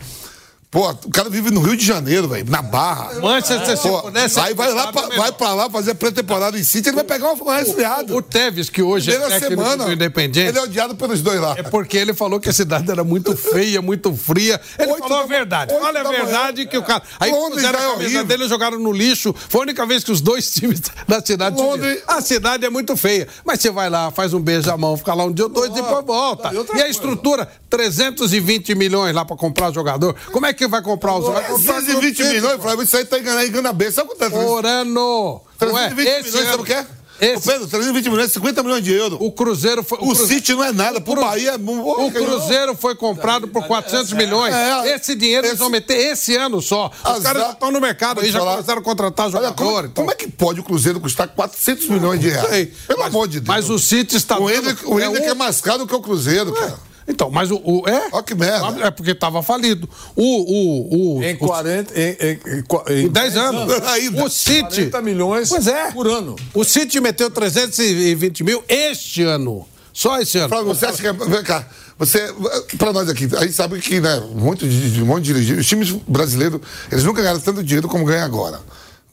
[0.72, 3.20] Pô, o cara vive no Rio de Janeiro, velho, na Barra.
[3.20, 4.04] Manchester, se Pô,
[4.40, 7.56] aí vai lá, pra, vai pra lá fazer pré-temporada em City, ele vai pegar uma
[7.58, 8.16] resfriado.
[8.16, 11.42] O Tevez, que hoje é Primeira técnico semana, do Independente, ele é odiado pelos dois
[11.42, 11.56] lá.
[11.58, 14.62] é porque ele falou que a cidade era muito feia, muito fria.
[14.78, 15.74] Ele falou a da- verdade.
[15.74, 17.02] Olha a verdade que o cara.
[17.20, 18.26] Aí Londres puseram já é a camisa horrível.
[18.26, 19.34] dele jogaram no lixo.
[19.50, 22.04] Foi a única vez que os dois times da cidade Londres-.
[22.08, 23.28] A cidade é muito feia.
[23.46, 25.72] Mas você vai lá, faz um beijo à mão, fica lá um dia ou dois
[25.72, 26.52] e depois volta.
[26.54, 30.16] e E a estrutura, 320 milhões lá pra comprar jogador.
[30.32, 33.48] Como é que vai comprar os vai comprar 320 milhões, Flávio, isso aí tá enganando,
[33.48, 33.92] engana bem.
[33.92, 34.30] Sabe quanto é?
[34.30, 35.42] por ano?
[35.60, 35.90] Não é?
[35.90, 36.86] 320 Esse milhões, sabe ano- o que é?
[37.22, 39.18] Esse- Ô, Pedro, 320 milhões, 50 milhões de euros.
[39.22, 39.98] O Cruzeiro foi.
[40.00, 41.56] O Cruzeiro- City não é nada, pro Cru- Bahia é...
[41.56, 44.54] O Cruzeiro foi comprado por 400 milhões.
[44.54, 46.92] É, Esse dinheiro eles esse- vão meter esse ano só.
[47.04, 48.52] Os Azar- caras estão no mercado aí, já falar.
[48.54, 49.56] começaram a contratar Olha, jogador.
[49.56, 49.92] como, então.
[49.96, 52.50] como é que pode o Cruzeiro custar 400 milhões de reais?
[52.50, 52.66] Sei.
[52.88, 53.48] Pelo Mas- amor de Deus.
[53.48, 54.38] Mas o City está.
[54.40, 56.89] O o é Hendrick um- é mais caro que o Cruzeiro, cara.
[57.10, 57.56] Então, mas o.
[57.64, 58.08] o é?
[58.12, 58.86] Ó que merda.
[58.86, 59.90] É porque estava falido.
[60.16, 60.22] O.
[60.24, 62.00] o, o Em o- 40.
[62.00, 63.74] Em, em, em, em em 10 anos.
[63.90, 64.24] Ainda.
[64.24, 64.62] O City.
[64.92, 65.92] 40 milhões Pois é.
[65.92, 66.36] por ano.
[66.54, 69.66] O City meteu 320 mil este ano.
[69.92, 70.50] Só esse ano.
[70.50, 71.08] Flávio, você acha que.
[71.08, 71.66] é- Vem cá.
[71.98, 72.34] Você,
[72.78, 75.62] pra nós aqui, a gente sabe que, né, muito de, de um monte de dirigentes,
[75.62, 78.58] os times brasileiros, eles nunca ganharam tanto dinheiro como ganham agora.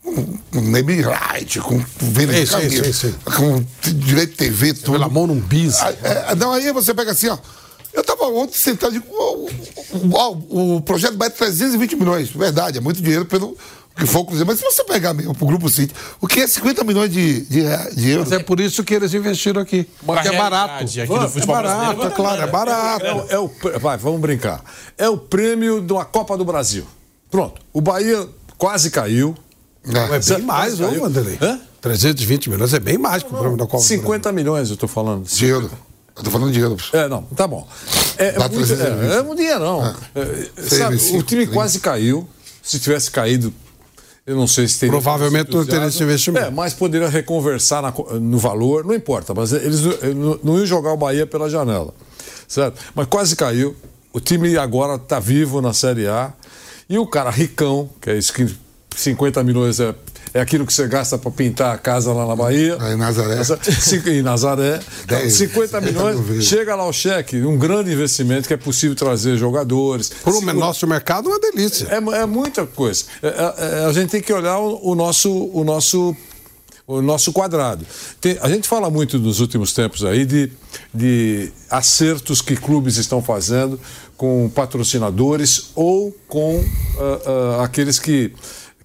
[0.05, 3.19] Com, Name Right, com venda de Isso, camisa, isso, isso.
[3.25, 4.93] com direito de TV, tudo.
[4.93, 5.81] Pela mão num bis.
[5.81, 5.93] Ah,
[6.31, 7.37] é, não, aí você pega assim, ó.
[7.97, 9.49] Eu tava ontem sentado e digo, o,
[10.49, 12.29] o, o projeto vai 320 milhões.
[12.31, 13.57] Verdade, é muito dinheiro pelo
[13.97, 14.47] que for o Cruzeiro.
[14.47, 17.61] Mas se você pegar mesmo pro Grupo City, o que é 50 milhões de, de,
[17.63, 18.29] rea- de euros?
[18.29, 19.89] Mas é por isso que eles investiram aqui.
[20.05, 20.85] Porque é barato.
[20.85, 22.13] aqui É futebol barato, brasileiro.
[22.13, 23.07] é claro, é barato.
[23.07, 24.63] É, o- é o, vai, vamos brincar.
[24.99, 26.85] É o prêmio de uma Copa do Brasil.
[27.31, 27.61] Pronto.
[27.73, 28.29] O Bahia
[28.59, 29.35] quase caiu.
[29.89, 30.17] É.
[30.17, 31.01] É bem mais, ô, Caiu.
[31.01, 31.39] Vanderlei.
[31.41, 31.61] Hã?
[31.81, 34.89] 320 milhões é bem mais que o prêmio da Copa do 50 milhões, eu tô
[34.89, 35.25] falando.
[35.25, 35.71] De euro.
[36.17, 36.91] Eu tô falando de euros.
[36.93, 37.67] É, não, tá bom.
[38.17, 39.11] É, é, Dá muito, 320.
[39.13, 39.85] é, é um dinheirão.
[40.15, 40.25] É,
[40.63, 41.53] sabe, 35, o time 30.
[41.53, 42.27] quase caiu.
[42.63, 43.53] Se tivesse caído,
[44.27, 44.99] eu não sei se teria.
[45.01, 46.47] Brasilmente não teria esse investimento.
[46.47, 49.35] É, mas poderia reconversar na no valor, não importa.
[49.35, 51.95] Mas eles não, não- não iam jogar o Bahia pela janela.
[52.49, 52.81] Certo?
[52.95, 53.77] Mas quase caiu.
[54.13, 56.33] O time agora está vivo na Série A.
[56.89, 58.49] E o cara ricão, que é isso que
[58.97, 59.95] 50 milhões é,
[60.37, 62.77] é aquilo que você gasta para pintar a casa lá na Bahia.
[62.79, 63.41] Aí em Nazaré.
[64.07, 64.81] Em Nazaré.
[65.05, 65.35] Então, Dez.
[65.35, 70.11] 50 milhões, chega lá o cheque, um grande investimento que é possível trazer jogadores.
[70.23, 71.89] Por um nosso mercado, uma delícia.
[71.91, 73.05] É, é muita coisa.
[73.23, 76.15] É- é- é- a gente tem que olhar o, o nosso, o nosso,
[76.87, 77.87] o nosso quadrado.
[78.21, 80.53] Tem- a gente fala muito nos últimos tempos aí de,
[80.93, 83.81] de acertos que clubes estão fazendo
[84.19, 86.63] com patrocinadores ou com
[86.99, 87.21] ah,
[87.61, 88.33] ah, aqueles que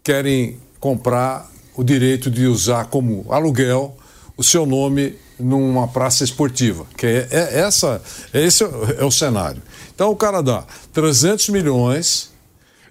[0.02, 3.96] querem comprar o direito de usar como aluguel
[4.36, 8.02] o seu nome numa praça esportiva, que é, é essa,
[8.34, 9.62] esse é o cenário.
[9.96, 12.32] Então o cara dá 300 milhões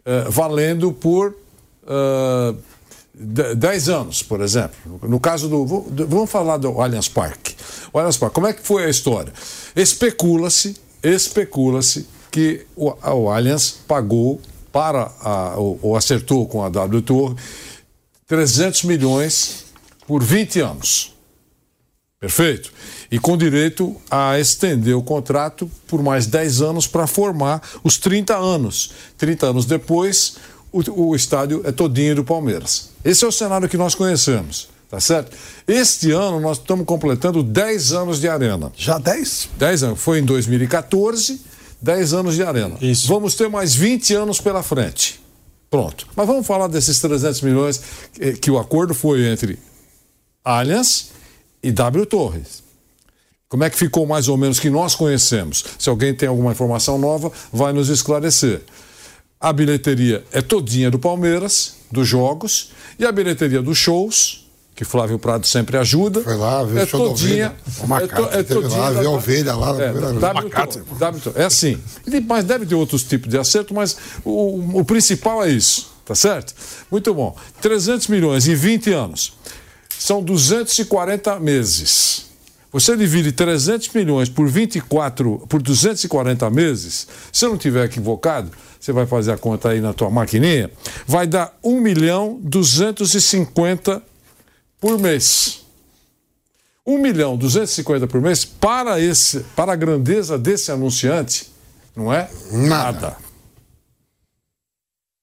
[0.05, 1.35] eh, valendo por
[1.87, 2.55] ah,
[3.15, 4.77] de- 10 anos, por exemplo.
[5.03, 5.65] No caso do.
[6.07, 7.55] Vamos falar do Allianz Parque.
[7.93, 9.33] O Allianz Parque, como é que foi a história?
[9.75, 14.41] Especula-se, especula-se que o, o Allianz pagou
[14.73, 17.35] para, a, ou, ou acertou com a W Torre
[18.31, 19.65] 300 milhões
[20.07, 21.13] por 20 anos.
[22.21, 22.73] Perfeito?
[23.11, 28.37] E com direito a estender o contrato por mais 10 anos para formar os 30
[28.37, 28.93] anos.
[29.19, 30.37] 30 anos depois,
[30.71, 32.91] o, o estádio é todinho do Palmeiras.
[33.05, 35.37] Esse é o cenário que nós conhecemos, tá certo?
[35.67, 38.71] Este ano nós estamos completando 10 anos de arena.
[38.77, 39.49] Já 10?
[39.59, 40.01] 10 anos.
[40.01, 41.41] Foi em 2014,
[41.83, 42.77] 10 anos de arena.
[42.81, 43.09] Isso.
[43.09, 45.21] Vamos ter mais 20 anos pela frente.
[45.71, 46.07] Pronto.
[46.17, 47.81] Mas vamos falar desses 300 milhões
[48.13, 49.59] que, que o acordo foi entre
[50.45, 51.13] Allianz
[51.63, 52.63] e W Torres.
[53.49, 55.65] Como é que ficou mais ou menos que nós conhecemos?
[55.79, 58.63] Se alguém tem alguma informação nova, vai nos esclarecer.
[59.41, 64.50] A bilheteria é todinha do Palmeiras, dos jogos e a bilheteria dos shows,
[64.81, 66.23] que Flávio Prado sempre ajuda.
[66.23, 68.03] Foi lá, viu é o show da todinha, ovelha.
[68.03, 68.81] é, to, é todinha.
[68.81, 69.93] lá, viu a ovelha lá é.
[69.93, 70.51] W-
[70.99, 71.79] W- é assim.
[72.27, 76.55] Mas deve ter outros tipos de acerto, mas o, o principal é isso, tá certo?
[76.91, 77.37] Muito bom.
[77.61, 79.35] 300 milhões em 20 anos.
[79.99, 82.25] São 240 meses.
[82.73, 88.51] Você divide 300 milhões por 24, por 240 meses, se eu não tiver equivocado,
[88.81, 90.71] você vai fazer a conta aí na tua maquininha,
[91.07, 94.09] vai dar 1 milhão 250
[94.81, 95.61] por mês.
[96.87, 101.51] 1 milhão 250 por mês para, esse, para a grandeza desse anunciante,
[101.95, 103.17] não é Nada.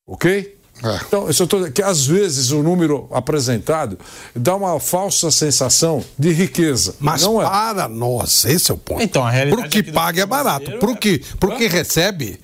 [0.05, 0.55] Ok?
[0.83, 0.95] É.
[1.07, 3.97] Então, eu só tô, que às vezes o número apresentado
[4.35, 6.95] dá uma falsa sensação de riqueza.
[6.99, 7.45] Mas não é.
[7.45, 9.01] para nós, esse é o ponto.
[9.01, 10.71] Então, a realidade Pro que paga é barato.
[10.77, 12.39] Pro é- que, pro que recebe.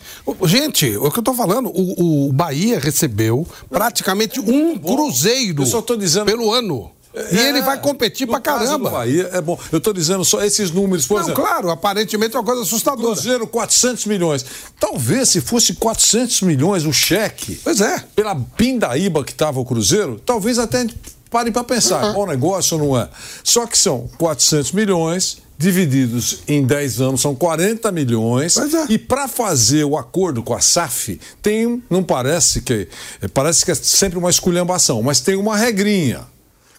[0.46, 5.82] Gente, o que eu tô falando, o, o Bahia recebeu praticamente um cruzeiro Eu só
[5.82, 6.92] tô dizendo- pelo ano.
[7.16, 8.90] E É, ele vai competir pra caramba.
[8.90, 9.58] Bahia é bom.
[9.72, 11.44] Eu estou dizendo só esses números, por Não, exemplo.
[11.44, 13.14] claro, aparentemente é uma coisa assustadora.
[13.14, 14.44] Cruzeiro 400 milhões.
[14.80, 18.04] Talvez se fosse 400 milhões o cheque, Pois é.
[18.16, 20.96] pela pindaíba que estava o Cruzeiro, talvez até a gente
[21.30, 22.14] pare para pensar, Uhum.
[22.14, 23.08] bom negócio ou não é.
[23.44, 28.56] Só que são 400 milhões divididos em 10 anos, são 40 milhões.
[28.56, 28.86] Pois é.
[28.90, 32.88] E para fazer o acordo com a SAF, tem, não parece que,
[33.34, 36.22] parece que é sempre uma esculhambação, mas tem uma regrinha.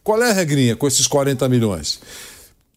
[0.05, 1.98] Qual é a regrinha com esses 40 milhões?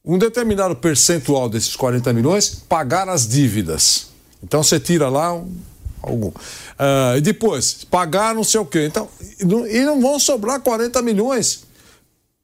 [0.08, 4.08] um determinado percentual desses 40 milhões pagar as dívidas.
[4.42, 5.52] Então você tira lá um,
[6.02, 6.32] algum.
[6.80, 8.86] Ah, e depois, pagar não sei o quê.
[8.86, 11.66] Então, e não, e não vão sobrar 40 milhões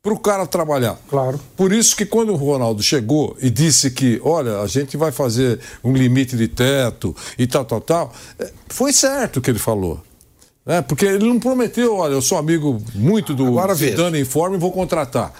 [0.01, 0.99] para o cara trabalhar.
[1.07, 1.39] Claro.
[1.55, 5.61] Por isso que quando o Ronaldo chegou e disse que, olha, a gente vai fazer
[5.81, 10.03] um limite de teto e tal, tal, tal, eh, foi certo o que ele falou.
[10.65, 10.81] Né?
[10.81, 13.75] porque ele não prometeu, olha, eu sou amigo muito do Agora.
[13.75, 15.33] Zidane Informe e vou contratar.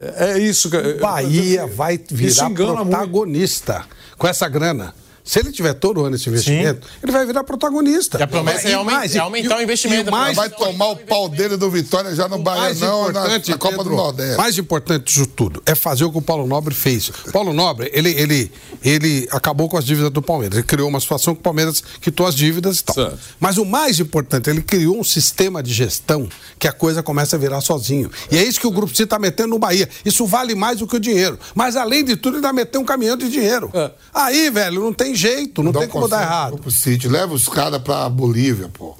[0.00, 0.94] É é isso que.
[0.94, 2.90] Bahia vai virar engana muito.
[2.90, 3.84] protagonista
[4.18, 4.94] com essa grana.
[5.24, 8.18] Se ele tiver todo ano esse investimento, ele vai virar protagonista.
[8.18, 10.08] E a promessa é E mais, é aumentar e- o investimento.
[10.08, 13.50] e mais, Vai tomar o pau dele do Vitória já no Bahia, não, na, importante,
[13.52, 14.36] na Copa Pedro, do Nordeste.
[14.36, 17.08] mais importante disso tudo é fazer o que o Paulo Nobre fez.
[17.08, 18.52] O Paulo Nobre, ele, ele,
[18.82, 20.58] ele acabou com as dívidas do Palmeiras.
[20.58, 22.94] Ele criou uma situação que o Palmeiras quitou as dívidas e tal.
[22.94, 23.18] Certo.
[23.38, 27.38] Mas o mais importante, ele criou um sistema de gestão que a coisa começa a
[27.38, 28.10] virar sozinho.
[28.30, 29.88] E é isso que o Grupo C está metendo no Bahia.
[30.04, 31.38] Isso vale mais do que o dinheiro.
[31.54, 33.70] Mas além de tudo, ele ainda meteu um caminhão de dinheiro.
[33.72, 33.90] É.
[34.12, 36.58] Aí, velho, não tem jeito, não Dá tem um como dar errado.
[36.58, 38.96] Pro City, leva os caras pra Bolívia, pô.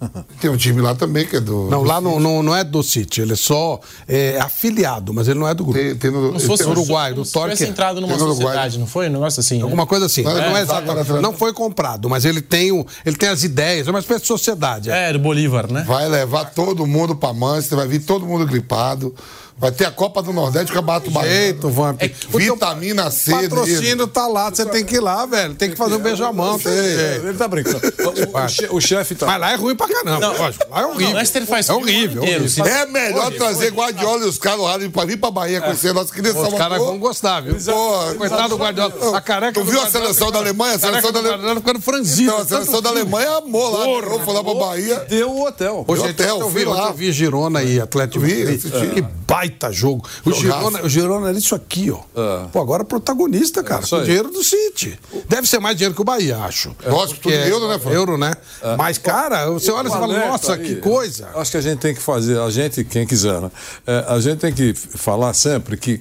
[0.40, 1.68] Tem um time lá também que é do.
[1.68, 5.28] Não, do lá não, não, não é do City, ele é só é, afiliado, mas
[5.28, 5.78] ele não é do grupo.
[5.78, 7.64] Tem, tem no, Como se fosse Tem Uruguai, do se tivesse Torque.
[7.64, 9.08] entrado numa Tem sociedade, não foi?
[9.08, 9.56] Um negócio assim.
[9.56, 9.62] né?
[9.62, 10.22] Alguma coisa assim.
[10.22, 11.12] Não, não, é, é exatamente.
[11.14, 14.26] Não foi comprado, mas ele tem, o, ele tem as ideias, é uma espécie de
[14.28, 14.90] sociedade.
[14.90, 15.84] É, do Bolívar, né?
[15.86, 19.14] Vai levar todo mundo pra Manchester, vai vir todo mundo gripado.
[19.58, 21.34] Vai ter a Copa do Nordeste, o Campeonato Baiano.
[21.34, 22.00] Jeito, Vamp.
[22.00, 25.54] É, O Vitamina C patrocínio tá lá, você tem que ir lá, velho.
[25.54, 26.60] Tem que fazer um beijamão.
[26.64, 27.78] É, ele tá brincando.
[28.08, 29.26] O, o che- o chefe tá.
[29.26, 30.64] Mas lá é ruim pra caramba, lógico.
[30.70, 31.10] Lá é horrível.
[31.10, 32.22] o Leicester faz é o horrível.
[32.22, 32.66] horrível.
[32.66, 36.12] É melhor trazer Guardiola e os caras lá pra vir pra Bahia conhecer a nossa
[36.12, 37.56] querida Os caras vão gostar, viu?
[37.56, 39.16] Pô, Coitado do Guardiola.
[39.16, 40.72] A careca Tu viu a seleção da Alemanha?
[40.74, 42.32] A a seleção da Guardiola ficando franzida.
[42.32, 43.84] Não, a seleção da Alemanha amou lá.
[43.84, 44.96] Porra, Vou lá pra Bahia.
[45.08, 45.84] Deu o hotel.
[45.86, 46.88] Hoje Hotel, eu vi, lá.
[46.88, 48.58] eu vi Girona e Atlético Vi.
[48.94, 50.08] Que baita jogo.
[50.24, 50.32] O.
[50.32, 52.00] Girona, o Girona era isso aqui, ó.
[52.14, 52.46] É.
[52.52, 53.82] Pô, agora é protagonista, cara.
[53.82, 54.98] isso com dinheiro do City.
[55.28, 56.74] Deve ser mais dinheiro que o Bahia, acho.
[56.86, 57.96] Lógico, tudo é euro, né, Fábio?
[57.96, 58.32] Euro, né?
[58.76, 60.64] Mas, cara, você olha e fala, nossa, aí.
[60.64, 61.28] que coisa.
[61.34, 63.50] Acho que a gente tem que fazer, a gente, quem quiser, né?
[63.86, 66.00] É, a gente tem que falar sempre que.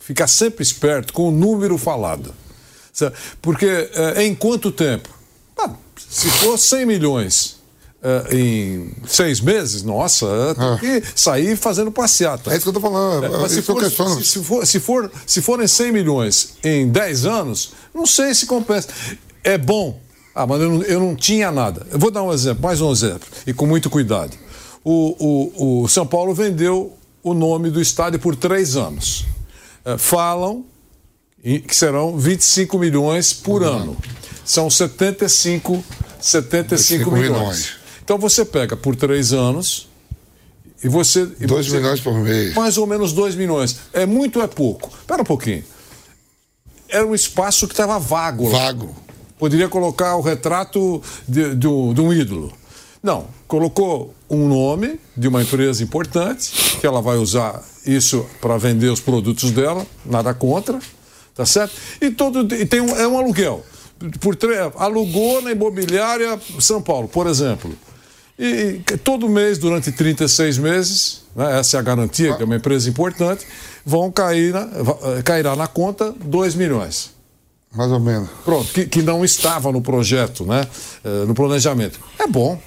[0.00, 2.34] ficar sempre esperto com o número falado.
[3.40, 5.08] Porque é, em quanto tempo?
[5.58, 7.59] Ah, se for 100 milhões.
[8.02, 12.50] É, em seis meses, nossa, é, tem que sair fazendo passeata.
[12.52, 13.26] É isso que eu tô falando.
[13.26, 15.92] É, mas É, se que eu for, se, se for, se, for, se forem 100
[15.92, 18.88] milhões em 10 anos, não sei se compensa.
[19.44, 20.00] É bom.
[20.34, 21.86] Ah, mas eu não, eu não tinha nada.
[21.90, 24.36] Eu vou dar um exemplo, mais um exemplo, e com muito cuidado.
[24.82, 29.26] O, o, o São Paulo vendeu o nome do estádio por três anos.
[29.84, 30.64] É, falam
[31.42, 33.96] que serão 25 milhões por ano.
[34.44, 35.82] São 75,
[36.20, 37.30] 75 milhões.
[37.30, 37.79] milhões.
[38.10, 39.86] Então você pega por três anos
[40.82, 41.24] e você.
[41.24, 42.52] 2 você- milhões por mês.
[42.54, 43.76] mais ou menos 2 milhões.
[43.92, 44.88] É muito ou é pouco?
[44.88, 45.62] Espera um pouquinho.
[46.88, 48.50] Era um espaço que estava vago.
[48.50, 48.96] Vago.
[49.38, 52.52] Poderia colocar o retrato de, de um de um ídolo.
[53.00, 58.88] Não, colocou um nome de uma empresa importante, que ela vai usar isso para vender
[58.88, 60.80] os produtos dela, nada contra,
[61.32, 61.76] tá certo?
[62.00, 63.64] E, todo, e tem um, é um aluguel.
[64.18, 64.36] Por
[64.76, 67.72] alugou na imobiliária São Paulo, por exemplo.
[68.42, 72.56] E, e todo mês, durante 36 meses, né, essa é a garantia, que é uma
[72.56, 73.46] empresa importante,
[73.84, 77.10] vão cair na, eh, cairá na conta 2 milhões.
[77.70, 78.30] Mais ou menos.
[78.42, 80.66] Pronto, que, que não estava no projeto, né?
[81.04, 82.00] eh, no planejamento.
[82.18, 82.58] É bom.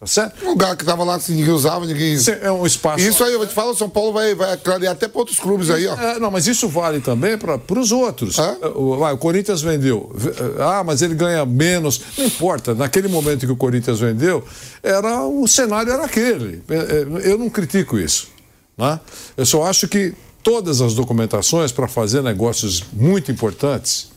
[0.00, 0.44] Tá certo?
[0.44, 2.16] Um lugar que tava lá, ninguém usava, ninguém.
[2.42, 3.00] É um espaço.
[3.02, 5.38] Isso aí, eu vou te falar, o São Paulo vai, vai clarear até para outros
[5.38, 5.94] clubes aí, ó.
[5.94, 8.38] É, não, mas isso vale também para os outros.
[8.38, 8.66] É?
[8.74, 10.10] O, o Corinthians vendeu.
[10.14, 12.00] V- Ah, mas ele ganha menos.
[12.18, 12.74] Não importa.
[12.74, 14.44] Naquele momento que o Corinthians vendeu,
[14.82, 16.62] era o cenário era aquele.
[16.68, 18.28] É, é, Eu não critico isso.
[18.76, 18.98] Né?
[19.36, 24.10] Eu só acho que todas as documentações para fazer negócios muito importantes,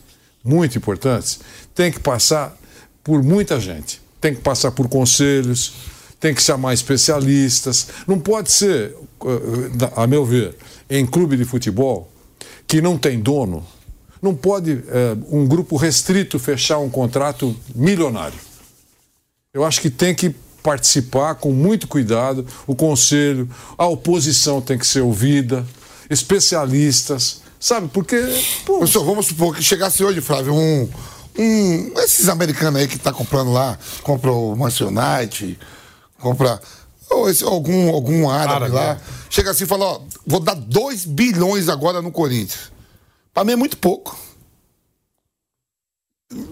[0.44, 1.38] muito importantes,
[1.74, 2.54] tem que passar
[3.02, 4.02] por muita gente.
[4.20, 5.74] Tem que passar por conselhos,
[6.20, 7.88] tem que chamar especialistas.
[8.06, 8.94] Não pode ser,
[9.24, 10.56] eh, a meu ver,
[10.90, 12.10] em clube de futebol
[12.66, 13.66] que não tem dono,
[14.20, 18.38] não pode eh, um grupo restrito fechar um contrato milionário.
[19.54, 24.86] Eu acho que tem que participar com muito cuidado, o conselho, a oposição tem que
[24.86, 25.66] ser ouvida,
[26.10, 27.88] especialistas, sabe?
[27.88, 28.16] Porque,
[28.66, 30.88] pô, Professor, vamos supor que chegasse hoje, Flávio, um.
[31.38, 35.58] Um esses americanos aí que tá comprando lá, compra o Manchester United,
[36.20, 36.60] compra.
[37.10, 38.84] Ou esse, algum, algum árabe, Árabe, lá.
[38.92, 38.98] é.
[39.30, 42.70] Chega assim e fala: ó, vou dar 2 bilhões agora no Corinthians.
[43.32, 44.18] Pra mim é muito pouco.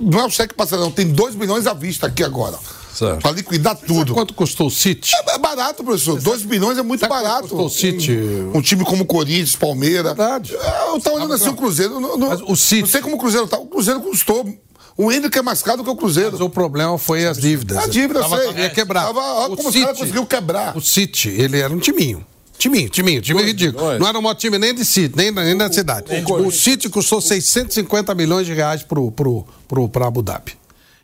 [0.01, 0.91] Não é o cheque passado, não.
[0.91, 2.59] Tem 2 bilhões à vista aqui agora.
[2.95, 3.21] Certo.
[3.21, 4.15] Pra liquidar tudo.
[4.15, 5.11] Quanto custou o City?
[5.15, 6.19] É, é barato, professor.
[6.19, 7.43] 2 bilhões é muito Sabe quanto barato.
[7.49, 8.13] custou o City?
[8.13, 10.17] Um, um time como o Corinthians, Palmeiras.
[10.17, 10.55] Verdade.
[10.57, 12.01] É, Eu tava olhando assim o Cruzeiro.
[12.01, 13.59] Não, não, Mas o City- não sei como o Cruzeiro tá.
[13.59, 14.47] O Cruzeiro custou.
[14.97, 16.33] O Hendrick é mais caro do que o Cruzeiro.
[16.33, 17.77] Mas o problema foi as dívidas.
[17.77, 18.63] A dívida, tava, sei.
[18.63, 19.07] ia quebrar.
[19.07, 20.77] Tava, ó, como os caras conseguiram quebrar.
[20.77, 22.25] O City, ele era um timinho.
[22.59, 23.83] Timinho, timinho, time ridículo.
[23.83, 24.01] milhões.
[24.01, 26.07] Não era um time nem de City, nem, nem da cidade.
[26.27, 30.53] O, City custou 650 milhões de reais pro, pro, pro, pra Abu Dhabi.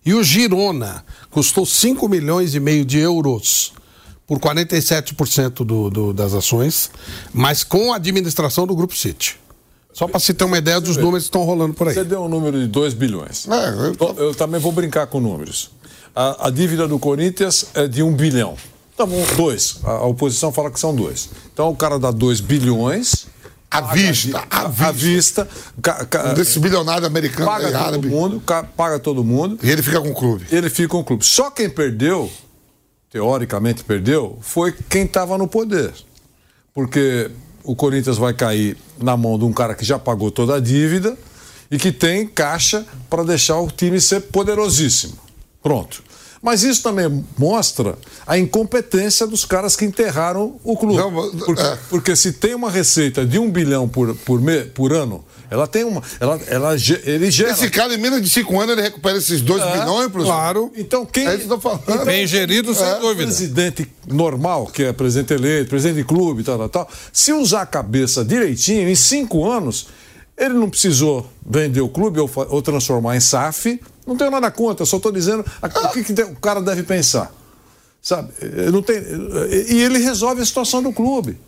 [0.04, 3.72] E o Girona custou 5 milhões e meio de euros
[4.26, 6.90] por 47% do, do, das ações,
[7.34, 9.36] mas com a administração do Grupo City.
[9.92, 11.94] Só para se ter uma ideia dos números que estão rolando por aí.
[11.94, 13.46] você deu um número de 2 bilhões.
[13.48, 15.70] É, eu- Eu, eu também vou brincar com números.
[16.14, 18.56] A, a dívida do Corinthians é de um bilhão.
[18.96, 19.78] Tá bom, dois.
[19.84, 21.28] A, a oposição fala que são dois.
[21.52, 23.26] Então o cara dá 2 bilhões.
[23.70, 24.92] À vista, à à vista.
[24.92, 25.48] vista.
[25.80, 28.08] ca- ca- Um desses bilionários americanos paga todo árabe.
[28.08, 29.58] mundo, ca- paga todo mundo.
[29.62, 30.44] E ele fica com o clube.
[30.52, 31.24] ele fica com o clube.
[31.24, 32.30] Só quem perdeu,
[33.10, 35.92] teoricamente perdeu, foi quem estava no poder.
[36.74, 37.30] Porque
[37.64, 41.16] o Corinthians vai cair na mão de um cara que já pagou toda a dívida
[41.70, 45.18] e que tem caixa para deixar o time ser poderosíssimo.
[45.62, 46.02] Pronto.
[46.42, 50.96] Mas isso também mostra a incompetência dos caras que enterraram o clube.
[50.96, 51.78] Não, porque, é.
[51.88, 55.84] porque se tem uma receita de um bilhão por, por, me, por ano, ela tem
[55.84, 56.02] uma.
[56.18, 56.74] Ela, ela,
[57.04, 57.52] ele gera.
[57.52, 60.34] Esse cara, em menos de cinco anos, ele recupera esses 2 bilhões, professor.
[60.34, 60.72] Claro.
[60.74, 61.28] Então quem.
[61.28, 62.04] É isso que eu falando.
[62.04, 63.22] Bem gerido, sem É, dúvida.
[63.22, 67.66] presidente normal, que é presidente eleito, presidente de clube, tal, tal, tal, se usar a
[67.66, 69.86] cabeça direitinho, em cinco anos,
[70.36, 73.80] ele não precisou vender o clube ou, ou transformar em SAF.
[74.06, 77.32] Não tenho nada contra, só estou dizendo a- o que, que o cara deve pensar.
[78.00, 78.32] Sabe?
[78.40, 81.38] Eh, Não tem, eh, e ele resolve a situação do clube.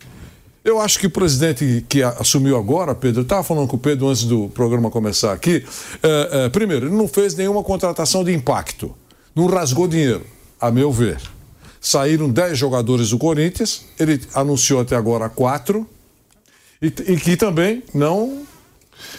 [0.63, 4.07] Eu acho que o presidente que assumiu agora, Pedro, eu estava falando com o Pedro
[4.07, 5.63] antes do programa começar aqui.
[6.01, 8.95] eh, eh, primeiro, ele não fez nenhuma contratação de impacto.
[9.35, 10.25] Não rasgou dinheiro,
[10.59, 11.19] a meu ver.
[11.81, 15.85] Saíram 10 jogadores do Corinthians, ele anunciou até agora quatro,
[16.81, 18.43] e, e que também não.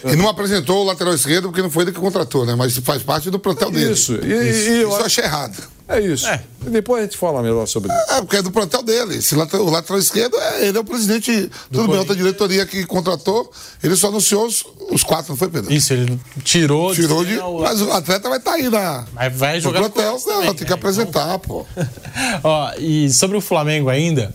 [0.04, 2.54] E não apresentou o lateral esquerdo porque não foi ele que contratou, né?
[2.54, 3.92] Mas faz parte do plantel dele.
[3.92, 4.14] Isso.
[4.22, 5.56] E, e- e eu Isso eu acho- achei errado.
[5.88, 6.26] é isso.
[6.66, 8.12] E depois a gente fala melhor sobre isso.
[8.12, 9.16] É, porque é do plantel dele.
[9.16, 11.50] Esse lateral, o lateral esquerdo, é, ele é o presidente.
[11.72, 13.50] Tudo bem, outra diretoria que contratou,
[13.82, 15.72] ele só anunciou os, os quatro, não foi, Pedro?
[15.72, 16.94] Isso, ele tirou.
[16.94, 17.36] Tirou de.
[17.36, 19.04] Não, Mas o atleta vai estar aí na.
[19.12, 20.12] Mas vai jogar no plantel.
[20.12, 20.74] Não, também, tem que né?
[20.74, 21.64] apresentar, pô.
[22.44, 24.34] Ó, e sobre o Flamengo ainda,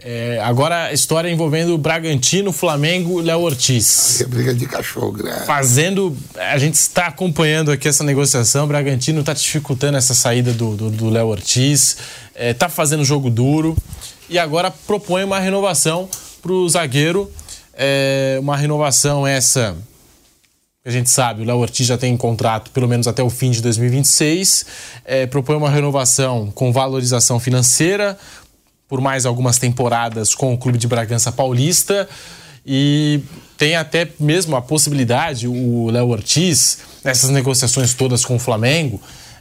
[0.00, 4.20] é, agora a história envolvendo o Bragantino, Flamengo e Léo Ortiz.
[4.20, 5.44] É briga de cachorro, grande.
[5.44, 6.16] Fazendo.
[6.36, 8.64] A gente está acompanhando aqui essa negociação.
[8.64, 11.96] O Bragantino está dificultando essa saída do Léo do, Léo Ortiz,
[12.36, 13.76] está fazendo jogo duro
[14.30, 16.08] e agora propõe uma renovação
[16.40, 17.30] para o zagueiro.
[17.74, 19.76] É, uma renovação essa
[20.82, 23.50] que a gente sabe, o Léo Ortiz já tem contrato pelo menos até o fim
[23.50, 24.64] de 2026.
[25.04, 28.16] É, propõe uma renovação com valorização financeira
[28.88, 32.08] por mais algumas temporadas com o clube de Bragança Paulista.
[32.66, 33.20] E
[33.56, 39.00] tem até mesmo a possibilidade, o Léo Ortiz, nessas negociações todas com o Flamengo,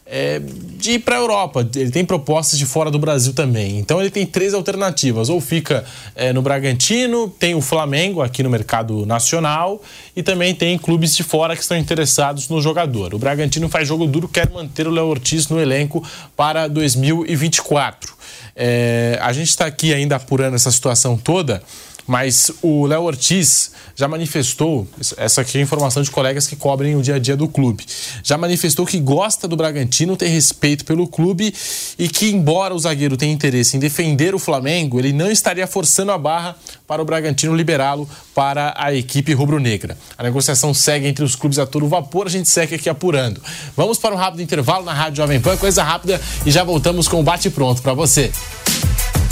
[0.10, 0.39] é,
[0.78, 1.68] de ir para a Europa.
[1.76, 3.78] Ele tem propostas de fora do Brasil também.
[3.78, 5.86] Então ele tem três alternativas: ou fica
[6.16, 9.82] é, no Bragantino, tem o Flamengo aqui no mercado nacional
[10.16, 13.14] e também tem clubes de fora que estão interessados no jogador.
[13.14, 16.04] O Bragantino faz jogo duro, quer manter o Léo Ortiz no elenco
[16.36, 18.16] para 2024.
[18.60, 21.62] É, a gente está aqui ainda apurando essa situação toda.
[22.08, 24.88] Mas o Léo Ortiz já manifestou,
[25.18, 27.86] essa aqui é informação de colegas que cobrem o dia a dia do clube,
[28.24, 31.53] já manifestou que gosta do Bragantino, tem respeito pelo clube
[31.99, 36.12] e que, embora o zagueiro tenha interesse em defender o Flamengo, ele não estaria forçando
[36.12, 36.55] a barra
[36.88, 39.97] para o Bragantino liberá-lo para a equipe rubro-negra.
[40.18, 43.41] A negociação segue entre os clubes a todo vapor, a gente segue aqui apurando.
[43.76, 47.20] Vamos para um rápido intervalo na Rádio Jovem Pan, coisa rápida, e já voltamos com
[47.20, 48.32] o bate-pronto para você.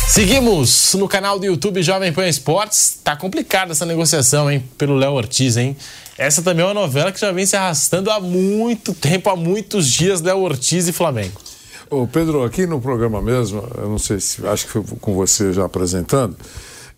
[0.08, 3.00] Seguimos no canal do YouTube Jovem Pan Esportes.
[3.04, 5.76] Tá complicada essa negociação, hein, pelo Léo Ortiz, hein?
[6.18, 9.92] Essa também é uma novela que já vem se arrastando há muito tempo, há muitos
[9.92, 11.42] dias, Léo Ortiz e Flamengo.
[11.90, 15.52] Ô Pedro, aqui no programa mesmo, eu não sei se acho que foi com você
[15.52, 16.38] já apresentando,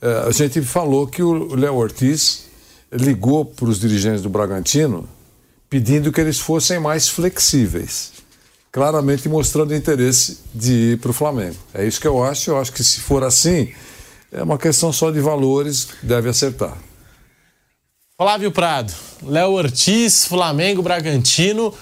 [0.01, 2.45] é, a gente falou que o Léo Ortiz
[2.91, 5.08] ligou para os dirigentes do Bragantino
[5.70, 8.16] pedindo que eles fossem mais flexíveis
[8.72, 11.55] claramente mostrando interesse de ir para o Flamengo.
[11.74, 12.51] É isso que eu acho.
[12.51, 13.72] Eu acho que se for assim,
[14.32, 16.78] é uma questão só de valores, deve acertar.
[18.20, 18.91] Flávio Prado,
[19.24, 21.74] Léo Ortiz, Flamengo, Bragantino.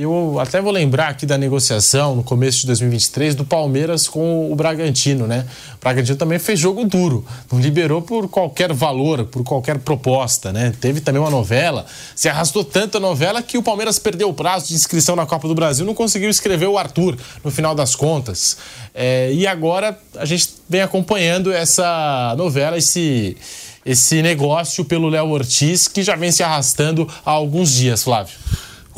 [0.00, 4.54] Eu até vou lembrar aqui da negociação no começo de 2023 do Palmeiras com o
[4.54, 5.44] Bragantino, né?
[5.74, 10.72] O Bragantino também fez jogo duro, não liberou por qualquer valor, por qualquer proposta, né?
[10.80, 11.84] Teve também uma novela,
[12.14, 15.48] se arrastou tanto a novela que o Palmeiras perdeu o prazo de inscrição na Copa
[15.48, 18.56] do Brasil, não conseguiu escrever o Arthur no final das contas.
[18.94, 23.36] É, e agora a gente vem acompanhando essa novela, esse
[23.84, 28.36] esse negócio pelo Léo Ortiz, que já vem se arrastando há alguns dias, Flávio.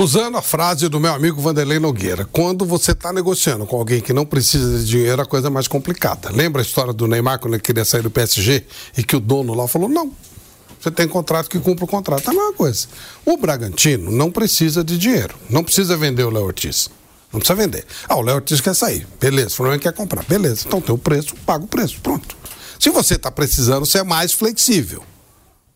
[0.01, 4.15] Usando a frase do meu amigo Vanderlei Nogueira, quando você está negociando com alguém que
[4.15, 6.31] não precisa de dinheiro, a coisa é mais complicada.
[6.33, 8.65] Lembra a história do Neymar quando ele queria sair do PSG
[8.97, 10.11] e que o dono lá falou: não,
[10.81, 12.27] você tem contrato que cumpre o contrato.
[12.27, 12.87] É a mesma coisa.
[13.27, 16.89] O Bragantino não precisa de dinheiro, não precisa vender o Léo Ortiz.
[17.31, 17.85] Não precisa vender.
[18.09, 19.07] Ah, o Léo Ortiz quer sair.
[19.21, 20.25] Beleza, o Flamengo quer comprar.
[20.25, 22.01] Beleza, então tem o preço, paga o preço.
[22.01, 22.39] Pronto.
[22.79, 25.05] Se você está precisando, você é mais flexível.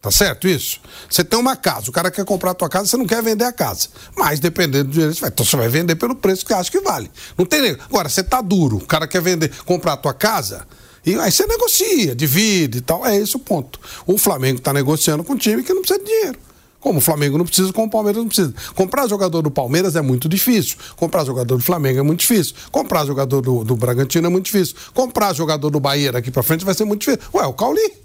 [0.04, 0.80] Tá certo isso?
[1.08, 3.46] Você tem uma casa, o cara quer comprar a tua casa, você não quer vender
[3.46, 3.88] a casa.
[4.14, 6.78] Mas dependendo do dinheiro, você vai, então você vai vender pelo preço que acha que
[6.80, 7.10] vale.
[7.38, 10.66] Não tem Agora, você tá duro, o cara quer vender, comprar a tua casa,
[11.06, 13.06] e aí você negocia, divide e tal.
[13.06, 13.80] É esse o ponto.
[14.06, 16.38] O Flamengo está negociando com um time que não precisa de dinheiro.
[16.78, 18.52] Como o Flamengo não precisa, como o Palmeiras não precisa.
[18.74, 20.76] Comprar jogador do Palmeiras é muito difícil.
[20.96, 22.54] Comprar jogador do Flamengo é muito difícil.
[22.70, 24.76] Comprar jogador do, do Bragantino é muito difícil.
[24.92, 27.22] Comprar jogador do Bahia daqui para frente vai ser muito difícil.
[27.32, 28.04] Ué, o Cauli.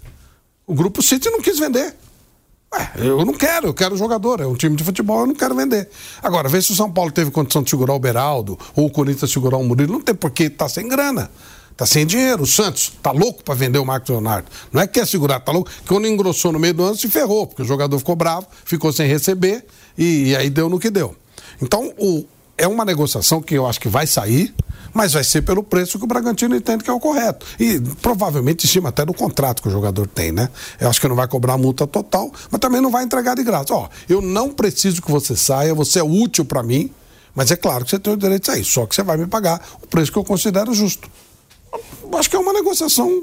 [0.70, 1.96] O Grupo City não quis vender.
[2.72, 4.40] Ué, eu não quero, eu quero jogador.
[4.40, 5.90] É um time de futebol, eu não quero vender.
[6.22, 9.32] Agora, vê se o São Paulo teve condição de segurar o Beraldo ou o Corinthians
[9.32, 9.94] segurar o Murilo.
[9.94, 11.28] Não tem porque tá sem grana.
[11.76, 12.44] Tá sem dinheiro.
[12.44, 14.48] O Santos tá louco para vender o Marcos Leonardo.
[14.72, 15.68] Não é que quer segurar, tá louco.
[15.88, 19.08] Quando engrossou no meio do ano se ferrou, porque o jogador ficou bravo, ficou sem
[19.08, 19.66] receber
[19.98, 21.16] e, e aí deu no que deu.
[21.60, 22.24] Então, o,
[22.56, 24.54] é uma negociação que eu acho que vai sair
[24.92, 27.46] mas vai ser pelo preço que o Bragantino entende que é o correto.
[27.58, 30.48] E provavelmente em cima até do contrato que o jogador tem, né?
[30.80, 33.74] Eu acho que não vai cobrar multa total, mas também não vai entregar de graça.
[33.74, 36.90] Ó, eu não preciso que você saia, você é útil para mim,
[37.34, 39.26] mas é claro que você tem o direito de sair, só que você vai me
[39.26, 41.08] pagar o preço que eu considero justo.
[42.02, 43.22] Eu acho que é uma negociação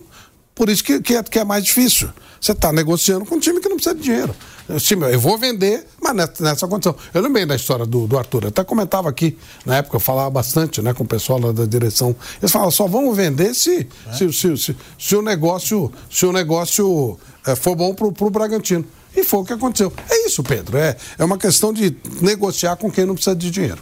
[0.58, 2.10] por isso que, que, é, que é mais difícil.
[2.42, 4.36] Você está negociando com um time que não precisa de dinheiro.
[4.70, 6.96] Eu, eu vou vender, mas nessa, nessa, condição.
[7.14, 8.44] Eu lembrei da história do, do Arthur.
[8.44, 11.66] Eu até comentava aqui, na época, eu falava bastante né, com o pessoal lá da
[11.66, 12.16] direção.
[12.42, 14.14] Eles falavam, só vamos vender se, é?
[14.14, 18.86] se, se, se, se, o negócio, se o negócio é, for bom para o Bragantino.
[19.16, 19.92] E foi o que aconteceu.
[20.10, 20.78] É isso, Pedro.
[20.78, 23.82] É, é uma questão de negociar com quem não precisa de dinheiro.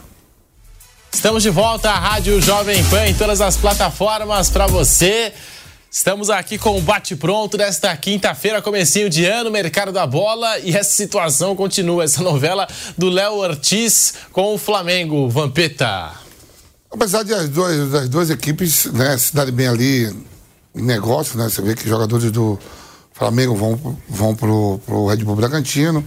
[1.12, 5.32] Estamos de volta à Rádio Jovem Pan em todas as plataformas para você.
[5.96, 10.90] Estamos aqui com o bate-pronto desta quinta-feira, comecinho de ano, mercado da bola e essa
[10.90, 12.68] situação continua, essa novela
[12.98, 16.12] do Léo Ortiz com o Flamengo, Vampeta.
[16.90, 20.14] Apesar de as duas, das duas equipes né, se darem bem ali
[20.74, 21.48] em negócio, né?
[21.48, 22.58] Você vê que jogadores do
[23.14, 26.04] Flamengo vão, vão pro, pro Red Bull Bragantino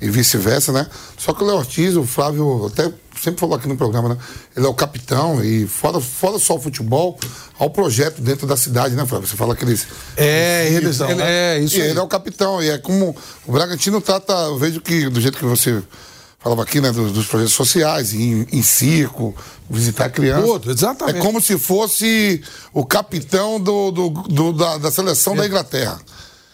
[0.00, 0.86] e vice-versa, né?
[1.18, 2.90] Só que o Léo Ortiz, o Flávio até
[3.22, 4.16] sempre falou aqui no programa, né?
[4.56, 7.18] Ele é o capitão e fora, fora só o futebol,
[7.58, 9.26] há o projeto dentro da cidade, né, Flávio?
[9.26, 9.86] Você fala aqueles.
[10.16, 11.56] É, eles, ele, né?
[11.56, 11.76] é isso.
[11.76, 12.62] E ele é o capitão.
[12.62, 15.82] E é como o Bragantino trata, eu vejo que, do jeito que você
[16.46, 19.34] falava aqui, né, dos, dos projetos sociais, em, em circo,
[19.68, 20.44] visitar crianças.
[20.44, 21.18] Tudo, exatamente.
[21.18, 22.40] É como se fosse
[22.72, 25.38] o capitão do, do, do da, da, seleção é.
[25.38, 25.98] da Inglaterra,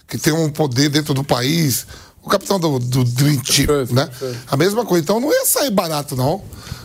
[0.08, 1.86] que tem um poder dentro do país
[2.22, 4.08] o capitão do, do Dream Team, né?
[4.46, 5.02] A mesma coisa.
[5.02, 6.42] Então não ia sair barato, não.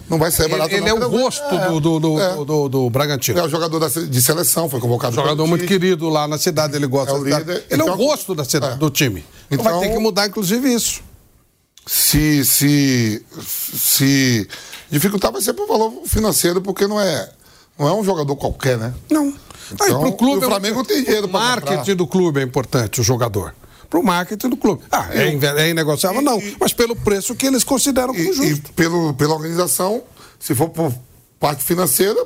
[0.10, 2.34] Não vai sair Ele, barato, ele não, é o gosto é, do, do, do, é.
[2.36, 3.38] do, do- do Bragantino.
[3.40, 6.88] É o jogador da de seleção, foi convocado Jogador muito querido lá na cidade, ele
[6.88, 8.78] gosta É o líder, Ele é o então- gosto da cidade, é.
[8.78, 9.26] do time.
[9.52, 11.02] Então, vai Então- ter que mudar, inclusive, isso.
[11.86, 14.48] se, se, se
[14.90, 17.30] dificultar vai ser pro valor financeiro, porque não é,
[17.78, 18.94] não é um jogador qualquer, né?
[19.12, 19.34] Não.
[19.74, 21.96] Então, Aí, pro clube, o Flamengo tem dinheiro O pra marketing comprar.
[21.96, 23.54] do clube é importante, o jogador.
[23.90, 24.82] Pro marketing do clube.
[24.92, 25.28] Ah, é,
[25.64, 26.22] é inegociável?
[26.22, 26.42] Não.
[26.60, 28.74] Mas pelo preço que eles consideram como E, e justo.
[28.74, 30.04] pelo, pela organização,
[30.40, 30.94] se for por
[31.40, 32.22] parte financeira,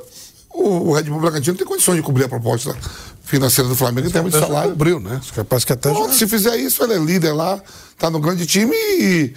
[0.50, 2.76] o, o Red Bull Bragantino tem condições de cobrir a proposta
[3.24, 4.70] financeira do Flamengo em termos de Já salário.
[4.70, 5.20] cobriu, né?
[5.48, 5.94] Parece que até já...
[5.94, 7.62] Pronto, se fizer isso, ele é líder lá,
[7.96, 9.32] tá no grande time e,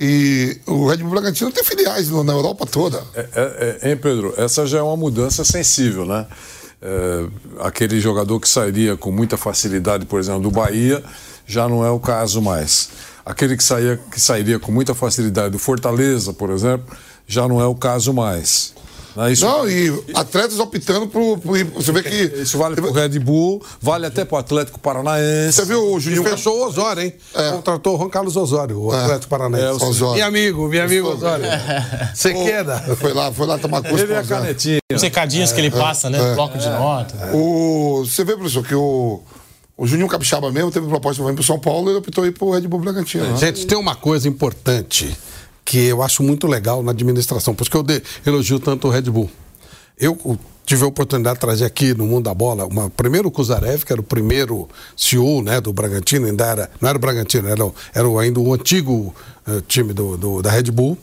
[0.00, 3.02] e o Red Bull Bragantino tem filiais no- na Europa toda.
[3.14, 4.34] É, é, é, hein, Pedro?
[4.36, 6.26] Essa já é uma mudança sensível, né?
[6.82, 7.26] É,
[7.60, 11.02] aquele jogador que sairia com muita facilidade, por exemplo, do Bahia,
[11.48, 12.90] já não é o caso mais.
[13.24, 16.96] Aquele que, saía, que sairia com muita facilidade do Fortaleza, por exemplo,
[17.26, 18.74] já não é o caso mais.
[19.16, 19.32] Né?
[19.32, 21.38] Isso, Não, e atletas optando por.
[21.74, 22.24] você vê que.
[22.40, 25.54] isso vale para o Red Bull, vale até para o Atlético Paranaense.
[25.54, 27.14] Você viu o Juninho fechou o Osório, hein?
[27.52, 29.82] Contratou o Juan Carlos Osório, o Atlético Paranaense.
[29.82, 30.16] É, o Osório.
[30.16, 31.44] Meu amigo, meu amigo Osório.
[32.14, 32.78] Você queda.
[32.96, 34.78] Foi lá, foi lá tomar curso Ele é a canetinha.
[34.92, 36.34] Os recadinhos que ele passa, né?
[36.34, 37.30] Bloco de nota.
[37.34, 39.20] O, você vê, professor, que o,
[39.78, 42.44] o Juninho Capixaba mesmo teve proposta para vir para São Paulo e optou ir para
[42.44, 43.24] o Red Bull Bragantino.
[43.24, 43.36] né?
[43.38, 45.16] Gente, tem uma coisa importante
[45.64, 48.90] que eu acho muito legal na administração, por isso que eu de- elogio tanto o
[48.90, 49.30] Red Bull.
[49.98, 53.30] Eu uh, tive a oportunidade de trazer aqui no Mundo da Bola, uma, primeiro o
[53.30, 57.48] Kuzarev, que era o primeiro CEO né, do Bragantino, ainda era, não era o Bragantino,
[57.48, 59.14] era, o- era o- ainda o antigo
[59.46, 60.96] eh, time do, do- da Red Bull,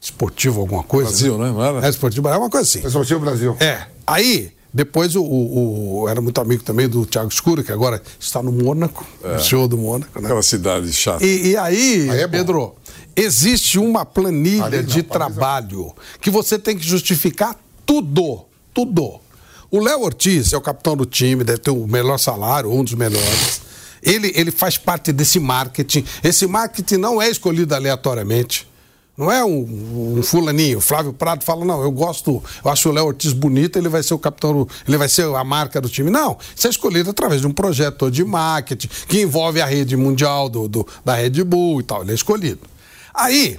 [0.00, 1.10] esportivo alguma coisa.
[1.10, 1.50] Brasil, né?
[1.50, 1.86] Não era?
[1.86, 2.86] É, esportivo, era uma coisa assim.
[2.86, 3.56] Esse é o time do Brasil.
[3.58, 3.86] É.
[4.06, 8.42] Aí, depois o, o- o- era muito amigo também do Thiago Escuro, que agora está
[8.42, 10.26] no Mônaco, o CEO do Mônaco, né?
[10.26, 11.24] Aquela cidade chata.
[11.24, 12.28] E, e aí, Aí é.
[12.28, 12.74] Pedro,
[13.14, 18.44] existe uma planilha Ali de trabalho que você tem que justificar tudo.
[18.74, 19.20] Tudo.
[19.70, 22.92] O Léo Ortiz é o capitão do time, deve ter o melhor salário, um dos
[22.94, 23.60] melhores.
[24.02, 26.04] Ele, ele faz parte desse marketing.
[26.22, 28.68] Esse marketing não é escolhido aleatoriamente.
[29.16, 30.80] Não é um, um fulaninho.
[30.80, 34.12] Flávio Prado fala, não, eu gosto, eu acho o Léo Ortiz bonito, ele vai ser
[34.14, 36.10] o capitão, ele vai ser a marca do time.
[36.10, 40.48] Não, isso é escolhido através de um projeto de marketing que envolve a rede mundial
[40.48, 42.02] do, do- da Red Bull e tal.
[42.02, 42.60] Ele é escolhido.
[43.14, 43.58] Aí,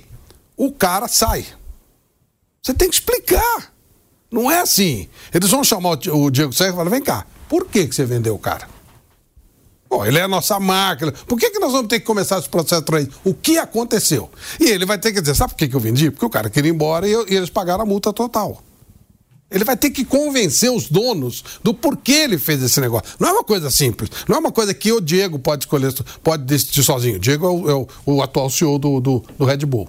[0.55, 1.45] o cara sai.
[2.61, 3.71] Você tem que explicar.
[4.31, 5.07] Não é assim.
[5.33, 8.35] Eles vão chamar o Diego Serra e falar: vem cá, por que, que você vendeu
[8.35, 8.67] o cara?
[9.89, 11.11] Pô, ele é a nossa máquina.
[11.11, 13.07] Por que, que nós vamos ter que começar esse processo aí?
[13.23, 14.29] O que aconteceu?
[14.59, 16.11] E ele vai ter que dizer: sabe por que, que eu vendi?
[16.11, 18.61] Porque o cara queria ir embora e, eu- e eles pagaram a multa total.
[19.49, 23.07] Ele vai ter que convencer os donos do porquê ele fez esse negócio.
[23.17, 24.09] Não é uma coisa simples.
[24.27, 27.15] Não é uma coisa que o Diego pode escolher, pode decidir sozinho.
[27.15, 29.87] O Diego é o, é o- o atual CEO do, do, do Red Bull.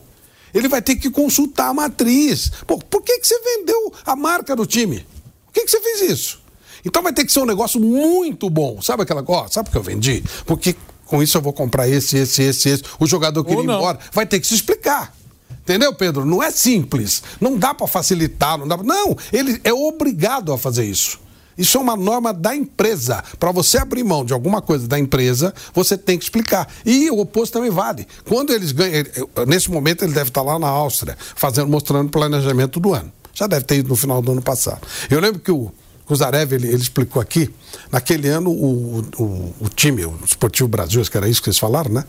[0.54, 2.52] Ele vai ter que consultar a matriz.
[2.68, 5.04] Pô, por que, que você vendeu a marca do time?
[5.46, 6.40] Por que, que você fez isso?
[6.84, 8.80] Então vai ter que ser um negócio muito bom.
[8.82, 9.48] Sabe aquela coisa?
[9.48, 10.22] Sabe que eu vendi?
[10.46, 10.76] Porque
[11.06, 12.82] com isso eu vou comprar esse, esse, esse, esse.
[12.98, 13.98] O jogador queria ir embora.
[14.12, 15.14] Vai ter que se explicar.
[15.62, 16.24] Entendeu, Pedro?
[16.24, 17.22] Não é simples.
[17.40, 18.86] Não dá para facilitar, não dá pra...
[18.86, 21.18] Não, ele é obrigado a fazer isso.
[21.58, 23.22] Isso é uma norma da empresa.
[23.38, 26.68] Para você abrir mão de alguma coisa da empresa, você tem que explicar.
[26.86, 28.06] E o oposto também vale.
[28.26, 29.04] Quando eles ganham,
[29.46, 33.12] nesse momento ele deve estar lá na Áustria, fazendo, mostrando o planejamento do ano.
[33.34, 34.86] Já deve ter ido no final do ano passado.
[35.10, 35.72] Eu lembro que o
[36.08, 37.50] Kuzarev, ele, ele explicou aqui,
[37.92, 41.58] naquele ano o, o, o time, o Esportivo Brasil, acho que era isso que eles
[41.58, 42.04] falaram, né?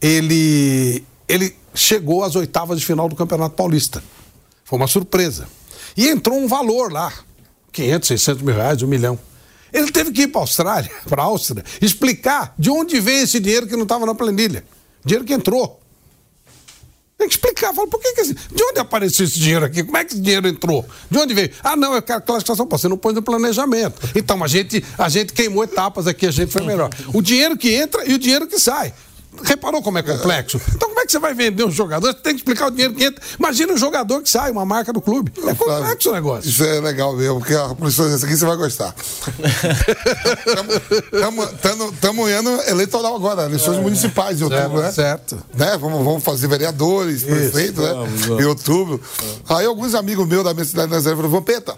[0.00, 4.02] Ele, ele chegou às oitavas de final do Campeonato Paulista.
[4.64, 5.46] Foi uma surpresa.
[5.94, 7.12] E entrou um valor lá,
[7.72, 9.18] 500, 600 mil reais, um milhão.
[9.70, 13.38] Ele teve que ir para a Austrália, para a Áustria, explicar de onde veio esse
[13.38, 14.64] dinheiro que não estava na planilha.
[15.04, 15.78] Dinheiro que entrou.
[17.22, 17.72] Tem que explicar.
[17.72, 19.84] Fala, por que, que de onde apareceu esse dinheiro aqui?
[19.84, 20.84] Como é que esse dinheiro entrou?
[21.08, 21.52] De onde veio?
[21.62, 23.94] Ah, não, é que a classificação, pô, você não pôs no planejamento.
[24.16, 26.90] Então, a gente, a gente queimou etapas aqui, a gente foi melhor.
[27.14, 28.92] O dinheiro que entra e o dinheiro que sai.
[29.44, 30.60] Reparou como é complexo?
[30.74, 32.08] Então, como é que você vai vender um jogador?
[32.08, 33.22] Você tem que explicar o dinheiro que entra.
[33.38, 35.32] Imagina um jogador que sai, uma marca do clube.
[35.46, 36.48] É complexo o negócio.
[36.48, 38.94] Isso é legal mesmo, porque a professora, essa aqui você vai gostar.
[41.94, 44.92] Estamos em ano eleitoral agora, eleições municipais em outubro, Certo, né?
[44.92, 45.38] certo.
[45.54, 45.78] Né?
[45.78, 47.88] Vamos, vamos fazer vereadores, prefeito, né?
[47.92, 48.42] vamos, vamos.
[48.42, 49.00] Em outubro.
[49.48, 51.74] Aí alguns amigos meus da minha cidade de Nazaré falaram, Vampeta,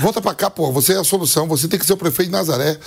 [0.00, 2.32] volta pra cá, pô, você é a solução, você tem que ser o prefeito de
[2.32, 2.78] Nazaré.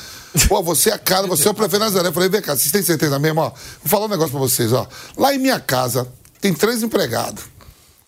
[0.47, 2.09] Pô, você é a cara, você é o prefeito de Nazaré.
[2.09, 3.41] Eu falei, vem cá, vocês têm certeza mesmo?
[3.41, 4.87] Ó, vou falar um negócio pra vocês, ó.
[5.17, 6.07] Lá em minha casa,
[6.39, 7.43] tem três empregados.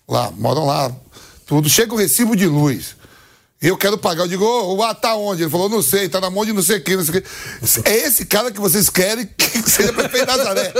[0.07, 0.91] Lá, moram lá,
[1.45, 1.69] tudo.
[1.69, 2.95] Chega o recibo de luz.
[3.61, 4.23] Eu quero pagar.
[4.23, 5.43] Eu digo, o tá onde?
[5.43, 7.31] Ele falou, não sei, tá na mão de não sei quem, não sei quem.
[7.85, 10.73] É esse cara que vocês querem que seja prefeito de Nazaré.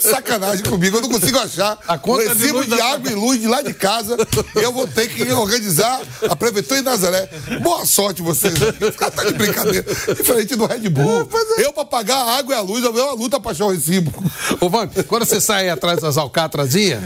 [0.00, 3.38] Sacanagem comigo, eu não consigo achar A conta o recibo de, da- água e luz
[3.38, 4.16] de lá de casa.
[4.54, 7.28] Eu vou ter que organizar a prefeitura de Nazaré.
[7.60, 8.54] Boa sorte vocês.
[8.54, 9.84] Esse cara tá de brincadeira.
[10.16, 11.28] Diferente do Red Bull.
[11.58, 13.72] É, Eu, pra pagar a água e a luz, eu uma luta pra achar o
[13.72, 14.10] recibo.
[14.58, 17.02] Ô, Vânia, quando você sai atrás das alcatrazinhas,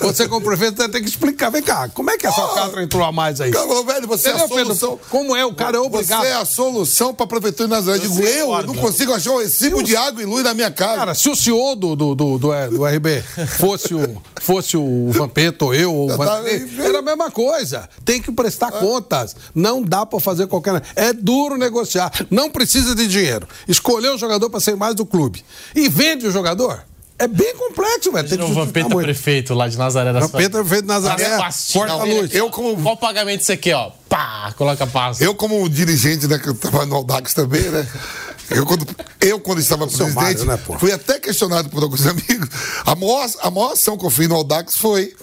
[0.00, 1.50] você como prefeito tem que explicar.
[1.50, 3.50] Vem cá, como é que essa alcatra entrou a mais aí?
[3.50, 4.69] Cara velho, você é a?
[4.74, 5.00] Solução.
[5.08, 5.44] Como é?
[5.44, 6.22] O cara é obrigado.
[6.22, 7.98] Você é a solução pra prefeitura de Nazaré.
[7.98, 10.96] Eu digo, eu não consigo achar o recibo de água e luz na minha casa.
[10.96, 13.22] Cara, se o senhor do, do, do, do, do RB
[13.58, 16.68] fosse o, fosse o Vampeta ou eu, ou o bem.
[16.78, 17.88] era a mesma coisa.
[18.04, 19.36] Tem que prestar contas.
[19.54, 20.82] Não dá pra fazer qualquer.
[20.96, 22.12] É duro negociar.
[22.30, 23.46] Não precisa de dinheiro.
[23.68, 25.44] Escolher o jogador pra ser mais do clube.
[25.74, 26.84] E vende o jogador.
[27.20, 28.26] É bem complexo, velho.
[28.26, 29.04] Tem que o Vampeta muito.
[29.04, 31.36] prefeito lá de Nazaré da Vampeta feito Nazaré,
[31.70, 32.34] corta a luz.
[32.34, 33.90] Eu, como Qual o pagamento isso aqui, ó?
[34.08, 35.22] Pá, coloca a pasta.
[35.22, 37.86] Eu, como dirigente, né, que eu estava no Audax também, né?
[38.48, 38.86] Eu, quando,
[39.20, 42.48] eu, quando estava presidente, Mário, né, fui até questionado por alguns amigos.
[42.86, 45.14] A maior, a maior ação que eu fiz no Audax foi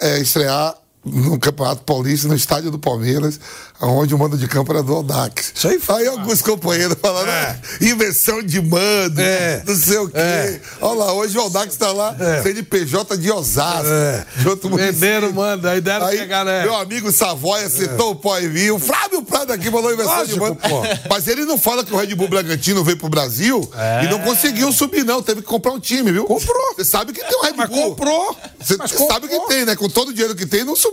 [0.00, 0.74] é, estrear
[1.04, 3.40] no Campeonato Paulista, no estádio do Palmeiras,
[3.80, 5.52] onde o mando de campo era do Audax.
[5.54, 9.62] Isso aí foi Aí alguns companheiros falaram, ah, inversão de mando, É.
[9.66, 10.16] não sei o quê.
[10.16, 10.60] É.
[10.80, 12.42] Olha lá, hoje o Audax está lá, É.
[12.42, 14.24] CNPJ de Osasco, É.
[14.38, 14.98] de outro município.
[14.98, 15.68] Venderam, mano.
[15.68, 16.62] Aí deram Aí, pegar, né?
[16.62, 18.76] meu amigo Savoia citou o pó e vinho.
[18.76, 20.56] O Flávio Prado aqui falou inversão de Lógico, mando.
[20.56, 21.08] pô.
[21.10, 23.68] Mas ele não fala que o Red Bull Bragantino veio pro Brasil
[24.04, 25.20] e não conseguiu subir, não.
[25.22, 26.24] Teve que comprar um time, viu?
[26.24, 26.74] Comprou.
[26.76, 27.90] Você sabe que tem um Red Mas Bull.
[27.90, 28.36] comprou.
[28.60, 29.74] Você Mas sabe que tem, né?
[29.76, 30.91] Com todo o dinheiro que tem, não subiu.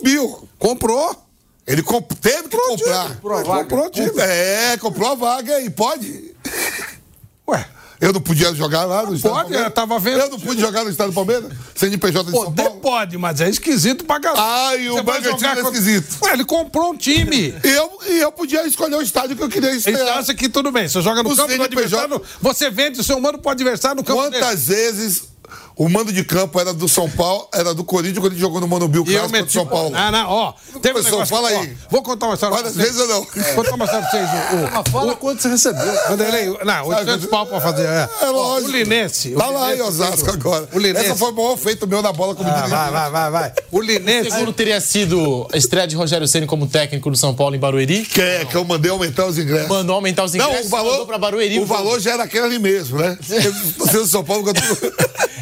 [0.58, 1.16] Comprou.
[1.68, 3.06] Ele comp- teve que Comprou comprar.
[3.06, 3.16] time.
[3.62, 4.12] Comprou o time.
[4.22, 6.34] É, comprou a vaga aí, pode.
[7.48, 7.66] Ué.
[8.02, 10.20] Eu não podia jogar lá no estado do Pode, eu tava vendo.
[10.22, 11.52] Eu não pude jogar no estado do Palmeiras?
[11.76, 12.80] CNPJ de São Poder Paulo?
[12.80, 14.42] pode, mas é esquisito pra caramba.
[14.42, 16.18] Ah, e o Bragantino é contra- esquisito.
[16.24, 17.54] Ué, ele comprou um time.
[17.62, 20.18] Eu, e eu podia escolher o estádio que eu queria Ele estrear.
[20.18, 20.88] acha que tudo bem.
[20.88, 23.98] Você joga no O campo do CNPJ adversário, você vende o seu mano pro adversário
[23.98, 24.42] no campo dele.
[24.46, 25.24] Quantas vezes
[25.80, 28.68] o mando de campo era do São Paulo, era do Corinthians, o Corinthians jogou no
[28.68, 29.54] eu Clássico o meti...
[29.54, 29.96] São Paulo.
[29.96, 30.54] Ah, não, ó.
[30.82, 31.28] Teve um Pessoal, negócio...
[31.38, 31.78] fala ó, aí.
[31.90, 32.96] vou contar uma história Várias pra vocês.
[32.98, 33.28] vezes ou não?
[33.56, 34.74] Vou contar uma história pra vocês.
[34.76, 35.94] O, o, Fala quanto você recebeu.
[36.10, 37.86] Vanderlei, não, 800 pau pra fazer.
[37.86, 38.70] É, É Ó, lógico.
[38.70, 39.32] O Linense.
[39.32, 40.70] Tá o lá em Linense Osasco o- agora.
[40.74, 41.06] O Linense.
[41.06, 43.54] Essa foi o maior feito meu na bola como Ah, vai, vai, vai, vai.
[43.72, 44.32] O Linense.
[44.32, 48.04] Segundo teria sido a estreia de Rogério Ceni como técnico do São Paulo em Barueri.
[48.04, 49.70] Que é, que eu mandei aumentar os ingressos.
[49.70, 51.58] Mandou aumentar os ingressos, não, o valor, mandou pra Barueri.
[51.60, 53.18] o valor já era aquele ali mesmo, né?
[53.78, 54.60] Você do São Paulo quando...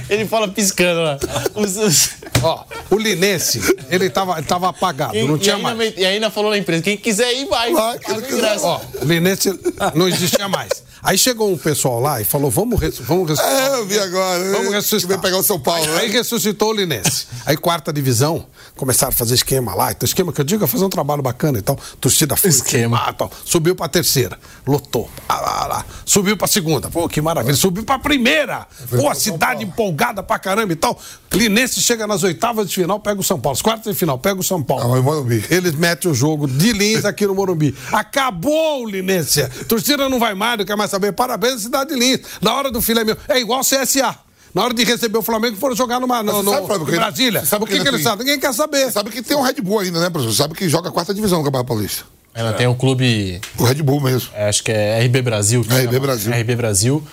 [0.09, 1.17] Ele fala piscando lá.
[1.55, 2.09] Os- os-
[2.43, 3.59] Ó, o Linense,
[3.89, 5.93] ele tava, ele tava apagado, Quem- não e, tinha ainda, mais.
[5.97, 7.73] e ainda falou na empresa: quem quiser ir, vai.
[7.73, 9.59] Ó, o Linense
[9.95, 10.83] não existia mais.
[11.07, 13.71] Aí chegou um pessoal lá e falou: vamos, res- vamos ressuscitar.
[13.71, 14.39] É, eu vi agora.
[14.43, 14.51] né?
[14.57, 15.21] Vamos ressuscitar.
[15.21, 16.13] pegar o São Paulo, Aí né?
[16.17, 17.27] ressuscitou o Linense.
[17.45, 18.45] Aí, quarta divisão,
[18.75, 19.89] começaram a fazer esquema lá.
[19.91, 21.77] Então, esquema que eu digo é fazer um trabalho bacana e tal.
[22.01, 22.49] Torcida foi.
[22.49, 22.97] Esquema.
[23.07, 23.31] Ah, tal.
[23.45, 24.37] Subiu pra terceira.
[24.67, 25.09] Lotou.
[25.29, 25.85] Ah, lá, lá.
[26.05, 26.89] Subiu pra segunda.
[26.89, 27.55] Pô, que maravilha.
[27.55, 28.67] Subiu pra primeira.
[28.89, 30.99] Pô, a cidade empolgada pra caramba e tal.
[31.31, 33.55] Linense chega nas oitavas de final, pega o São Paulo.
[33.55, 34.93] As quartas de final, pega o São Paulo.
[34.93, 35.45] Ah, Morumbi.
[35.49, 37.73] Eles metem o jogo de Lins aqui no Morumbi.
[37.93, 39.47] Acabou o Linense.
[39.69, 41.11] Torcida não vai mais, não quer mais saber.
[41.13, 42.19] Parabéns, cidade de Lins.
[42.41, 43.17] Na hora do filé meu.
[43.27, 44.15] É igual o CSA.
[44.53, 46.89] Na hora de receber o Flamengo, foram jogar numa, no, você no, sabe, Flávio, em
[46.89, 47.39] que- Brasília.
[47.41, 48.25] você sabe o que, que que ele eles tem- sabem?
[48.25, 48.91] Ninguém quer saber.
[48.91, 50.33] Sabe que tem um Red Bull ainda, né, professor?
[50.33, 52.03] Sabe que joga a quarta divisão no Campeonato Paulista.
[52.33, 54.29] Ela tem o clube, O Red Bull mesmo.
[54.33, 55.61] é, acho que é RB Brasil.
[55.63, 55.99] que RB chama.
[55.99, 56.31] Brasil.
[56.33, 57.03] RB Brasil,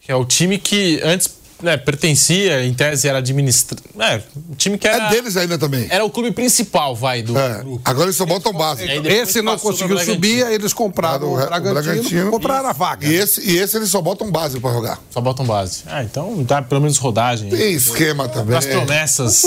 [0.00, 1.28] que é o time que antes
[1.64, 3.82] né, pertencia, em tese era administrado.
[3.98, 5.06] É, o time que era.
[5.06, 5.86] É deles ainda também.
[5.90, 7.58] Era o clube principal, vai, do É.
[7.58, 7.80] grupo.
[7.84, 8.84] Agora eles só botam base.
[9.08, 13.06] Esse não conseguiu subir, eles compraram o Re- Bragantino, compraram a vaga.
[13.06, 15.00] E esse, e esse eles só botam base pra jogar.
[15.10, 15.82] Só botam base.
[15.86, 17.48] Ah, então dá pelo menos rodagem.
[17.50, 18.46] Tem esquema também.
[18.48, 19.42] Para as promessas.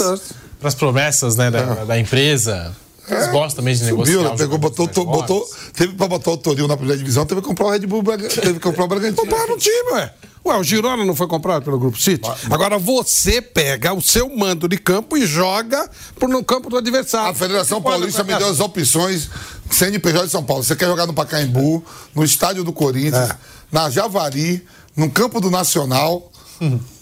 [0.60, 2.76] Para as promessas né, da, da empresa.
[3.10, 4.14] Eles gostam também de negociar.
[4.14, 4.16] É.
[4.18, 4.36] Subiu, né?
[4.36, 7.48] os Pegou, botou, to- botou, teve pra botar o Toril na primeira divisão, teve que
[7.48, 9.16] comprar o Red Bull, teve que comprar o Bragantino.
[9.18, 10.14] Compraram um time, ué.
[10.46, 12.30] Ué, o Girona não foi comprado pelo Grupo City?
[12.50, 17.32] Agora você pega o seu mando de campo e joga pro, no campo do adversário.
[17.32, 19.30] A Federação Paulista me deu as opções
[19.70, 20.64] CNPJ de São Paulo.
[20.64, 21.84] Você quer jogar no Pacaembu,
[22.16, 23.36] no estádio do Corinthians, É.
[23.70, 26.32] na Javari, no campo do Nacional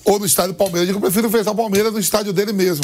[0.03, 0.81] ou no estádio do Palmeiras.
[0.81, 2.83] Eu digo, eu prefiro fechar o Palmeiras no estádio dele mesmo.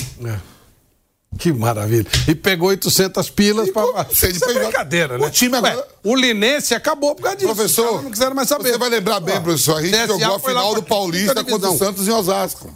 [1.38, 2.06] Que maravilha.
[2.28, 3.70] E pegou 800 pilas.
[4.14, 5.26] Sem Isso é brincadeira, né?
[5.26, 7.54] O time agora- Ué, o Linense acabou por causa disso.
[7.56, 8.72] Professor, não quiseram mais saber.
[8.72, 11.70] você vai lembrar bem, Ó, professor, a gente CSA jogou a final do Paulista contra
[11.70, 11.78] o.
[11.78, 12.70] Santos em Osasco.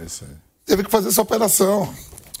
[0.00, 0.36] É isso aí.
[0.66, 1.92] Teve que fazer essa operação.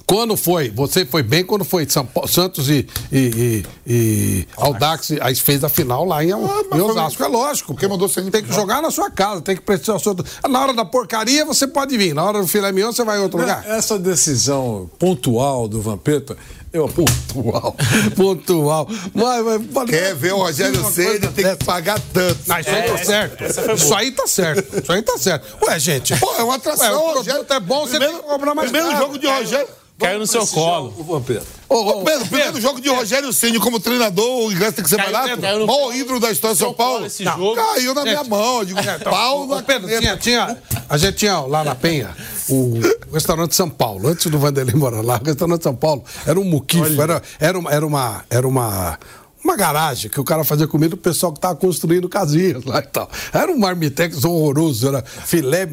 [0.06, 0.68] Quando foi?
[0.70, 5.64] Você foi bem quando foi São Paulo, Santos e, e, e, e Audax, aí fez
[5.64, 7.22] a final lá em, Ah, em foi- Osasco.
[7.22, 7.72] É lógico.
[7.72, 8.30] Porque mandou CNPJ.
[8.42, 10.14] Tem que jogar na sua casa, tem que prestar seu.
[10.48, 13.22] Na hora da porcaria você pode vir, na hora do filé mignon você vai em
[13.22, 13.64] outro lugar.
[13.66, 16.36] Essa decisão pontual do Vampeta
[16.72, 17.76] Eu, pontual,
[18.16, 18.88] pontual.
[19.14, 22.40] Mas, mas, Quer ver o Rogério Ceni tem que pagar tanto.
[22.46, 23.44] Não, isso aí tá certo.
[23.74, 24.78] Isso aí tá certo.
[24.82, 25.64] Isso aí tá certo.
[25.66, 26.16] Ué, gente.
[26.18, 26.86] Pô, é uma atração.
[27.06, 27.46] Ué, o Rogério.
[27.48, 29.06] é bom, você tem que cobrar mais Primeiro caro.
[29.06, 29.68] jogo de Rogério.
[30.02, 30.94] Caiu no seu colo.
[30.98, 31.46] O Vampeta.
[31.68, 34.96] Ô, Ô, Pedro, primeiro jogo de Rogério Ceni como treinador, o ingresso tem que ser
[34.96, 35.40] Caiu barato.
[35.40, 37.06] dentro, Maior ídolo da história de São Paulo.
[37.06, 37.54] esse Não, jogo.
[37.56, 38.58] Caiu na minha mão.
[38.58, 40.58] Eu digo, pau Ô, na Pedro, tinha, tinha,
[40.88, 42.14] a gente tinha lá na Penha
[42.48, 42.78] o
[43.12, 44.08] restaurante São Paulo.
[44.08, 47.70] Antes do Vanderlei morar lá, o restaurante São Paulo era um muquifo, era, era, uma,
[47.70, 48.24] era uma.
[48.28, 48.98] Era uma
[49.44, 52.86] uma garagem que o cara fazia comida, o pessoal que estava construindo casinhas lá e
[52.86, 53.10] tal.
[53.32, 55.68] Era um marmitex horroroso, era filé,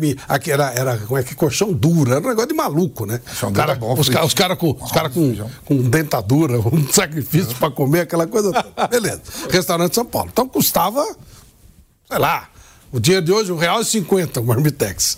[0.48, 3.22] era, era como é que colchão duro, era um negócio de maluco, né?
[3.40, 5.36] Duro cara, é bom, os, caras com, os cara com,
[5.66, 8.52] com dentadura, um sacrifício para comer, aquela coisa.
[8.52, 8.88] toda.
[8.90, 9.22] Beleza.
[9.50, 10.30] Restaurante São Paulo.
[10.32, 11.06] Então custava
[12.08, 12.50] sei lá,
[12.92, 15.18] o dia de hoje, um real e cinquenta o Marmitex.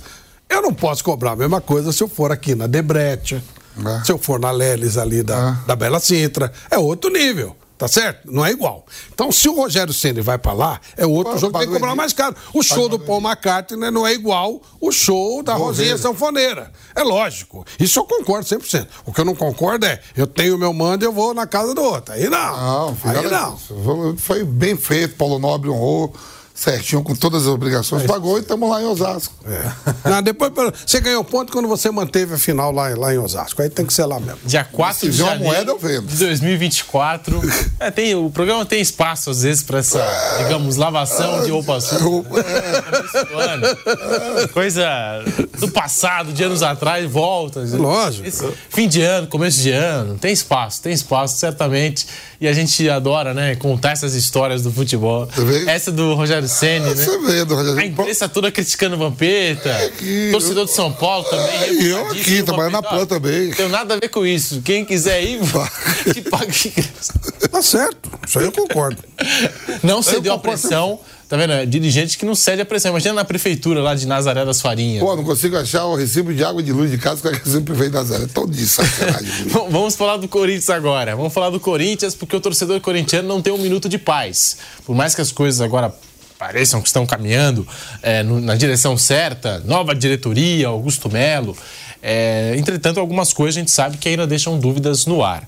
[0.50, 3.42] Eu não posso cobrar a mesma coisa se eu for aqui na Debrecha,
[3.86, 4.04] É.
[4.04, 5.68] se eu for na Leles ali da, É.
[5.68, 6.52] da Bela Sintra.
[6.70, 7.56] É outro nível.
[7.82, 8.32] Tá certo?
[8.32, 8.86] Não é igual.
[9.12, 11.74] Então, se o Rogério Ceni vai pra lá, é outro Pô, jogo que tem que
[11.74, 12.36] cobrar mais caro.
[12.54, 15.98] O show do Paul McCartney né, não é igual o show da Rosinha.
[15.98, 16.72] Sanfoneira.
[16.94, 17.66] É lógico.
[17.80, 18.88] Isso eu concordo 100%.
[19.04, 21.48] O que eu não concordo é, eu tenho o meu mando e eu vou na
[21.48, 22.14] casa do outro.
[22.14, 22.56] Aí não.
[22.56, 24.16] Não, Aí não.
[24.16, 26.14] Foi bem feito, Paulo Nobre honrou
[26.62, 29.34] certinho, com todas as obrigações, pagou e estamos lá em Osasco.
[29.46, 29.72] É.
[30.10, 30.52] Não, depois,
[30.86, 33.62] você ganhou ponto quando você manteve a final lá, lá em Osasco.
[33.62, 34.40] Aí tem que ser lá mesmo.
[34.46, 36.06] Dia 4 Se de janeiro moeda, eu vendo.
[36.08, 37.42] de 2024.
[37.80, 40.06] É, tem, o programa tem espaço, às vezes, para essa,
[40.38, 42.04] digamos, lavação de roupa suja.
[42.04, 42.24] Eu-
[43.32, 44.48] do ano.
[44.54, 44.86] Coisa
[45.60, 47.62] do passado, de anos atrás, volta.
[47.62, 48.28] Lógico.
[48.28, 52.06] Esse fim de ano, começo de ano, tem espaço, tem espaço, certamente.
[52.42, 55.30] E a gente adora, né, contar essas histórias do futebol.
[55.68, 56.96] Essa do Rogério Ceni, né?
[56.96, 57.82] Você vê, do A Rogério.
[57.92, 59.70] imprensa toda criticando o Vampeta.
[60.00, 61.46] que- Torcedor de São Paulo também.
[61.62, 62.82] É, e eu aqui, trabalhando na.
[62.82, 63.50] Pan também.
[63.50, 64.60] Não tem nada a ver com isso.
[64.64, 65.40] Quem quiser ir,
[66.14, 66.74] que pague.
[67.52, 68.10] Tá certo.
[68.28, 68.98] Isso aí eu concordo.
[69.84, 71.00] Não cedeu a pressão.
[71.32, 71.54] Tá vendo?
[71.54, 72.92] É dirigente que não cede a pressão.
[72.92, 75.02] Imagina na prefeitura lá de Nazaré das Farinhas.
[75.02, 77.54] Pô, não consigo achar o recibo de água e de luz de casa que eu
[77.54, 78.18] sempre veio da Zé.
[78.24, 79.46] É tão de sacanagem.
[79.72, 81.16] Vamos falar do Corinthians agora.
[81.16, 84.58] Vamos falar do Corinthians, porque o torcedor corintiano não tem um minuto de paz.
[84.86, 85.96] Por mais que as coisas agora
[86.38, 87.66] pareçam que estão caminhando
[88.04, 91.56] é, no- na direção certa, nova diretoria, Augusto Melo.
[92.04, 95.48] é, entretanto, algumas coisas a gente sabe que ainda deixam dúvidas no ar.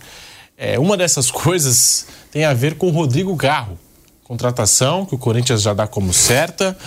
[0.57, 3.77] É, uma dessas coisas tem a ver com o Rodrigo Garro.
[4.23, 6.77] Contratação que o Corinthians já dá como certa.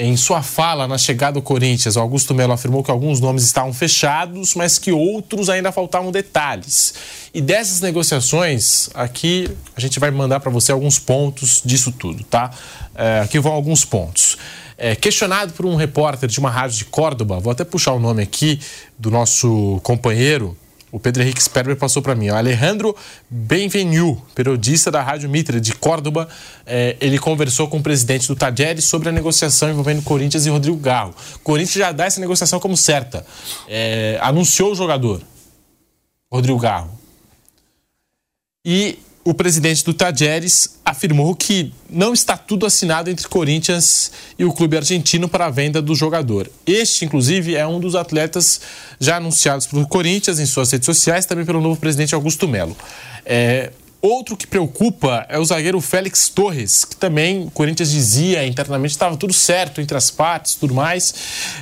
[0.00, 3.72] Em sua fala na chegada do Corinthians, o Augusto Melo afirmou que alguns nomes estavam
[3.72, 6.94] fechados, mas que outros ainda faltavam detalhes.
[7.34, 12.52] E dessas negociações, aqui a gente vai mandar para você alguns pontos disso tudo, tá?
[12.94, 14.38] É, aqui vão alguns pontos.
[14.76, 18.22] É, questionado por um repórter de uma rádio de Córdoba, vou até puxar o nome
[18.22, 18.60] aqui
[18.96, 20.56] do nosso companheiro,
[20.90, 22.30] o Pedro Henrique Sperber passou para mim.
[22.30, 22.36] ó.
[22.36, 22.96] Alejandro
[23.28, 26.28] Benvenu, periodista da Rádio Mitra de Córdoba,
[26.66, 30.76] eh, ele conversou com o presidente do Tajeres sobre a negociação envolvendo Corinthians e Rodrigo
[30.76, 31.14] Garro.
[31.36, 33.26] O Corinthians já dá essa negociação como certa.
[33.68, 35.20] Eh, anunciou o jogador,
[36.30, 36.90] Rodrigo Garro.
[38.64, 38.98] E
[39.28, 44.74] o presidente do Tajeres afirmou que não está tudo assinado entre Corinthians e o clube
[44.74, 46.50] argentino para a venda do jogador.
[46.66, 48.58] Este, inclusive, é um dos atletas
[48.98, 52.74] já anunciados pelo Corinthians em suas redes sociais, também pelo novo presidente Augusto Melo.
[53.26, 58.92] É, outro que preocupa é o zagueiro Félix Torres, que também o Corinthians dizia internamente
[58.92, 61.14] estava tudo certo entre as partes tudo mais.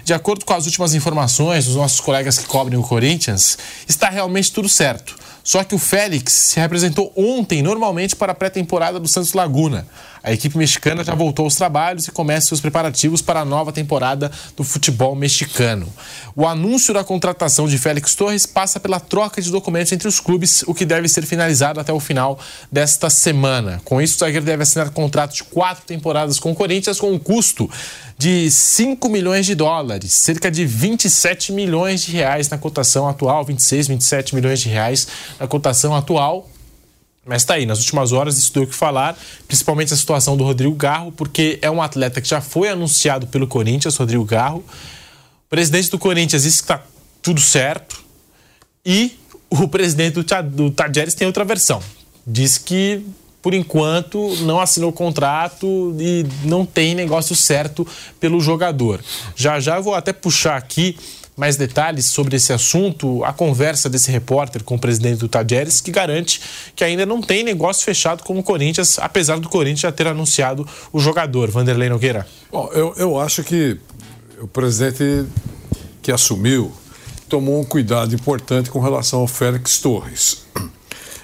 [0.04, 4.52] De acordo com as últimas informações dos nossos colegas que cobrem o Corinthians, está realmente
[4.52, 5.25] tudo certo.
[5.46, 9.86] Só que o Félix se representou ontem normalmente para a pré-temporada do Santos Laguna.
[10.26, 14.28] A equipe mexicana já voltou aos trabalhos e começa seus preparativos para a nova temporada
[14.56, 15.86] do futebol mexicano.
[16.34, 20.64] O anúncio da contratação de Félix Torres passa pela troca de documentos entre os clubes,
[20.66, 22.40] o que deve ser finalizado até o final
[22.72, 23.80] desta semana.
[23.84, 27.20] Com isso, o zagueiro deve assinar contrato de quatro temporadas com o Corinthians com um
[27.20, 27.70] custo
[28.18, 33.86] de 5 milhões de dólares, cerca de 27 milhões de reais na cotação atual, 26,
[33.86, 35.06] 27 milhões de reais
[35.38, 36.50] na cotação atual.
[37.26, 40.44] Mas tá aí, nas últimas horas isso deu o que falar, principalmente a situação do
[40.44, 44.58] Rodrigo Garro, porque é um atleta que já foi anunciado pelo Corinthians, Rodrigo Garro.
[44.58, 46.80] O presidente do Corinthians disse que tá
[47.20, 48.00] tudo certo.
[48.84, 49.18] E
[49.50, 51.82] o presidente do, Ta- do Tajeres tem outra versão.
[52.24, 53.04] Diz que,
[53.42, 57.84] por enquanto, não assinou o contrato e não tem negócio certo
[58.20, 59.00] pelo jogador.
[59.34, 60.96] Já já eu vou até puxar aqui
[61.36, 65.90] mais detalhes sobre esse assunto, a conversa desse repórter com o presidente do Tajeres, que
[65.90, 66.40] garante
[66.74, 70.66] que ainda não tem negócio fechado com o Corinthians, apesar do Corinthians já ter anunciado
[70.92, 72.26] o jogador, Vanderlei Nogueira.
[72.50, 73.78] Bom, eu, eu acho que
[74.40, 75.26] o presidente
[76.00, 76.72] que assumiu
[77.28, 80.44] tomou um cuidado importante com relação ao Félix Torres.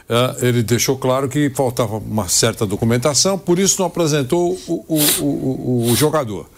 [0.09, 5.25] É, ele deixou claro que faltava uma certa documentação, por isso não apresentou o, o,
[5.25, 6.51] o, o jogador.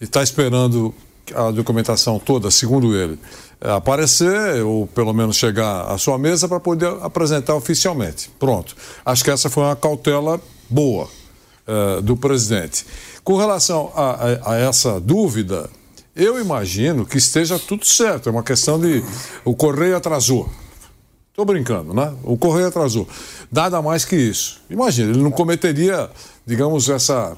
[0.00, 0.92] Está esperando
[1.34, 3.18] a documentação toda, segundo ele,
[3.60, 8.30] aparecer ou pelo menos chegar à sua mesa para poder apresentar oficialmente.
[8.38, 8.76] Pronto.
[9.04, 11.08] Acho que essa foi uma cautela boa
[11.66, 12.86] uh, do presidente.
[13.24, 15.68] Com relação a, a, a, essa dúvida,
[16.14, 18.28] eu imagino que esteja tudo certo.
[18.28, 19.02] É uma questão de
[19.44, 20.48] o correio atrasou.
[21.30, 22.14] Estou brincando, né?
[22.22, 23.06] O correio atrasou.
[23.52, 24.62] Nada mais que isso.
[24.70, 26.08] Imagina, ele não cometeria,
[26.46, 27.36] digamos, essa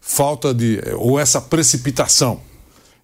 [0.00, 2.40] falta de ou essa precipitação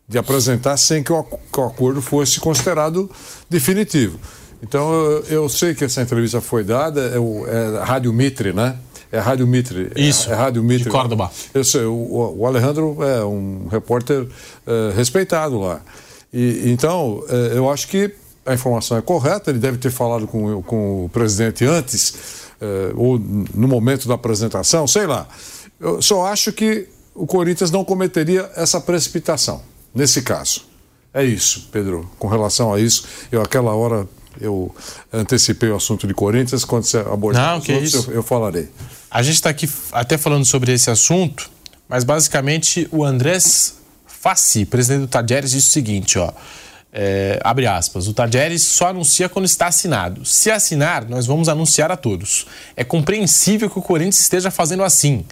[0.09, 3.11] de apresentar sem que o, que o acordo fosse considerado
[3.49, 4.19] definitivo.
[4.63, 8.77] Então, eu, eu, sei que essa entrevista foi dada, é, o, é Rádio Mitre, né?
[9.11, 9.93] É Rádio Mitre.
[9.95, 10.85] Isso, é, é Rádio Mitre.
[10.85, 11.31] de Córdoba.
[11.53, 14.27] Eu sei, o, o Alejandro é um repórter
[14.67, 15.81] é, respeitado lá.
[16.33, 18.15] E, então, é, eu acho que
[18.47, 22.15] a informação é correta, ele deve ter falado com, com o presidente antes,
[22.61, 25.27] é, ou no momento da apresentação, sei lá.
[25.81, 29.63] Eu só acho que o Corinthians não cometeria essa precipitação
[29.95, 30.63] nesse caso.
[31.13, 32.11] É isso, Pedro.
[32.19, 34.07] Com relação a isso, eu aquela hora
[34.41, 34.75] eu
[35.13, 38.11] antecipei o assunto de Corinthians, quando você abordar Não, que outros, isso.
[38.11, 38.69] Eu, eu falarei.
[39.11, 41.49] A gente está aqui até falando sobre esse assunto,
[41.89, 43.77] mas basicamente o Andrés
[44.07, 46.33] Fassi, presidente do Tajeres, disse o seguinte, ó.
[46.97, 50.25] É, abre aspas, o Tajeres só anuncia quando está assinado.
[50.25, 52.47] Se assinar, nós vamos anunciar a todos.
[52.77, 55.25] É compreensível que o Corinthians esteja fazendo assim.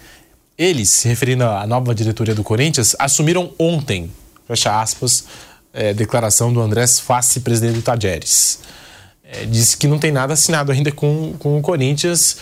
[0.59, 4.11] Eles, se referindo à nova diretoria do Corinthians, assumiram ontem,
[4.47, 5.25] fecha aspas,
[5.73, 8.61] é, declaração do Andrés Fassi, presidente do Tajeres.
[9.25, 12.37] É, disse que não tem nada assinado ainda com, com o Corinthians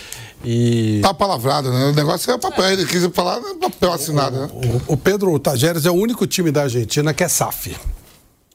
[0.45, 0.99] e...
[1.03, 1.87] Tá palavrado, né?
[1.87, 4.51] O negócio é papel, ele quis falar papel assinado, né?
[4.89, 7.77] O, o Pedro Tajeres é o único time da Argentina que é SAF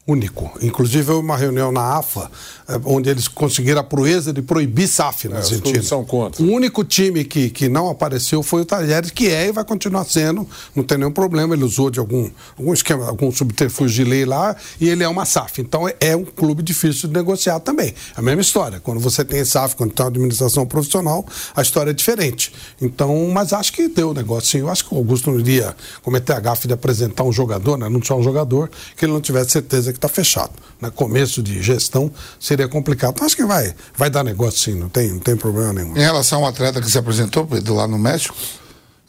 [0.08, 0.52] único.
[0.62, 2.30] Inclusive, houve uma reunião na AFA,
[2.70, 5.82] eh, onde eles conseguiram a proeza de proibir SAF na é, Argentina.
[5.82, 6.44] São contra.
[6.44, 10.06] O único time que, que não apareceu foi o Talheres, que é e vai continuar
[10.06, 11.56] sendo, não tem nenhum problema.
[11.56, 15.26] Ele usou de algum, algum esquema, algum subterfúgio de lei lá, e ele é uma
[15.26, 15.62] SAF.
[15.62, 17.96] Então, é, é um clube difícil de negociar também.
[18.16, 18.80] A mesma história.
[18.80, 21.26] Quando você tem SAF, quando tem uma administração profissional,
[21.56, 22.54] a história é diferente.
[22.80, 24.60] Então, mas acho que deu o negócio, sim.
[24.60, 27.88] Eu acho que o Augusto não iria cometer a gafe de apresentar um jogador, né?
[27.88, 30.52] anunciar um jogador, que ele não tivesse certeza que está fechado.
[30.80, 30.94] No né?
[30.96, 33.14] começo de gestão seria complicado.
[33.16, 35.96] Então, acho que vai, vai dar negócio sim, não tem, não tem problema nenhum.
[35.96, 38.36] Em relação ao atleta que se apresentou, Pedro, lá no México,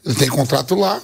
[0.04, 1.00] ele tem contrato lá.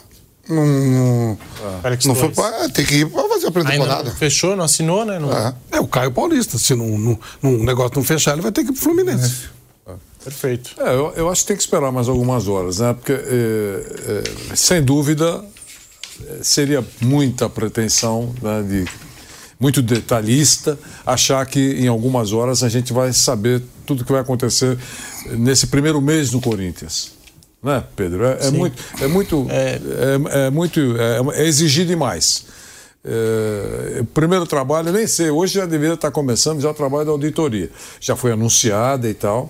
[0.48, 1.38] Não,
[1.84, 1.98] ah.
[2.04, 4.10] não foi pra, tem que ir para fazer a pré-temporada.
[4.10, 5.18] Fechou, não assinou, né?
[5.18, 5.32] Não...
[5.32, 5.54] É.
[5.72, 5.80] é.
[5.80, 6.58] o Caio Paulista.
[6.58, 9.44] Se não, não, não, o negócio não fechar, ele vai ter que ir pro Fluminense.
[9.86, 9.92] É.
[10.24, 10.74] Perfeito.
[10.78, 12.92] É, eu, eu, acho que tem que esperar mais algumas horas, né?
[12.92, 14.22] Porque, é,
[14.52, 15.44] é sem dúvida,
[16.42, 18.84] seria muita pretensão né, de
[19.62, 20.76] muito detalhista,
[21.06, 24.76] achar que em algumas horas a gente vai saber tudo o que vai acontecer
[25.38, 27.12] nesse primeiro mês do Corinthians.
[27.62, 28.24] Né, Pedro?
[28.24, 28.82] É, é muito.
[29.00, 29.46] É muito.
[29.48, 29.80] É,
[30.34, 30.80] é, é muito.
[30.98, 32.44] É, é, exigir demais.
[33.04, 37.70] É, primeiro trabalho, nem sei, hoje já deveria estar começando já o trabalho da auditoria.
[38.00, 39.48] Já foi anunciada e tal.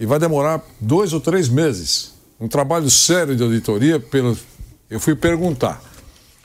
[0.00, 2.14] E vai demorar dois ou três meses.
[2.40, 4.36] Um trabalho sério de auditoria, pelo,
[4.90, 5.91] eu fui perguntar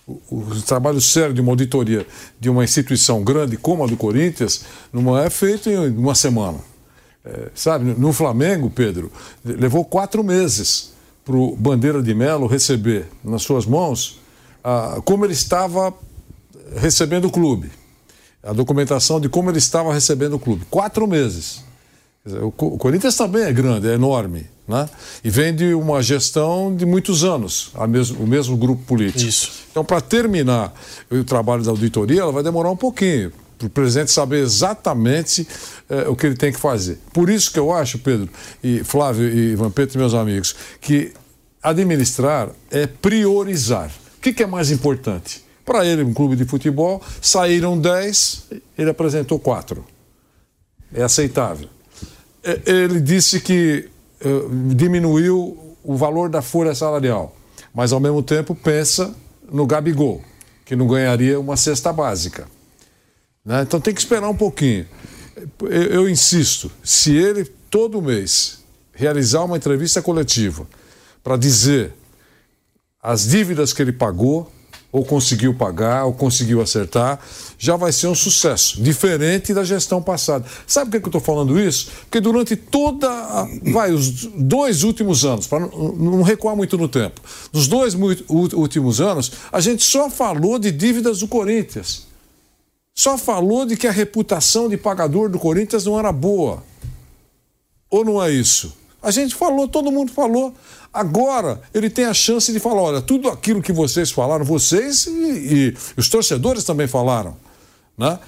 [0.08, 2.08] o, o, trabalho sério de uma auditoria
[2.40, 6.60] de uma instituição grande como a do Corinthians não é feito em uma semana.
[7.26, 9.12] É, sabe, no Flamengo, Pedro,
[9.44, 10.94] levou quatro meses
[11.26, 14.20] para o Bandeira de Melo receber nas suas mãos
[15.06, 15.94] como ele estava
[16.76, 17.72] recebendo o clube.
[18.44, 20.66] A documentação de como ele estava recebendo o clube.
[20.70, 21.64] Quatro meses.
[22.42, 24.46] O, Corinthians também é grande, é enorme.
[24.68, 24.90] Né?
[25.24, 29.28] E vem de uma gestão de muitos anos, a mesmo, o mesmo grupo político.
[29.28, 29.52] Isso.
[29.72, 30.74] Então, para terminar
[31.10, 35.48] o trabalho da auditoria, ela vai demorar um pouquinho, para o presidente saber exatamente
[35.90, 37.00] eh, o que ele tem que fazer.
[37.14, 38.30] Por isso que eu acho, Pedro,
[38.62, 41.14] e Flávio e Vampeta, meus amigos, que
[41.64, 43.90] administrar é priorizar.
[44.18, 45.44] O que, que é mais importante?
[45.66, 48.48] Para ele, um clube de futebol, saíram 10,
[48.78, 49.84] ele apresentou 4.
[50.94, 51.70] É aceitável.
[52.48, 53.90] Eh, ele disse que
[54.22, 54.42] eh,
[54.74, 57.36] diminuiu o valor da folha salarial,
[57.74, 59.14] mas ao mesmo tempo pensa
[59.52, 60.22] no Gabigol,
[60.64, 62.48] que não ganharia uma cesta básica.
[63.44, 63.64] Né?
[63.64, 64.86] Então tem que esperar um pouquinho.
[65.62, 68.64] Eu, eu insisto, se ele todo mês
[68.94, 70.66] realizar uma entrevista coletiva
[71.22, 71.94] para dizer
[73.04, 74.50] as dívidas que ele pagou,
[74.92, 77.20] ou conseguiu pagar, ou conseguiu acertar,
[77.58, 80.46] já vai ser um sucesso, diferente da gestão passada.
[80.66, 81.92] Sabe por que eu estou falando isso?
[82.02, 87.22] Porque durante toda, a, vai, os dois últimos anos, para não recuar muito no tempo,
[87.52, 87.96] nos dois
[88.30, 92.08] últimos anos, a gente só falou de dívidas do Corinthians.
[92.96, 96.64] Só falou de que a reputação de pagador do Corinthians não era boa.
[97.92, 98.74] Ou não é isso?
[99.08, 100.54] A gente falou, todo mundo falou.
[100.94, 105.12] Agora ele tem a chance de falar: olha, tudo aquilo que vocês falaram, vocês e,
[105.70, 107.38] e os torcedores também falaram,
[107.98, 108.20] né?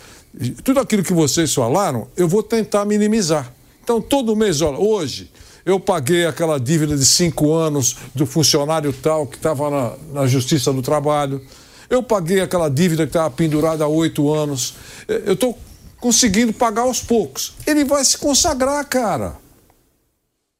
[0.64, 3.52] Tudo aquilo que vocês falaram, eu vou tentar minimizar.
[3.84, 5.30] Então, todo mês, olha, hoje
[5.66, 10.72] eu paguei aquela dívida de cinco anos do funcionário tal que estava na, na Justiça
[10.72, 11.46] do Trabalho.
[11.90, 14.76] Eu paguei aquela dívida que estava pendurada há oito anos.
[15.10, 15.60] Eu estou
[16.00, 17.56] conseguindo pagar aos poucos.
[17.68, 19.49] Ele vai se consagrar, cara.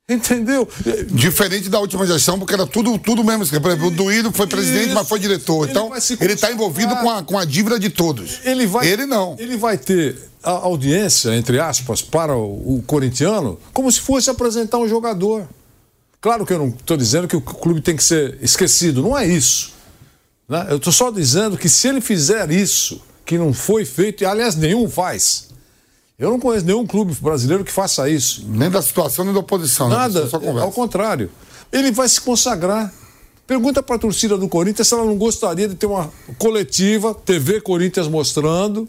[0.10, 0.68] Entendeu?
[1.12, 3.46] Diferente da última gestão, porque era tudo, tudo mesmo.
[3.46, 4.96] Por exemplo, o Duílio foi presidente, Isso.
[4.96, 5.70] mas foi diretor.
[5.70, 8.40] Então, ele está envolvido com a, com a dívida de todos.
[8.44, 9.36] Ele, vai, ele não.
[9.38, 14.80] Ele vai ter a audiência, entre aspas, para o, o corintiano, como se fosse apresentar
[14.80, 15.48] um jogador.
[16.20, 19.28] Claro que eu não estou dizendo que o clube tem que ser esquecido, não é
[19.28, 19.74] isso.
[20.48, 20.66] Né?
[20.70, 24.56] Eu estou só dizendo que se ele fizer isso, que não foi feito, e aliás,
[24.56, 25.49] nenhum faz
[26.20, 28.46] eu não conheço nenhum clube brasileiro que faça isso.
[28.50, 29.88] Nem da situação, nem da oposição.
[29.88, 29.96] Né?
[29.96, 30.62] Nada, né?
[30.62, 31.32] ao contrário.
[31.72, 32.94] Ele vai se consagrar.
[33.48, 37.62] Pergunta para a torcida do Corinthians se ela não gostaria de ter uma coletiva, TV
[37.62, 38.88] Corinthians mostrando,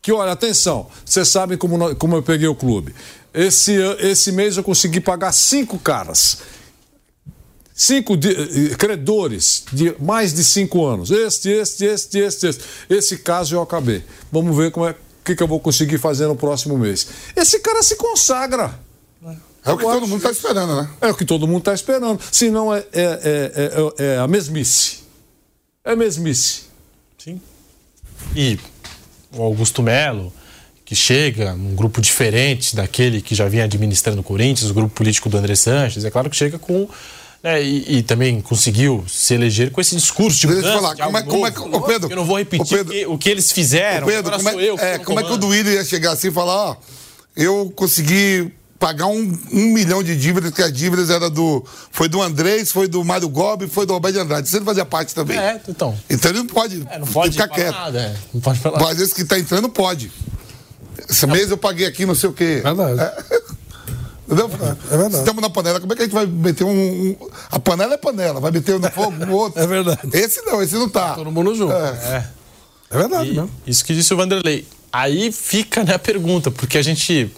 [0.00, 2.94] que, olha, atenção, vocês sabem como, como eu peguei o clube.
[3.34, 6.38] Esse, esse mês eu consegui pagar cinco caras.
[7.74, 11.10] Cinco de, eh, credores de mais de cinco anos.
[11.10, 12.64] Este, este, este, este, este.
[12.88, 14.04] Esse caso eu acabei.
[14.30, 17.06] Vamos ver como é, o que, que eu vou conseguir fazer no próximo mês.
[17.36, 18.76] Esse cara se consagra.
[19.64, 20.90] É o que todo mundo está esperando, né?
[21.00, 22.20] É o que todo mundo está esperando.
[22.32, 25.04] Senão é, é, é, é, é a mesmice.
[25.84, 26.62] É mesmice.
[27.16, 27.40] Sim.
[28.34, 28.58] E
[29.32, 30.32] o Augusto Melo,
[30.84, 35.28] que chega num grupo diferente daquele que já vinha administrando o Corinthians, o grupo político
[35.28, 36.88] do André Sanches, é claro que chega com
[37.42, 41.50] né, e, e, também conseguiu se eleger com esse discurso de mudança, falar, como é,
[41.50, 44.06] como é, o Pedro, eu não vou repetir Pedro, o, que, o que eles fizeram,
[44.06, 46.54] Pedro, como é, eu, é, como é que o Duílio ia chegar assim e falar,
[46.54, 46.76] ó,
[47.36, 48.52] eu consegui
[48.82, 51.64] pagar um, um, milhão de dívidas, que as dívidas era do.
[51.92, 54.48] Foi do Andrés, foi do Mário Gobi, foi do Roberto Andrade.
[54.48, 55.38] Você não fazia parte também.
[55.38, 55.96] É, então.
[56.10, 57.72] Então ele não pode, é, não pode ficar quieto.
[57.72, 58.16] Nada, é.
[58.34, 58.80] Não pode falar.
[58.80, 60.10] Mas esse que está entrando pode.
[61.08, 62.60] Esse mês eu paguei aqui não sei o quê.
[62.62, 63.00] Verdade.
[63.00, 63.41] É.
[64.32, 64.50] Entendeu?
[64.90, 65.16] É verdade.
[65.16, 67.16] Estamos na panela, como é que a gente vai meter um, um,
[67.50, 69.60] A panela é panela, vai meter no fogo o outro.
[69.62, 70.00] É verdade.
[70.12, 71.14] Esse não, esse não tá.
[71.14, 71.72] Todo mundo junto.
[71.72, 72.26] É, é.
[72.90, 73.30] é verdade,
[73.66, 74.66] e, Isso que disse o Vanderlei.
[74.90, 77.30] Aí fica né, a pergunta, porque a gente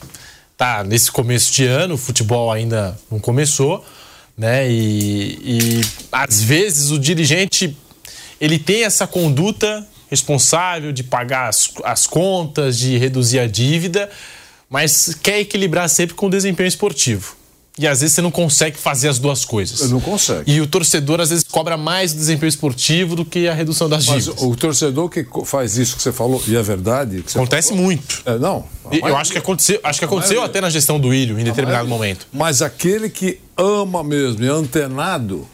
[0.57, 3.85] tá nesse começo de ano, o futebol ainda não começou,
[4.39, 4.71] né?
[4.71, 5.81] E, e
[6.13, 7.77] às vezes o dirigente
[8.41, 14.09] ele tem essa conduta responsável de pagar as, as contas, de reduzir a dívida
[14.75, 17.37] mas quer equilibrar sempre com o desempenho esportivo.
[17.79, 19.89] E às vezes você não consegue fazer as duas coisas.
[19.89, 20.51] Não consegue.
[20.51, 24.05] E o torcedor às vezes cobra mais o desempenho esportivo do que a redução das
[24.05, 24.35] dívidas.
[24.35, 27.25] Mas o torcedor que faz isso que você falou, e é verdade.
[27.33, 28.21] Acontece falou, muito.
[28.27, 28.65] É, não.
[28.91, 32.27] Eu acho que aconteceu, acho que aconteceu até na gestão do Ilho, em determinado momento.
[32.33, 35.47] Mas aquele que ama mesmo, é antenado,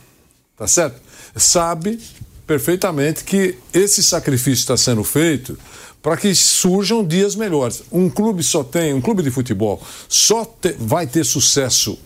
[0.57, 0.99] tá certo?
[1.37, 2.01] Sabe
[2.47, 5.59] perfeitamente que esse sacrifício está sendo feito
[6.03, 7.83] para que surjam dias melhores.
[7.93, 11.99] Um clube só tem, um clube de futebol só te, vai ter sucesso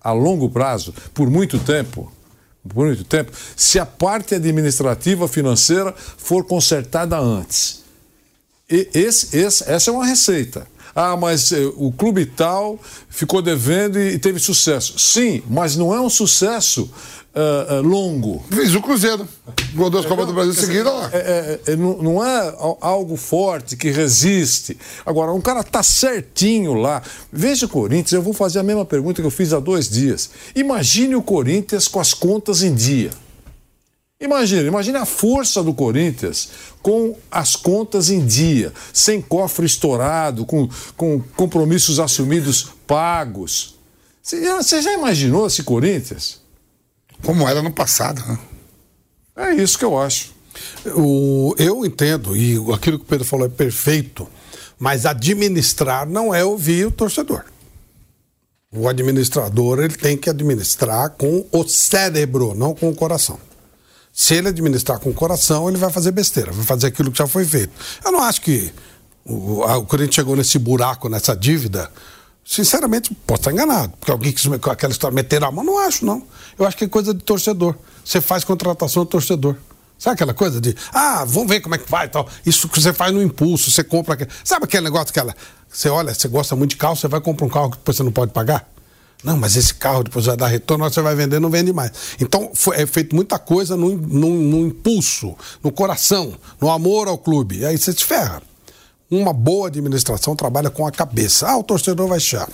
[0.00, 2.12] a longo prazo, por muito tempo,
[2.68, 7.82] por muito tempo, se a parte administrativa financeira for consertada antes.
[8.70, 10.66] E esse, esse, essa é uma receita.
[10.94, 14.98] Ah, mas eh, o clube tal ficou devendo e, teve sucesso.
[14.98, 16.88] Sim, mas não é um sucesso
[17.34, 18.44] uh, uh, longo.
[18.48, 19.26] Fez o Cruzeiro.
[19.74, 21.10] Gol duas Copas do Brasil seguida lá.
[21.12, 24.78] É, é, é, não, não é algo forte que resiste.
[25.04, 27.02] Agora, um cara tá certinho lá.
[27.32, 30.30] Veja o Corinthians, eu vou fazer a mesma pergunta que eu fiz há dois dias.
[30.54, 33.10] Imagine o Corinthians com as contas em dia.
[34.20, 36.48] Imagine, imagine a força do Corinthians
[36.80, 43.74] com as contas em dia, sem cofre estourado, com, com compromissos assumidos pagos.
[44.22, 46.40] Você já imaginou esse Corinthians?
[47.22, 48.38] Como era no passado, né?
[49.36, 50.32] É isso que eu acho.
[50.96, 54.28] O, eu entendo, e aquilo que o Pedro falou é perfeito,
[54.78, 57.44] mas administrar não é ouvir o torcedor.
[58.72, 63.38] O administrador ele tem que administrar com o cérebro, não com o coração.
[64.14, 67.26] Se ele administrar com o coração, ele vai fazer besteira, vai fazer aquilo que já
[67.26, 67.72] foi feito.
[68.04, 68.72] Eu não acho que
[69.24, 71.90] o, a, o Corinthians chegou nesse buraco, nessa dívida,
[72.44, 73.94] Sinceramente, posso estar enganado.
[73.98, 76.22] Porque alguém que com aquela história meter a mão, não acho, não.
[76.58, 77.74] Eu acho que é coisa de torcedor.
[78.04, 79.56] Você faz contratação do torcedor.
[79.98, 82.28] Sabe aquela coisa de, ah, vamos ver como é que vai e tal.
[82.44, 84.28] Isso que você faz no impulso, você compra.
[84.44, 85.34] Sabe aquele negócio que ela.
[85.70, 88.02] Você olha, você gosta muito de carro, você vai comprar um carro que depois você
[88.02, 88.68] não pode pagar?
[89.24, 91.90] Não, mas esse carro depois vai dar retorno, você vai vender, não vende mais.
[92.20, 97.16] Então, foi, é feito muita coisa no, no, no impulso, no coração, no amor ao
[97.16, 97.58] clube.
[97.60, 98.42] E aí você se ferra
[99.10, 101.46] uma boa administração trabalha com a cabeça.
[101.48, 102.48] Ah, o torcedor vai achar.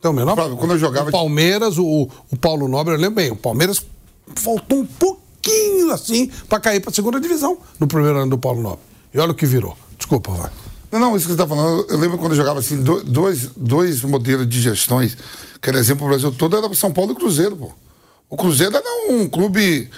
[0.00, 0.34] Tem o menor.
[0.36, 3.30] Flávio, quando eu jogava- O Palmeiras, o, o Paulo Nobre, eu lembro bem.
[3.32, 3.82] O Palmeiras
[4.36, 8.80] faltou um pouquinho assim pra cair pra segunda divisão no primeiro ano do Paulo Nobre.
[9.12, 9.76] E olha o que virou.
[9.98, 10.50] Desculpa, vai.
[10.92, 13.48] Não, não, isso que você está falando, eu lembro quando eu jogava assim, do- dois,
[13.56, 15.16] dois modelos de gestões,
[15.64, 17.72] que era exemplo pro Brasil todo, era São Paulo e Cruzeiro, pô.
[18.28, 19.90] O Cruzeiro era um clube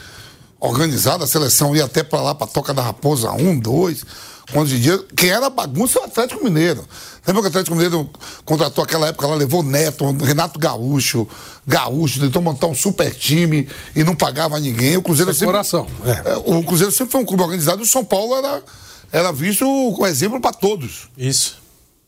[0.61, 4.05] organizado, a seleção ia até pra lá, pra Toca da Raposa, um, dois,
[4.53, 6.85] quantos de dia, quem era bagunça era o Atlético Mineiro.
[7.27, 8.09] Lembra que o Atlético Mineiro
[8.45, 11.27] contratou aquela época, ela levou Neto, Renato Gaúcho,
[11.67, 14.97] Gaúcho, tentou montar um super time e não pagava ninguém.
[14.97, 16.33] O Cruzeiro Sem coração, é.
[16.33, 18.63] É, O Cruzeiro sempre foi um clube organizado e o São Paulo era,
[19.11, 21.09] era visto como exemplo para todos.
[21.19, 21.59] Isso.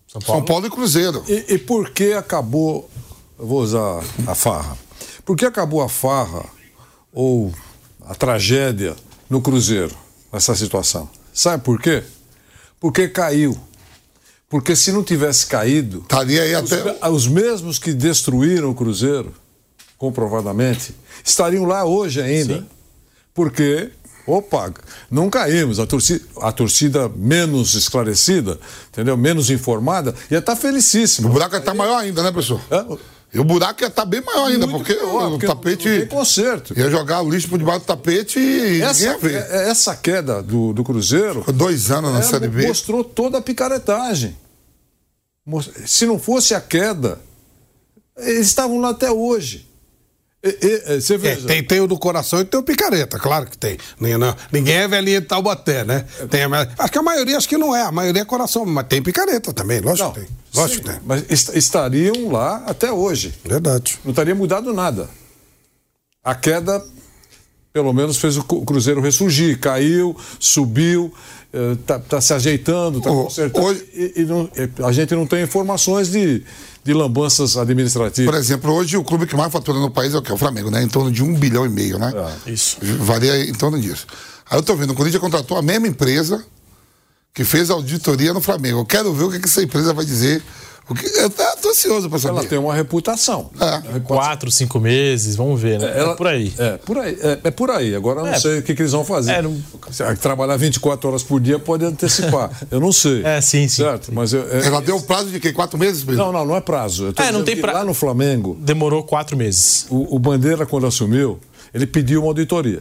[0.07, 1.25] São São Paulo e Cruzeiro.
[1.29, 2.89] E, e por que acabou,
[3.39, 4.77] eu vou usar a farra,
[5.25, 6.45] por que acabou a farra
[7.13, 7.53] ou
[8.07, 8.97] a tragédia
[9.29, 9.95] no Cruzeiro,
[10.33, 11.09] nessa situação?
[11.33, 12.03] Sabe por quê?
[12.81, 13.59] Porque caiu.
[14.49, 17.09] Porque se não tivesse caído, Estaria aí os, até.
[17.11, 19.35] os mesmos que destruíram o Cruzeiro,
[19.99, 20.95] comprovadamente,
[21.25, 22.67] estariam lá hoje ainda.
[23.35, 23.91] Porque,
[24.27, 24.73] opa,
[25.11, 25.79] não caímos.
[25.79, 28.59] A torcida, a torcida menos esclarecida,
[28.89, 29.17] entendeu?
[29.19, 31.29] Menos informada, ia estar O felicíssima.
[31.29, 32.61] buraco ia estar maior ainda, né, professor?
[32.71, 32.97] É,
[33.33, 35.89] E o buraco ia estar bem maior ainda, muito porque pior, o porque tapete.
[35.89, 36.79] Não tem conserto.
[36.79, 39.35] Ia jogar o lixo por debaixo do tapete e Essa, ver.
[39.51, 42.67] é- essa queda do, do Cruzeiro Ficou dois anos na é, Série B.
[42.67, 44.35] mostrou toda a picaretagem.
[45.87, 47.19] Se não fosse a queda,
[48.17, 49.67] eles estavam lá até hoje.
[50.45, 53.19] E- e- e- você É, veja, tem, tem o do coração e tem o picareta,
[53.19, 53.77] claro que tem.
[54.53, 56.05] Ninguém, é velhinha de Taubaté, né?
[56.31, 58.87] Tem a- acho que a maioria acho que não é, a maioria é coração, mas
[58.87, 60.29] tem picareta também, lógico não, que tem.
[60.61, 61.01] Lógico que tem.
[61.05, 63.35] mas est- estariam lá até hoje.
[63.45, 63.99] Verdade.
[64.05, 65.09] Não teria mudado nada.
[66.25, 66.85] A queda,
[67.73, 69.59] pelo menos, fez o Cruzeiro ressurgir.
[69.61, 71.13] Caiu, subiu,
[71.97, 73.67] está se ajeitando, está consertando.
[73.67, 74.51] hoje- E, e não-
[74.87, 76.43] a gente não tem informações de,
[76.85, 78.35] de lambanças Por administrativas.
[78.39, 80.33] exemplo, hoje o clube que mais fatura no país é o que?
[80.33, 80.83] O Flamengo, né?
[80.83, 82.13] Em torno de um bilhão e meio, né?
[82.47, 82.77] Isso.
[83.01, 84.07] Varia em torno disso.
[84.51, 86.45] Aí eu tô vendo, o Corinthians contratou a mesma empresa
[87.35, 88.81] que fez a auditoria no Flamengo.
[88.81, 90.43] Eu quero ver o que, que essa empresa vai dizer.
[90.91, 92.39] O que, eu tô tô ansioso pra saber.
[92.39, 93.51] Ela tem uma reputação.
[93.61, 94.01] É.
[94.01, 95.93] Quatro, cinco meses, vamos ver, né?
[95.95, 96.55] Ela- É por aí.
[96.57, 97.19] É, por aí.
[97.21, 97.95] É, é por aí.
[97.95, 98.39] Agora eu não É.
[98.41, 99.33] sei o que, que eles vão fazer.
[99.33, 99.55] É, não-
[99.91, 102.51] Se- Trabalhar 24 horas por dia pode antecipar.
[102.71, 103.23] eu não sei.
[103.23, 103.83] É, sim, sim.
[103.83, 104.11] Certo?
[104.15, 105.53] Mas eu, é- Ela deu um prazo de quê?
[105.53, 106.25] Quatro meses, Pedro?
[106.25, 107.05] Não, não, não é prazo.
[107.09, 109.87] Eu tô É, não tem que pra- Lá no Flamengo, Demorou quatro meses.
[109.91, 111.39] o, o Bandeira, quando assumiu,
[111.75, 112.81] ele pediu uma auditoria.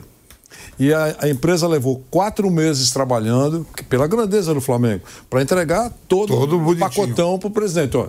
[0.80, 6.28] E a, a empresa levou quatro meses trabalhando, pela grandeza do Flamengo, para entregar todo,
[6.28, 7.98] Todo o pacotão para o presidente.
[7.98, 8.08] Ó,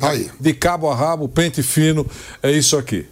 [0.00, 0.30] Aí.
[0.40, 2.06] de cabo a rabo, pente fino,
[2.42, 3.06] é isso aqui.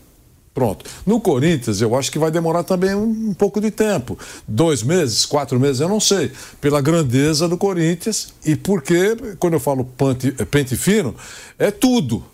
[0.56, 0.86] Pronto.
[1.04, 4.18] No Corinthians, eu acho que vai demorar também um, um pouco de tempo.
[4.48, 6.32] Dois meses, quatro meses, eu não sei.
[6.62, 11.14] Pela grandeza do Corinthians e porque, quando eu falo pente, pente fino,
[11.58, 12.24] é tudo.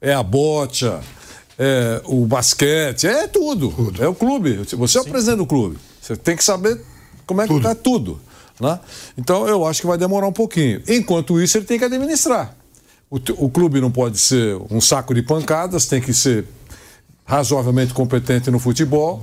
[0.00, 1.00] É a bocha,
[1.58, 3.92] é o basquete, é tudo.
[3.98, 4.54] É o clube.
[4.76, 5.76] Você é o presidente do clube.
[6.00, 6.80] Você tem que saber
[7.26, 8.20] como é que está tudo.
[8.60, 8.78] Né?
[9.16, 10.82] Então eu acho que vai demorar um pouquinho.
[10.88, 12.54] Enquanto isso, ele tem que administrar.
[13.10, 16.44] O, o clube não pode ser um saco de pancadas, tem que ser
[17.24, 19.22] razoavelmente competente no futebol.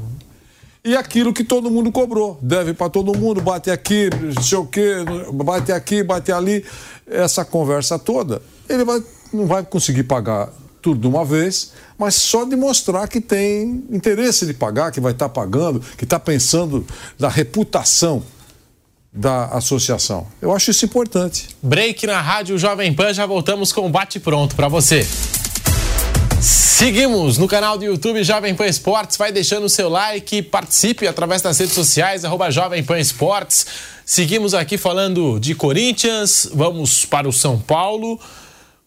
[0.84, 2.40] E aquilo que todo mundo cobrou.
[2.41, 4.95] Deve para todo mundo, bate aqui, não sei o quê,
[5.34, 6.66] bate aqui, bate ali.
[7.06, 10.49] Essa conversa toda, ele vai, não vai conseguir pagar
[10.82, 15.11] tudo de uma vez, mas só de mostrar que tem interesse de pagar, que vai
[15.11, 16.84] estar pagando, que está pensando
[17.19, 18.23] na reputação
[19.14, 20.26] da associação.
[20.41, 21.49] Eu acho isso importante.
[21.61, 25.06] Break na Rádio Jovem Pan, já voltamos com o Bate Pronto para você.
[26.41, 29.15] Seguimos no canal do YouTube Jovem Pan Esportes.
[29.15, 33.68] Vai deixando o seu like, participe através das redes sociais, arroba Jovem Pan Esportes.
[34.03, 38.19] Seguimos aqui falando de Corinthians, vamos para o São Paulo,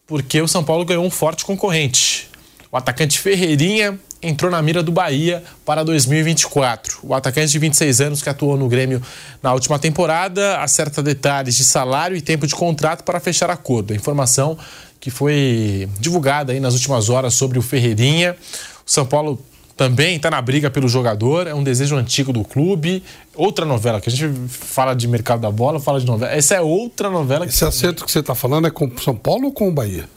[0.05, 2.34] porque o São Paulo ganhou um forte concorrente.
[2.75, 6.99] O atacante Ferreirinha entrou na mira do Bahia para 2024.
[7.03, 9.01] O atacante de 26 anos que atuou no Grêmio
[9.41, 13.93] na última temporada acerta detalhes de salário e tempo de contrato para fechar acordo.
[13.93, 14.57] A informação
[14.99, 18.35] que foi divulgada aí nas últimas horas sobre o Ferreirinha.
[18.85, 19.41] O São Paulo
[19.77, 23.01] também está na briga pelo jogador, é um desejo antigo do clube.
[23.35, 26.29] Outra novela, que a gente fala de mercado da bola, fala de novela.
[26.29, 29.15] Essa é outra novela que Esse acerto que você está falando é com o São
[29.15, 30.09] Paulo ou com o Bahia?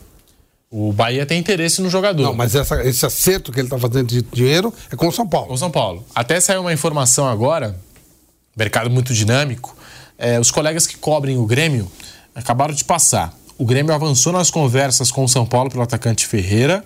[0.71, 2.23] O Bahia tem interesse no jogador.
[2.25, 5.27] Não, mas essa- esse acerto que ele está fazendo de dinheiro é com o São
[5.27, 5.53] Paulo.
[5.53, 6.05] O São Paulo.
[6.15, 7.79] Até saiu uma informação agora,
[8.57, 9.77] mercado muito dinâmico.
[10.21, 11.89] é, os colegas que cobrem o Grêmio
[12.35, 13.33] acabaram de passar.
[13.57, 16.85] O Grêmio avançou nas conversas com o São Paulo pelo atacante Ferreira.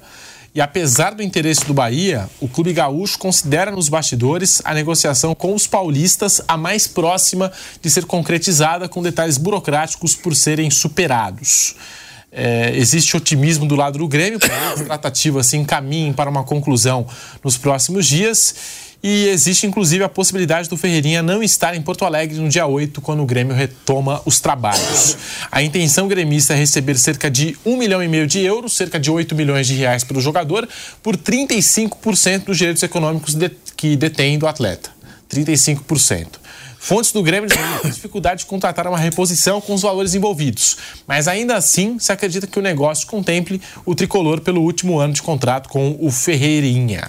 [0.54, 5.54] E apesar do interesse do Bahia, o clube gaúcho considera nos bastidores a negociação com
[5.54, 7.50] os paulistas a mais próxima
[7.80, 11.74] de ser concretizada com detalhes burocráticos por serem superados.
[12.34, 14.38] É, existe otimismo do lado do Grêmio,
[14.72, 17.06] as tratativas se encaminhem para uma conclusão
[17.44, 18.54] nos próximos dias.
[19.02, 23.00] E existe, inclusive, a possibilidade do Ferreirinha não estar em Porto Alegre no dia 8,
[23.00, 25.16] quando o Grêmio retoma os trabalhos.
[25.50, 29.10] A intenção gremista é receber cerca de 1 milhão e meio de euros, cerca de
[29.10, 30.68] 8 milhões de reais pelo jogador,
[31.02, 34.90] por 35% dos direitos econômicos de, que detém do atleta.
[35.28, 36.41] 35%.
[36.84, 37.60] Fontes do Grêmio têm
[37.92, 40.76] dificuldade de contratar uma reposição com os valores envolvidos,
[41.06, 45.22] mas ainda assim se acredita que o negócio contemple o tricolor pelo último ano de
[45.22, 47.08] contrato com o Ferreirinha.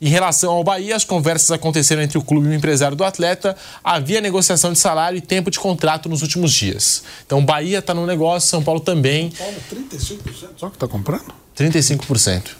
[0.00, 3.56] Em relação ao Bahia, as conversas aconteceram entre o clube e o empresário do atleta.
[3.82, 7.02] Havia negociação de salário e tempo de contrato nos últimos dias.
[7.26, 9.32] Então, Bahia está no negócio, São Paulo também.
[9.32, 11.34] Paulo, 35% só que está comprando?
[11.58, 12.50] 35%.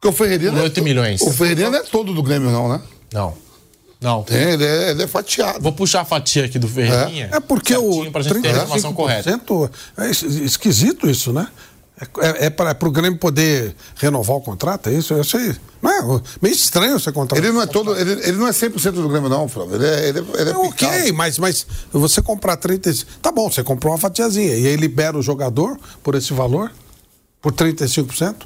[0.00, 0.52] Porque o Ferreirinha.
[0.52, 1.20] Com 8 milhões.
[1.20, 2.80] O Ferreirinha não é todo do Grêmio, não, né?
[3.12, 3.47] Não.
[4.00, 4.22] Não.
[4.22, 5.60] Tem, ele é, ele é fatiado.
[5.60, 7.30] Vou puxar a fatia aqui do Ferreirinha.
[7.32, 9.30] É porque o pra gente ter a informação correta.
[9.30, 11.48] 35% é es- esquisito isso, né?
[12.20, 15.12] É, é para o Grêmio poder renovar o contrato, é isso?
[15.14, 15.56] Eu sei.
[15.82, 17.44] Não é meio estranho você contratar.
[17.44, 17.92] Ele não é todo.
[17.98, 19.74] Ele, ele não é 100% do Grêmio, não, Flávio.
[19.74, 22.92] Ele é, ele é, ele é É ok, mas, mas você comprar 30.
[23.20, 26.70] Tá bom, você comprou uma fatiazinha e aí libera o jogador por esse valor,
[27.42, 28.36] por 35%.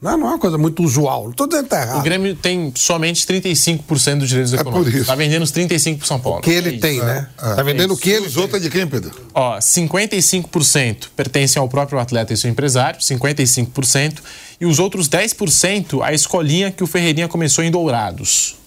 [0.00, 1.24] Não, não é uma coisa muito usual.
[1.24, 2.02] Não estou dizendo que tá O errado.
[2.04, 5.00] Grêmio tem somente 35% dos direitos por econômicos.
[5.00, 6.38] Está vendendo os 35% para São Paulo.
[6.38, 7.28] O que ele É tem, né?
[7.36, 9.10] tá vendendo o que ele os outros é de quem, Pedro?
[9.34, 14.18] Ó, 55% pertencem ao próprio atleta e seu empresário, 55%,
[14.60, 18.57] e os outros 10% a escolinha que o Ferreirinha começou em Dourados.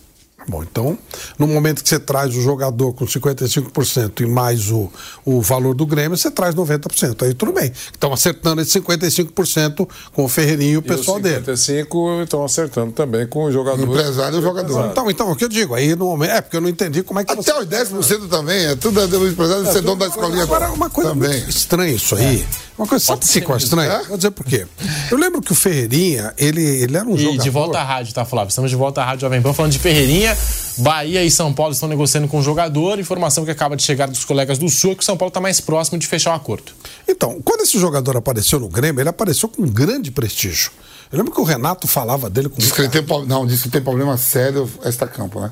[0.47, 0.97] Bom, então,
[1.37, 4.89] no momento que você traz o jogador com 55% e mais o,
[5.23, 7.23] o valor do Grêmio, você traz 90%.
[7.23, 7.71] Aí tudo bem.
[7.95, 11.35] Então, acertando esse 55% com o Ferreirinho e o pessoal e os dele.
[11.45, 13.87] 55 estão acertando também com o O jogador.
[13.87, 14.87] empresário e o jogador.
[14.91, 15.75] Então, então, o que eu digo?
[15.75, 16.31] Aí no momento.
[16.31, 18.65] É, porque eu não entendi como é que Até os 10% também.
[18.65, 20.43] É tudo do empresário ser dono da escolinha.
[20.43, 21.29] Agora, uma coisa também.
[21.29, 22.45] muito estranha isso aí.
[22.81, 23.91] Uma coisa, sabe o que é estranho?
[23.91, 24.03] É?
[24.05, 24.65] Vou dizer por quê.
[25.11, 27.43] Eu lembro que o Ferreirinha, ele, ele era um E jogador...
[27.43, 28.49] de volta à rádio, tá, Flávio?
[28.49, 30.35] Estamos de volta à Rádio Jovem Pan falando de Ferreirinha.
[30.79, 32.97] Bahia e São Paulo estão negociando com o jogador.
[32.97, 35.39] Informação que acaba de chegar dos colegas do Sul é que o São Paulo está
[35.39, 36.71] mais próximo de fechar o acordo.
[37.07, 40.71] Então, quando esse jogador apareceu no Grêmio, ele apareceu com um grande prestígio.
[41.11, 43.69] Eu lembro que o Renato falava dele com Diz que ele tem, não, diz que
[43.69, 45.51] tem problema sério esta campo, né?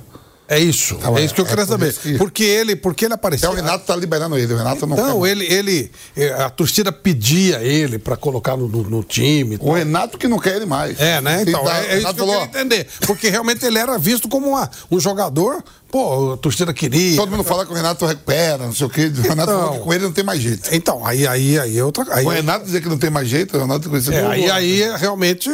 [0.50, 0.96] É isso.
[0.96, 1.94] Tá, é isso que eu é queria saber.
[1.94, 3.52] que- Porque ele, porque ele apareceu.
[3.52, 4.52] o Renato tá liberando ele.
[4.54, 5.30] O Renato não Não, quer.
[5.30, 9.56] ele, ele, eh, a torcida pedia ele para colocar no, no- no time.
[9.56, 9.74] O tal.
[9.76, 11.00] Renato que não quer ele mais.
[11.00, 11.44] É, né?
[11.48, 12.88] Então, tá- é, é isso que eu falou, queria entender.
[13.06, 17.16] Porque realmente ele era visto como uma- um jogador, pô, a torcida queria.
[17.16, 19.06] Todo mundo fala que o Renato recupera, não sei o quê.
[19.16, 19.60] O Renato Então.
[19.60, 20.68] falou que com ele não tem mais jeito.
[20.74, 23.56] Então, aí, aí, aí é outra aí, O Renato dizer que não tem mais jeito,
[23.56, 25.48] o Renato conhecido é, aí, aí é realmente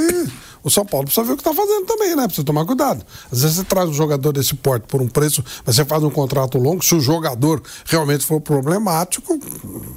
[0.65, 2.25] o São Paulo precisa ver o que está fazendo também, né?
[2.25, 3.05] Precisa tomar cuidado.
[3.31, 6.09] Às vezes você traz um jogador desse porte por um preço, mas você faz um
[6.09, 9.39] contrato longo, se o jogador realmente for problemático,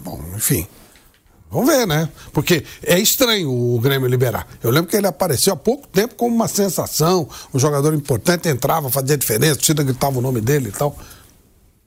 [0.05, 0.67] bom, enfim.
[1.51, 2.11] Vamos ver, né?
[2.35, 4.47] Porque é estranho o Grêmio liberar.
[4.63, 8.91] Eu lembro que ele apareceu há pouco tempo como uma sensação, um jogador importante, entrava,
[8.91, 10.95] fazia diferença, torcida gritava o nome dele e tal.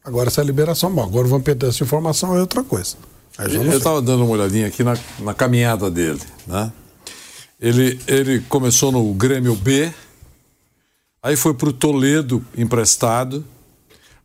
[0.03, 2.95] Agora essa liberação, bom, agora vamos perder essa informação, é outra coisa.
[3.37, 6.71] Eu estava dando uma olhadinha aqui na, na caminhada dele, né?
[7.61, 9.93] Ele, ele começou no Grêmio B,
[11.21, 13.45] aí foi para o Toledo emprestado,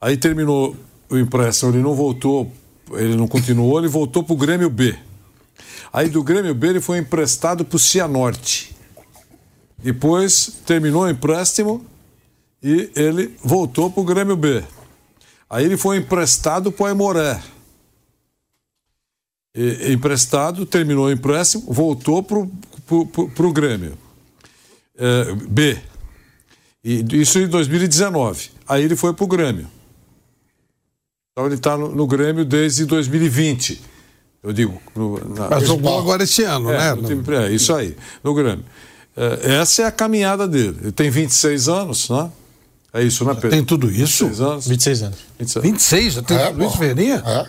[0.01, 0.75] aí terminou
[1.11, 2.51] o empréstimo, ele não voltou,
[2.93, 4.99] ele não continuou, ele voltou para o Grêmio B.
[5.93, 8.75] Aí do Grêmio B ele foi emprestado para o Cianorte.
[9.79, 11.85] Depois terminou o empréstimo
[12.63, 14.65] e ele voltou para o Grêmio B.
[15.49, 17.43] Aí ele foi emprestado para o Aimoré.
[19.55, 22.51] E- emprestado, terminou o empréstimo, voltou para o
[23.53, 23.97] Grêmio.
[24.99, 25.79] É, B.
[26.85, 28.51] E isso em 2019.
[28.69, 29.67] Aí ele foi para o Grêmio.
[31.33, 33.81] Então ele está no, no Grêmio desde 2020.
[34.43, 34.81] Eu digo.
[34.95, 37.03] no- na- Mas jogou agora esse ano, é, né?
[37.09, 38.65] time- é, isso aí, no Grêmio.
[39.17, 40.79] É, essa é a caminhada dele.
[40.81, 42.31] Ele tem 26 anos, né?
[42.93, 43.51] É isso, né, Pedro?
[43.51, 44.25] Tem tudo isso?
[44.27, 44.69] 26 anos?
[44.69, 45.19] 26 anos.
[45.39, 45.63] 26.
[45.65, 46.79] 26, já tem É, Luiz pô.
[46.79, 47.23] Ferreirinha?
[47.27, 47.47] É.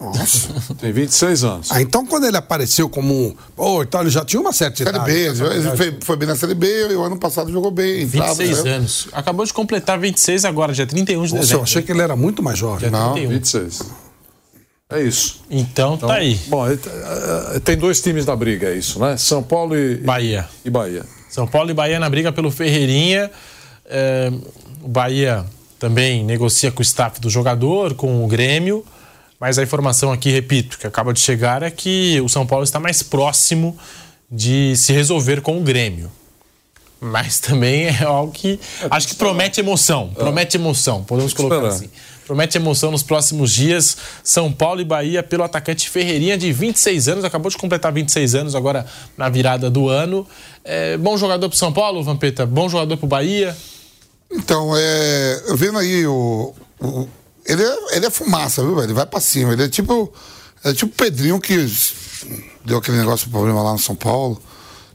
[0.00, 0.48] Nossa.
[0.80, 1.68] Tem 26 anos.
[1.70, 3.34] Ah, então quando ele apareceu como um.
[3.54, 5.12] Pô, então ele já tinha uma certa Série idade.
[5.12, 8.02] B, ele ele foi, foi bem na Série B e o ano passado jogou bem.
[8.02, 8.70] entrava, 26 né?
[8.72, 9.08] anos.
[9.12, 11.62] Acabou de completar 26 agora, dia 31 de Nossa, eu dezembro.
[11.64, 12.88] achei que ele era muito mais jovem.
[12.88, 13.30] Dia Não, 31.
[13.34, 13.82] 26.
[14.92, 15.42] É isso.
[15.50, 16.34] Então, tá aí.
[16.48, 16.80] Bom, ele-
[17.54, 19.16] eh, tem dois times na briga, é isso, né?
[19.16, 20.48] São Paulo e Bahia.
[20.64, 21.04] E Bahia.
[21.28, 23.30] São Paulo e Bahia na briga pelo Ferreirinha.
[23.84, 24.32] É,
[24.82, 25.44] o Bahia
[25.78, 28.84] também negocia com o staff do jogador, com o Grêmio.
[29.40, 32.78] Mas a informação aqui, repito, que acaba de chegar é que o São Paulo está
[32.78, 33.76] mais próximo
[34.30, 36.12] de se resolver com o Grêmio.
[37.00, 38.60] Mas também é algo que
[38.90, 40.10] acho que promete emoção.
[40.14, 41.88] Promete emoção, podemos colocar assim.
[42.26, 43.96] promete emoção nos próximos dias.
[44.22, 48.54] São Paulo e Bahia pelo atacante Ferreirinha, de 26 anos, acabou de completar 26 anos
[48.54, 48.84] agora
[49.16, 50.28] na virada do ano.
[50.62, 52.44] É, bom jogador pro São Paulo, Vampeta?
[52.44, 53.56] Bom jogador pro Bahia?
[54.30, 57.08] Então, é, vendo aí o, o
[57.44, 58.86] ele, é, ele é fumaça, viu, velho?
[58.86, 59.52] Ele vai pra cima.
[59.52, 60.12] Ele é tipo.
[60.62, 61.56] É tipo o Pedrinho que
[62.64, 64.40] deu aquele negócio de problema lá no São Paulo.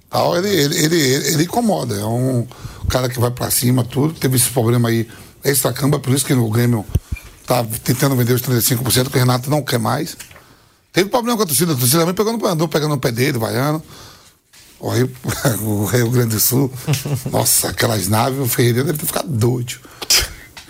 [0.10, 1.96] Tal, ele, ele, ele, ele, incomoda.
[1.96, 2.48] É um
[2.88, 4.14] cara que vai pra cima, tudo.
[4.14, 5.08] Teve esse problema aí
[5.44, 6.86] extra-camba, por isso que o Grêmio
[7.46, 10.18] tá tentando vender os 35%, que o Renato não quer mais.
[10.94, 13.84] Teve problema com a torcida, a torcida também pegando, andou pegando no pé dele, vaiando.
[14.80, 15.12] O Rio,
[15.62, 16.72] o Rio Grande do Sul.
[17.32, 19.76] Nossa, aquelas naves, o Ferreira deve ter ficado doido.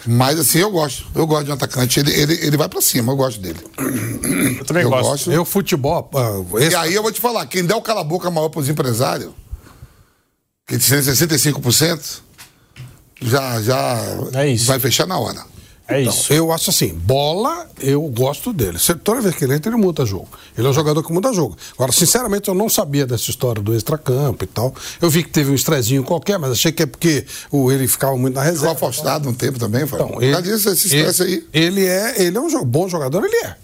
[0.07, 1.05] Mas assim, eu gosto.
[1.15, 1.99] Eu gosto de um atacante.
[1.99, 3.59] Ele, ele, ele vai pra cima, eu gosto dele.
[4.59, 5.09] Eu também eu gosto.
[5.09, 5.31] gosto.
[5.31, 6.09] Eu, futebol.
[6.13, 6.71] Uh, esse...
[6.71, 9.31] E aí eu vou te falar, quem der o cala-boca maior pros empresários,
[10.67, 12.19] que tem 65%,
[13.21, 13.97] já, já
[14.33, 15.54] é vai fechar na hora.
[15.87, 16.33] É então, isso.
[16.33, 18.79] Eu acho assim, bola, eu gosto dele.
[19.03, 20.27] Toda vez que ele entra, ele muda jogo.
[20.57, 21.55] Ele é um jogador que muda jogo.
[21.75, 24.73] Agora, sinceramente, eu não sabia dessa história do extracampo e tal.
[24.99, 28.17] Eu vi que teve um estrezinho qualquer, mas achei que é porque o, ele ficava
[28.17, 28.73] muito na reserva.
[28.73, 30.01] Ficou afastado um tempo também, foi.
[30.01, 31.63] Então, ele, disso, esse estresse ele, aí.
[31.63, 33.55] Ele é, ele é um bom jogador, ele é.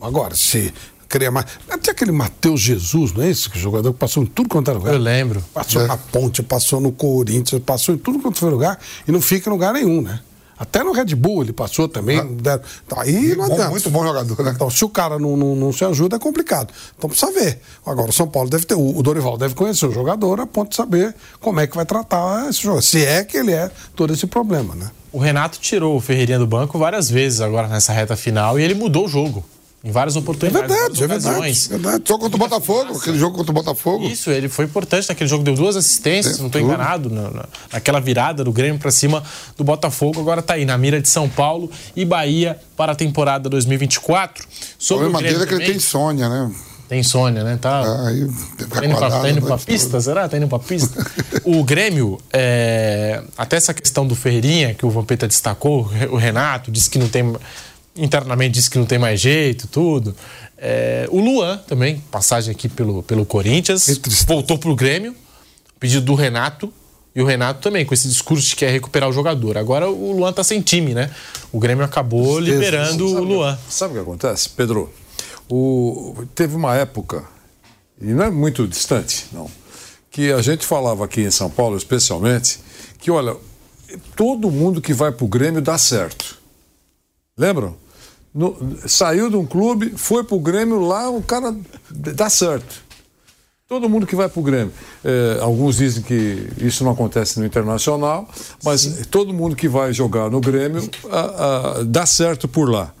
[0.00, 0.72] Agora, se
[1.08, 1.46] queria mais.
[1.68, 3.50] Até aquele Matheus Jesus, não é esse?
[3.50, 4.94] Que jogador que passou em tudo quanto era lugar.
[4.94, 5.42] Eu lembro.
[5.52, 5.86] Passou é.
[5.88, 8.78] na ponte, passou no Corinthians, passou em tudo quanto foi lugar
[9.08, 10.20] e não fica em lugar nenhum, né?
[10.58, 12.18] Até no Red Bull ele passou também.
[12.18, 12.24] Ah.
[12.24, 14.52] Deram, então, aí não bom, Muito bom jogador, né?
[14.54, 16.72] Então, se o cara não, não, não, se ajuda, é complicado.
[16.96, 17.60] Então precisa ver.
[17.84, 18.74] Agora, o São Paulo deve ter.
[18.74, 22.48] O, Dorival deve conhecer o jogador a ponto de saber como é que vai tratar
[22.48, 22.82] esse jogador.
[22.82, 24.90] Se é que ele é todo esse problema, né?
[25.12, 28.74] O Renato tirou o Ferreirinha do banco várias vezes agora nessa reta final e ele
[28.74, 29.44] mudou o jogo.
[29.84, 30.64] Em várias oportunidades.
[30.64, 32.04] É verdade, é verdade, verdade.
[32.08, 34.06] Só contra o Botafogo, aquele jogo contra o Botafogo.
[34.06, 38.00] Isso, ele foi importante naquele jogo, deu duas assistências, é, não estou enganado, na, naquela
[38.00, 39.22] virada do Grêmio para cima
[39.58, 40.18] do Botafogo.
[40.18, 44.46] Agora está aí na mira de São Paulo e Bahia para a temporada 2024.
[44.78, 46.50] Sobre o problema dele é que ele tem insônia, né?
[46.88, 47.58] Tem insônia, né?
[47.60, 48.26] Tá, ah, aí,
[48.70, 50.00] tá indo pra, tá indo pra pista?
[50.00, 50.28] Será?
[50.28, 51.06] Tá indo pra pista?
[51.44, 56.88] o Grêmio, é, até essa questão do Ferreirinha, que o Vampeta destacou, o Renato disse
[56.88, 57.34] que não tem
[57.96, 60.14] internamente disse que não tem mais jeito, tudo.
[60.58, 65.14] É, o Luan também, passagem aqui pelo, pelo Corinthians, voltou pro Grêmio,
[65.78, 66.72] pedido do Renato.
[67.14, 69.56] E o Renato também, com esse discurso de que quer recuperar o jogador.
[69.56, 71.10] Agora o Luan tá sem time, né?
[71.52, 73.58] O Grêmio acabou liberando sabe, o Luan.
[73.68, 74.92] Sabe o que acontece, Pedro?
[75.48, 77.22] O, teve uma época,
[78.00, 79.48] e não é muito distante, não,
[80.10, 82.58] que a gente falava aqui em São Paulo, especialmente,
[82.98, 83.36] que olha,
[84.16, 86.38] todo mundo que vai pro Grêmio dá certo.
[87.36, 87.76] Lembram?
[88.34, 91.54] No, saiu de um clube, foi pro Grêmio, lá o cara
[91.88, 92.82] dá certo.
[93.68, 94.72] Todo mundo que vai pro Grêmio.
[95.04, 98.28] É, alguns dizem que isso não acontece no Internacional,
[98.62, 99.04] mas Sim.
[99.04, 102.92] todo mundo que vai jogar no Grêmio a, a, dá certo por lá.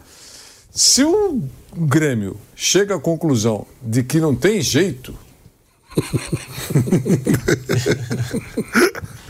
[0.70, 1.42] Se o
[1.76, 5.14] Grêmio chega à conclusão de que não tem jeito.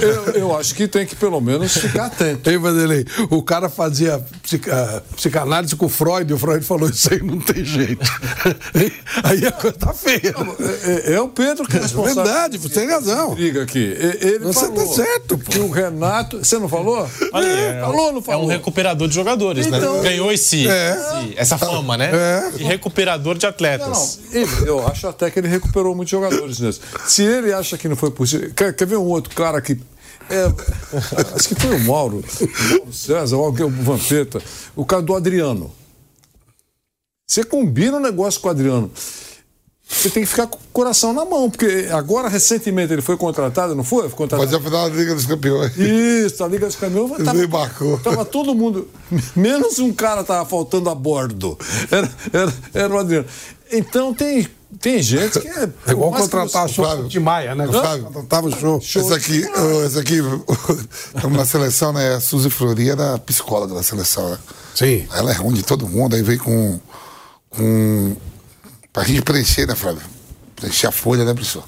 [0.00, 2.48] Eu, eu, acho que tem que pelo menos ficar atento.
[2.48, 7.12] Ei, Vanderlei, o cara fazia psica, psicanálise com o Freud, e o Freud falou: Isso
[7.12, 8.04] aí não tem jeito.
[9.24, 10.34] aí a coisa tá feia.
[10.84, 12.22] É, é, o Pedro que é responsável.
[12.22, 13.34] É verdade, você tem razão.
[13.34, 13.96] Liga aqui.
[13.98, 15.50] Ele você tá falou tá certo, pô.
[15.50, 16.38] que o Renato.
[16.38, 17.08] Você não falou?
[17.32, 18.42] Olha, é, falou, não falou?
[18.42, 19.78] É um recuperador de jogadores, né?
[19.78, 20.10] então, né?
[20.10, 20.92] Ganhou esse, é.
[20.92, 22.10] esse, essa fama, né?
[22.12, 22.52] É.
[22.58, 24.20] E recuperador de atletas.
[24.32, 26.84] Não, ele, eu acho até que ele recuperou muitos jogadores mesmo.
[27.06, 28.52] Se ele acha que não foi possível.
[28.54, 29.78] Quer, quer ver um outro cara que
[30.30, 30.44] é,
[31.34, 34.42] acho que foi o Mauro, o Mauro César, alguém, o Vampeta,
[34.76, 35.72] o cara do Adriano.
[37.26, 38.90] Você combina o um negócio com o Adriano.
[39.90, 43.74] Você tem que ficar com o coração na mão, porque agora, recentemente, ele foi contratado,
[43.74, 44.02] não foi?
[44.02, 44.50] foi contratado.
[44.50, 45.74] Fazer a final da Liga dos Campeões.
[45.78, 47.24] Isso, a Liga dos Campeões.
[47.24, 47.98] Tava, embarcou.
[48.00, 48.86] tava todo mundo.
[49.34, 51.58] Menos um cara tava faltando a bordo.
[51.90, 53.26] Era, era, era o Adriano.
[53.72, 54.46] Então tem
[54.80, 55.68] tem gente que é.
[55.86, 57.66] É igual contratar o show de Maia, né?
[57.66, 58.80] Flávio, contratava o show.
[58.80, 59.02] show.
[59.02, 59.44] Esse aqui,
[59.86, 60.18] esse aqui
[61.14, 62.14] estamos na seleção, né?
[62.14, 64.38] A Suzy Flori era psicóloga da seleção, né?
[64.74, 65.06] Sim.
[65.12, 66.78] Ela é ruim de todo mundo, aí veio com.
[67.50, 68.16] com
[68.92, 70.02] pra gente preencher, né, Flávio?
[70.54, 71.64] Preencher a folha, né, professor?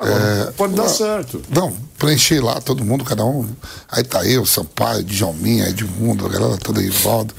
[0.00, 1.42] É, pode dar não, certo.
[1.50, 3.48] Não, preencher lá, todo mundo, cada um.
[3.90, 7.34] Aí tá eu, Sampaio, Djalminha, Edmundo, a galera toda aí, Valdo.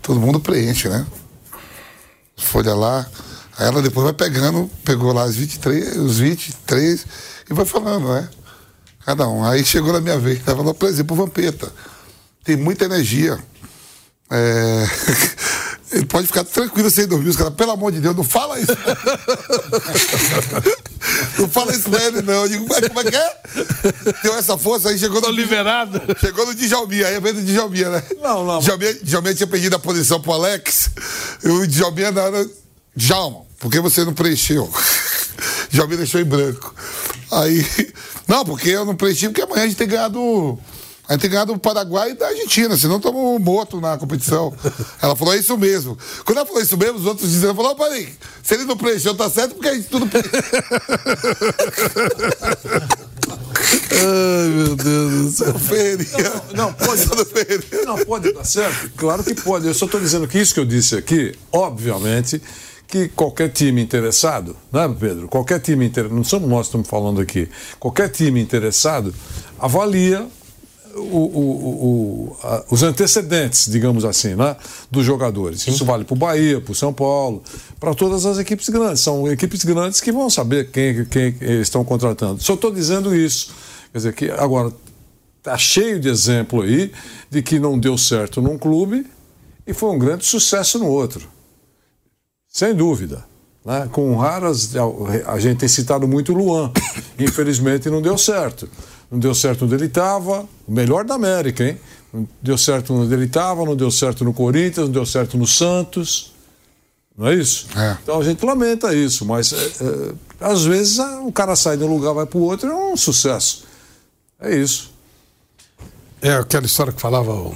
[0.00, 1.04] Todo mundo preenche, né?
[2.36, 3.06] Folha lá.
[3.56, 7.06] Aí ela depois vai pegando, pegou lá os 23, os 23
[7.50, 8.28] e vai falando, né?
[9.04, 9.44] Cada um.
[9.44, 11.72] Aí chegou na minha vez, ela falou, por exemplo, o Vampeta.
[12.42, 13.38] Tem muita energia.
[14.30, 14.86] É...
[15.92, 17.28] Ele pode ficar tranquilo sem dormir.
[17.28, 18.72] Os caras, pelo amor de Deus, não fala isso.
[21.38, 22.34] Não fala isso pra ele, não.
[22.34, 23.36] Eu digo, como é que é?
[24.22, 25.26] Deu essa força, aí chegou no.
[25.26, 26.00] Tô liberado.
[26.18, 28.02] Chegou no Djalminha, aí é vez do Djalminha, né?
[28.20, 28.60] Não, não.
[28.60, 30.90] Djalminha, Djalminha tinha pedido a posição pro Alex.
[31.44, 32.46] E o Djalminha na hora.
[32.96, 34.70] Djalma, por que você não preencheu?
[35.70, 36.74] Djalminha deixou em branco.
[37.30, 37.64] Aí.
[38.26, 40.58] Não, porque eu não preenchi, porque amanhã a gente tem ganhado.
[41.06, 44.50] A gente tem ganhado do Paraguai e da Argentina, senão estamos mortos na competição.
[45.02, 45.98] Ela falou, é isso mesmo.
[46.24, 48.08] Quando ela falou isso mesmo, os outros dizendo, falou, peraí,
[48.42, 50.32] se ele não preencheu, tá certo, porque a gente tudo preencheu.
[53.90, 55.54] Ai, meu Deus do céu.
[56.54, 57.02] Não, pode.
[57.02, 57.84] Essa do Ferreirinha.
[57.84, 58.90] Não, pode dar certo?
[58.96, 59.66] Claro que pode.
[59.66, 62.40] Eu só estou dizendo que isso que eu disse aqui, obviamente,
[62.86, 65.28] que qualquer time interessado, não é, Pedro?
[65.28, 67.48] Qualquer time interessado, não somos nós que estamos falando aqui,
[67.80, 69.14] qualquer time interessado
[69.58, 70.26] avalia
[70.96, 71.84] o- o-
[72.30, 74.56] o- a- os antecedentes, digamos assim, né,
[74.90, 75.66] dos jogadores.
[75.66, 77.42] Isso vale para o Bahia, para o São Paulo,
[77.80, 79.00] para todas as equipes grandes.
[79.00, 82.40] São equipes grandes que vão saber quem, quem estão contratando.
[82.40, 83.52] Só estou dizendo isso.
[83.92, 84.72] Quer dizer, que agora
[85.42, 86.90] Tá cheio de exemplo aí
[87.30, 89.04] de que não deu certo num clube
[89.66, 91.28] e foi um grande sucesso no outro.
[92.54, 93.24] Sem dúvida.
[93.64, 93.88] Né?
[93.90, 94.70] Com raras.
[95.26, 96.70] A gente tem citado muito o Luan.
[97.18, 98.68] Infelizmente não deu certo.
[99.10, 101.78] Não deu certo onde ele estava, o melhor da América, hein?
[102.12, 105.46] Não deu certo onde ele estava, não deu certo no Corinthians, não deu certo no
[105.46, 106.32] Santos.
[107.16, 107.66] Não é isso?
[107.76, 107.98] É.
[108.02, 111.84] Então a gente lamenta isso, mas é, é, às vezes ah, um cara sai de
[111.84, 113.64] um lugar vai para o outro é um sucesso.
[114.40, 114.92] É isso.
[116.22, 117.54] É aquela história que falava o,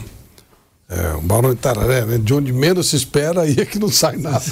[0.89, 2.19] é, o Barão de Tararé, né?
[2.19, 4.43] De onde menos se espera, aí é que não sai nada.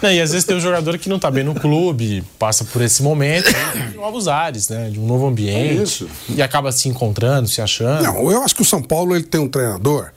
[0.00, 2.80] Não, e às vezes tem um jogador que não tá bem no clube, passa por
[2.80, 3.48] esse momento
[3.90, 4.90] de novos ares, né?
[4.90, 5.80] De um novo ambiente.
[5.80, 6.08] É isso.
[6.28, 8.04] E acaba se encontrando, se achando.
[8.04, 10.12] Não, eu acho que o São Paulo ele tem um treinador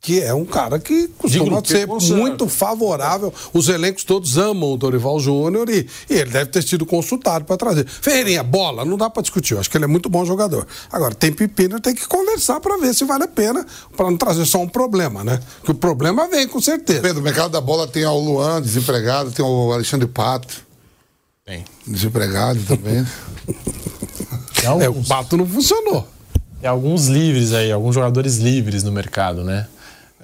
[0.00, 3.32] que é um cara que costuma ser muito favorável.
[3.52, 7.56] Os elencos todos amam o Dorival Júnior e, e ele deve ter sido consultado para
[7.56, 7.86] trazer.
[7.86, 9.54] Ferreirinha, bola, não dá para discutir.
[9.54, 10.66] Eu acho que ele é muito bom jogador.
[10.90, 14.46] Agora, tem pepino, tem que conversar para ver se vale a pena, para não trazer
[14.46, 15.38] só um problema, né?
[15.62, 17.02] Que o problema vem com certeza.
[17.02, 20.62] Pedro, o mercado da bola tem o Luan, desempregado, tem o Alexandre Pato,
[21.44, 21.62] Tem.
[21.86, 23.06] desempregado também.
[24.62, 26.06] É, o Pato não funcionou.
[26.60, 29.66] tem alguns livres aí, alguns jogadores livres no mercado, né?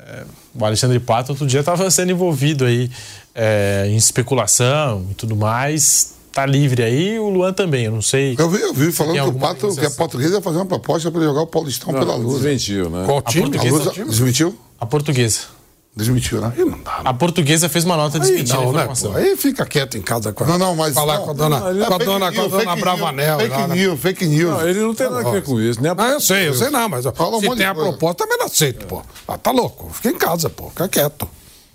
[0.08, 0.24] É,
[0.54, 2.88] o Alexandre Pato outro dia estava sendo envolvido aí
[3.34, 6.14] é, em especulação e tudo mais.
[6.32, 8.36] Tá livre aí, o Luan também, eu não sei.
[8.38, 11.10] Eu vi, eu vi falando que o Pato, que a portuguesa ia fazer uma proposta
[11.10, 12.42] para jogar o Paulistão pela Luz.
[12.42, 13.04] Desmentiu, né?
[13.06, 13.44] Qual A time?
[13.46, 14.10] A portuguesa- Luz o time?
[14.10, 14.58] desmentiu?
[14.78, 15.38] A portuguesa.
[15.96, 16.52] Desmentiu, né?
[16.54, 17.00] Aí não dá.
[17.04, 18.88] A portuguesa fez uma nota desmentindo a não, né?
[19.00, 19.12] pô?
[19.16, 20.92] Aí fica quieto em casa com a, Não, não, mas.
[20.92, 22.64] falar não, com a dona, não, é com a fake dona, com a news, dona
[22.70, 23.36] fake Bravanel.
[23.38, 23.74] lá, Fake né?
[23.74, 24.50] news, fake news.
[24.58, 25.94] Não, ele não tem nada a ver com isso, né?
[25.96, 27.88] Ah, eu sei, eu sei não, mas ó, Fala um se tem a coisa.
[27.92, 29.02] proposta, também não aceito, pô.
[29.26, 29.90] Ah, tá louco?
[29.94, 30.68] Fica em casa, pô.
[30.68, 31.26] Fica quieto.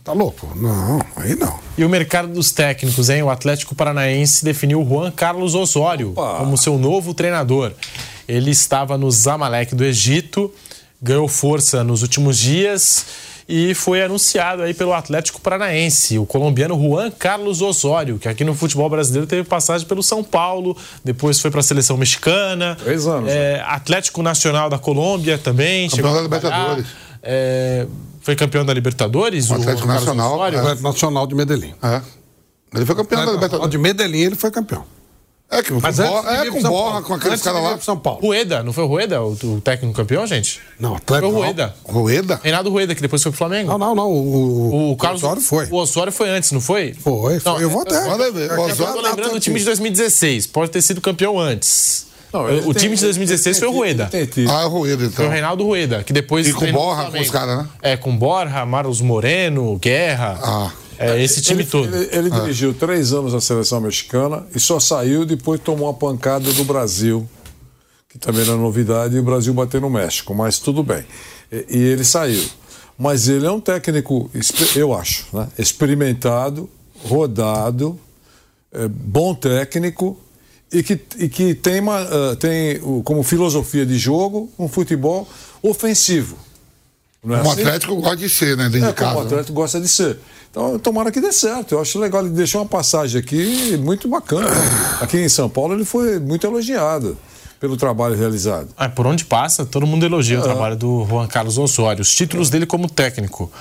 [0.03, 0.47] Tá louco?
[0.55, 1.59] Não, aí não.
[1.75, 3.23] E o mercado dos técnicos, hein?
[3.23, 6.37] O Atlético Paranaense definiu Juan Carlos Osório Opa!
[6.37, 7.71] como seu novo treinador.
[8.27, 10.53] Ele estava no Zamalek do Egito,
[11.01, 13.05] ganhou força nos últimos dias
[13.53, 18.55] e foi anunciado aí pelo Atlético Paranaense, o colombiano Juan Carlos Osório, que aqui no
[18.55, 22.77] futebol brasileiro teve passagem pelo São Paulo, depois foi para a seleção mexicana.
[22.81, 25.89] Três anos, É, Atlético Nacional da Colômbia também.
[25.89, 26.21] Campeão chegou da.
[26.21, 26.85] Libertadores.
[27.21, 27.85] É,
[28.21, 29.49] foi campeão da Libertadores?
[29.49, 30.55] O Atlético Carlos Nacional, Osório?
[30.57, 30.61] é.
[30.61, 31.73] Atlético Nacional de Medellín.
[31.83, 32.01] É.
[32.73, 33.69] Ele foi campeão da Libertadores.
[33.71, 34.85] de Medellín ele foi campeão.
[35.51, 37.05] É, que com Mas antes borra, de é, com borra, Paulo.
[37.07, 37.75] com aqueles Antes caras lá.
[37.75, 38.21] pro São Paulo.
[38.21, 40.61] Rueda, não foi o Rueda o, o técnico campeão, gente?
[40.79, 41.29] Não, Atlético.
[41.31, 41.43] Foi o.
[41.43, 41.75] Rueda.
[41.83, 42.39] Rueda?
[42.41, 43.69] Reinaldo Rueda, que depois foi pro Flamengo.
[43.69, 44.09] Não, não, não.
[44.09, 45.67] O, O Carlos Osório foi.
[45.69, 46.93] O Osório foi antes, não foi?
[46.93, 47.51] Foi, foi.
[47.51, 47.99] Não, eu vou até.
[48.31, 48.51] Ver.
[48.51, 50.47] O Eu Osório- tô lembrando do time de 2016.
[50.47, 52.07] Pode ter sido campeão antes.
[52.31, 54.05] Não, o tem- time de 2016 foi o Rueda.
[54.05, 54.25] Tem.
[54.49, 55.15] Ah, é o Rueda, então.
[55.17, 56.47] Foi o Reinaldo Rueda, que depois.
[56.47, 57.11] E com Flamengo.
[57.11, 57.67] com os caras, né?
[57.81, 60.39] É, com Borja, Marlos Moreno, Guerra.
[60.41, 60.71] Ah.
[61.01, 61.95] É, esse time ele, todo.
[61.95, 66.51] Ele, ele dirigiu três anos a seleção mexicana e só saiu depois tomou uma pancada
[66.53, 67.27] do Brasil,
[68.07, 71.03] que também era novidade, e o Brasil bateu no México, mas tudo bem.
[71.51, 72.43] E, e ele saiu.
[72.97, 74.29] Mas ele é um técnico,
[74.75, 75.47] eu acho, né?
[75.57, 76.69] experimentado,
[77.03, 77.99] rodado,
[78.71, 80.19] é, bom técnico
[80.71, 85.27] e que, e que tem, uma, ah, tem como filosofia de jogo um futebol
[85.61, 86.37] ofensivo.
[87.23, 87.61] Não é Um assim?
[87.61, 88.69] Atlético gosta de ser, né?
[88.69, 89.11] Dentro É, de casa.
[89.11, 89.27] como o né?
[89.31, 90.17] Atlético gosta de ser.
[90.49, 91.73] Então, tomara que dê certo.
[91.75, 92.21] Eu acho legal.
[92.25, 94.47] Ele deixou uma passagem aqui muito bacana.
[94.99, 97.15] Aqui em São Paulo, ele foi muito elogiado
[97.59, 98.69] pelo trabalho realizado.
[98.75, 102.01] Ah, por onde passa, todo mundo elogia o trabalho do Juan Carlos Osório.
[102.01, 103.51] Os títulos dele como técnico.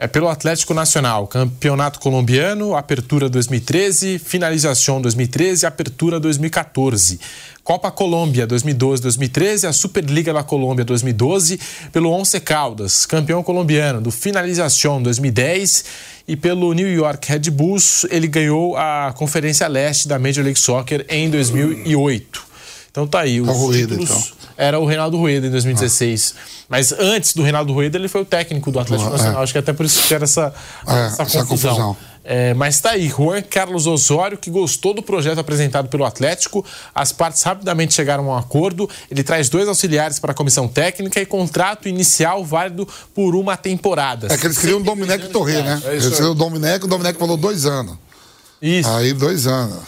[0.00, 7.18] É pelo Atlético Nacional, Campeonato Colombiano, Apertura 2013, Finalização 2013, Apertura 2014.
[7.64, 11.58] Copa Colômbia 2012-2013, a Superliga da Colômbia 2012,
[11.92, 15.84] pelo Once Caldas, campeão colombiano do Finalização 2010
[16.28, 21.04] e pelo New York Red Bulls, ele ganhou a Conferência Leste da Major League Soccer
[21.08, 22.46] em 2008.
[22.88, 24.37] Então tá aí, os Tá Rueda, títulos então.
[24.58, 26.34] Era o Reinaldo Rueda em 2016.
[26.68, 29.40] Mas antes do Reinaldo Rueda, ele foi o técnico do Atlético Ah, Nacional.
[29.40, 29.44] é.
[29.44, 30.52] Acho que até por isso que era essa,
[30.86, 31.70] É, essa essa confusão.
[31.76, 31.96] confusão.
[32.30, 36.62] É, mas tá aí, Juan Carlos Osório, que gostou do projeto apresentado pelo Atlético.
[36.94, 38.90] As partes rapidamente chegaram a um acordo.
[39.10, 44.26] Ele traz dois auxiliares para a comissão técnica e contrato inicial válido por uma temporada.
[44.30, 45.80] É que eles queriam o Domenech Torre, né?
[45.86, 47.96] É Eles queriam o Domenech, o Domenech falou dois anos.
[48.60, 48.90] Isso.
[48.90, 49.78] Aí, dois anos.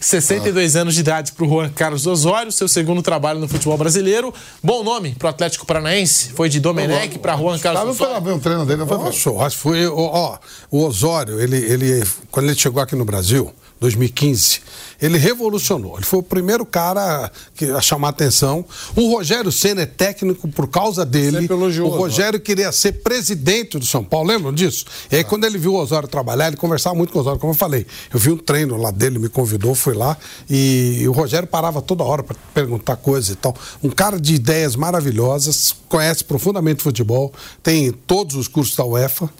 [0.00, 4.32] 62 anos de idade para o Juan Carlos Osório, seu segundo trabalho no futebol brasileiro.
[4.62, 6.32] Bom nome para o Atlético Paranaense.
[6.32, 8.14] Foi de Domenech para Juan Carlos Tava Osório.
[8.14, 8.98] pela ver um treino dele, não foi?
[8.98, 9.86] Nossa, acho que foi.
[9.86, 10.38] Ó,
[10.70, 14.60] o Osório, ele, ele, quando ele chegou aqui no Brasil, 2015,
[15.00, 15.96] ele revolucionou.
[15.96, 18.62] Ele foi o primeiro cara que, a chamar a atenção.
[18.94, 21.40] O Rogério Senna é técnico por causa dele.
[21.40, 24.84] Sempre elogiou o Rogério queria ser presidente do São Paulo, lembram disso?
[25.10, 27.54] E aí, quando ele viu o Osório trabalhar, ele conversava muito com o Osório, como
[27.54, 27.86] eu falei.
[28.12, 30.14] Eu vi um treino lá dele, me convidou, fui lá,
[30.48, 33.56] e, e o Rogério parava toda hora para perguntar coisas e tal.
[33.82, 37.32] Um cara de ideias maravilhosas, conhece profundamente futebol,
[37.62, 39.30] tem todos os cursos da UEFA,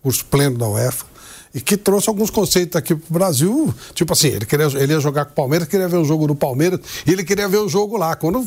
[0.00, 1.09] curso pleno da UEFA,
[1.54, 5.24] e que trouxe alguns conceitos aqui pro Brasil, tipo assim, ele, queria, ele ia jogar
[5.24, 7.96] com o Palmeiras, queria ver o jogo do Palmeiras, e ele queria ver o jogo
[7.96, 8.14] lá.
[8.14, 8.46] Quando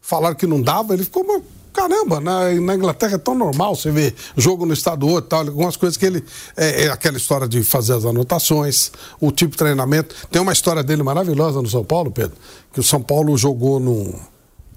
[0.00, 1.24] falaram que não dava, ele ficou,
[1.72, 5.40] caramba, na, na Inglaterra é tão normal você ver jogo no estado do outro tal,
[5.40, 6.24] algumas coisas que ele.
[6.56, 10.14] É, é aquela história de fazer as anotações, o tipo de treinamento.
[10.30, 12.36] Tem uma história dele maravilhosa no São Paulo, Pedro,
[12.72, 14.14] que o São Paulo jogou num,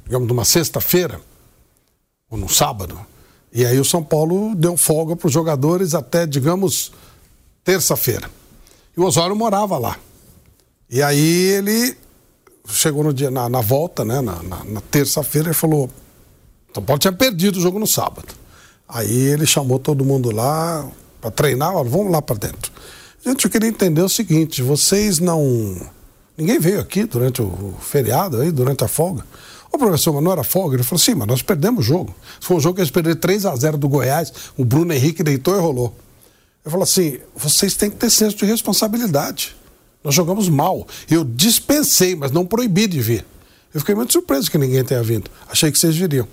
[0.06, 1.20] digamos, numa sexta-feira,
[2.30, 3.00] ou no sábado.
[3.54, 6.92] E aí o São Paulo deu folga para os jogadores até, digamos,
[7.64, 8.30] terça-feira.
[8.96, 9.98] E o Osório morava lá.
[10.90, 11.96] E aí ele
[12.68, 15.90] chegou no dia, na, na volta, né, na, na- na terça-feira, e falou:
[16.74, 18.28] São Paulo tinha perdido o jogo no sábado.
[18.88, 20.88] Aí ele chamou todo mundo lá
[21.22, 22.72] para treinar, olha, vamos lá para dentro.
[23.26, 25.76] Gente, eu queria entender o seguinte: vocês não.
[26.38, 29.24] Ninguém veio aqui durante o feriado, aí, durante a folga.
[29.72, 30.76] Ô professor, mas não era folga?
[30.76, 32.14] Ele falou: sim, mas nós perdemos o jogo.
[32.42, 35.56] Foi um jogo que eles perderam 3 a 0 do Goiás, o Bruno Henrique deitou
[35.56, 35.96] e rolou.
[36.64, 39.56] Eu falo assim: vocês têm que ter senso de responsabilidade.
[40.04, 40.88] Nós jogamos mal.
[41.10, 43.26] Eu dispensei, mas não proibi de vir.
[43.74, 45.30] Eu fiquei muito surpreso que ninguém tenha vindo.
[45.48, 46.28] Achei que vocês viriam.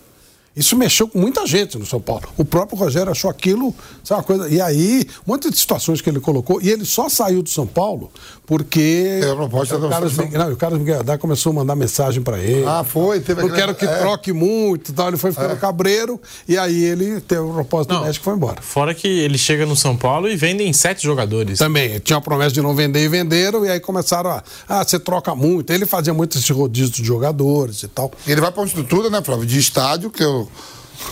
[0.59, 2.25] Isso mexeu com muita gente no São Paulo.
[2.37, 4.49] O próprio Rogério achou aquilo, sabe uma coisa?
[4.49, 6.61] E aí, um monte de situações que ele colocou.
[6.61, 8.11] E ele só saiu do São Paulo
[8.47, 9.21] porque.
[9.23, 10.17] É, a proposta da o Carlos.
[10.17, 12.65] Miguel- não, o Carlos Miguel Haddad começou a mandar mensagem para ele.
[12.67, 13.99] Ah, foi, teve Eu quero que é.
[13.99, 15.09] troque muito e tal.
[15.09, 18.05] Ele foi ficando cabreiro e aí ele teve o propósito do Não.
[18.05, 18.61] México e foi embora.
[18.63, 21.59] Fora que ele chega no São Paulo e vendem sete jogadores.
[21.59, 24.43] Também, tinha a promessa de não vender e venderam, e aí começaram a.
[24.69, 25.73] Ah, você troca muito.
[25.73, 28.11] Ele fazia muito esse rodízio de jogadores e tal.
[28.27, 29.47] Ele vai pra uma estrutura, né, Flávio?
[29.47, 30.48] De estádio, que eu.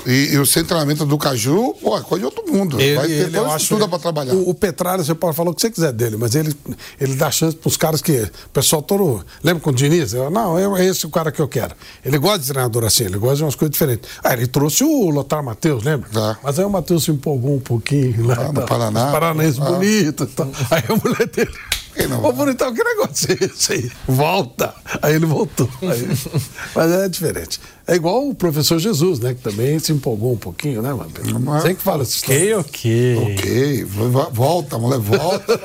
[0.04, 2.76] E, e o treinamento do Caju, pô, é coisa de outro mundo.
[2.76, 4.34] vai ter toda a estrutura pra trabalhar.
[4.34, 6.54] O, o Petralha, você pode falar o que você quiser dele, mas ele,
[7.00, 8.12] ele dá chance pros caras que.
[8.46, 9.24] O pessoal todo.
[9.42, 10.12] Lembra com o Diniz?
[10.12, 11.74] Eu, não, eu, é esse o cara que eu quero.
[12.04, 14.08] Ele gosta de treinador assim, ele gosta de umas coisas diferentes.
[14.22, 16.08] Ah, ele trouxe o Lothar Matheus, lembra?
[16.10, 16.38] Tá.
[16.42, 18.34] Mas aí o Matheus se empolgou um pouquinho lá.
[18.38, 19.06] Ah, no tá, Paraná.
[19.06, 19.64] Os paranaenses Ah.
[19.70, 20.50] bonitos e tal.
[20.70, 21.52] Aí a mulher dele.
[21.96, 23.90] Quem não Ô, bonitão, que negócio é esse aí?
[24.06, 24.74] Volta.
[25.00, 25.68] Aí ele voltou.
[25.82, 26.06] Aí-
[26.76, 27.58] Mas é diferente.
[27.88, 29.32] É igual o professor Jesus, né?
[29.32, 31.10] Que também se empolgou um pouquinho, né, mano?
[31.40, 32.24] Mas- Você que fala isso.
[32.24, 33.16] Ok, ok.
[33.32, 35.60] Ok, vo- volta, mulher, volta.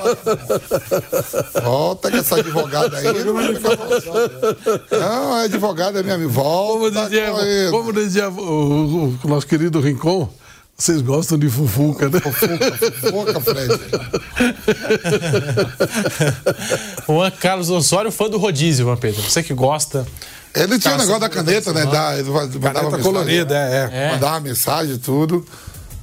[1.62, 3.24] volta que essa advogada aí.
[3.24, 3.76] Não, vai ficar
[4.98, 6.32] não é advogada, é minha amiga.
[6.32, 7.02] Como Volta.
[7.04, 7.70] dizia, com ele.
[7.70, 10.28] como dizia o, o- o nosso querido Rincon,
[10.76, 12.18] vocês gostam de fufuca, né?
[12.20, 13.78] Foca, Fred.
[17.06, 19.20] Juan Carlos Osório, fã do rodízio, Vampeta.
[19.20, 20.06] Você que gosta.
[20.54, 21.86] Ele tinha o Cara, negócio da caneta, né?
[21.86, 22.14] Da,
[22.60, 24.10] mandava colorida, é, é.
[24.12, 25.46] Mandava mensagem e tudo.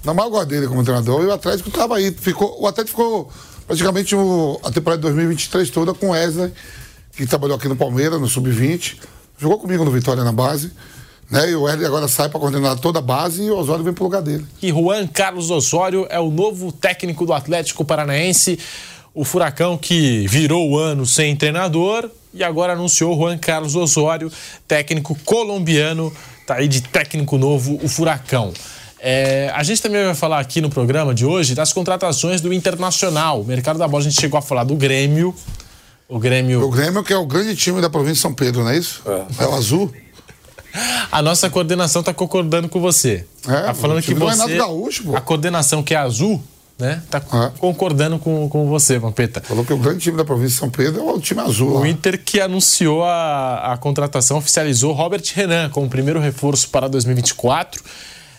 [0.03, 1.23] Na maior gosto dele como treinador.
[1.23, 2.11] E o Atlético estava aí.
[2.11, 3.31] Ficou, o Atlético ficou
[3.67, 6.51] praticamente o- a temporada de 2023 toda com o Wesley,
[7.15, 8.95] que trabalhou aqui no Palmeiras, no Sub-20.
[9.37, 10.71] Jogou comigo no Vitória na base.
[11.29, 11.51] Né?
[11.51, 14.03] E o Wesley agora sai para coordenar toda a base e o Osório vem pro
[14.03, 14.45] lugar dele.
[14.59, 18.57] que Juan Carlos Osório é o novo técnico do Atlético Paranaense.
[19.13, 24.31] O Furacão que virou o ano sem treinador e agora anunciou Juan Carlos Osório,
[24.67, 26.13] técnico colombiano.
[26.45, 28.53] Tá aí de técnico novo o Furacão.
[28.99, 33.41] É, a gente também vai falar aqui no programa de hoje das contratações do Internacional.
[33.41, 35.33] O mercado da bola, a gente chegou a falar do Grêmio.
[36.07, 36.63] O Grêmio.
[36.63, 39.01] O Grêmio, que é o grande time da província de São Pedro, não é isso?
[39.39, 39.91] É, o Azul.
[41.11, 43.25] A nossa coordenação tá concordando com você.
[43.47, 44.41] É, tá falando que do você.
[44.43, 45.15] Renato Gaúcho, pô.
[45.15, 46.41] A coordenação que é azul,
[46.77, 47.01] né?
[47.09, 47.51] Tá É.
[47.59, 49.41] concordando com, com você, Vampeta.
[49.41, 51.71] Falou que o grande time da província de São Pedro é o time azul.
[51.71, 51.87] O lá.
[51.87, 57.81] Inter que anunciou a, a contratação oficializou Robert Renan como primeiro reforço para 2024.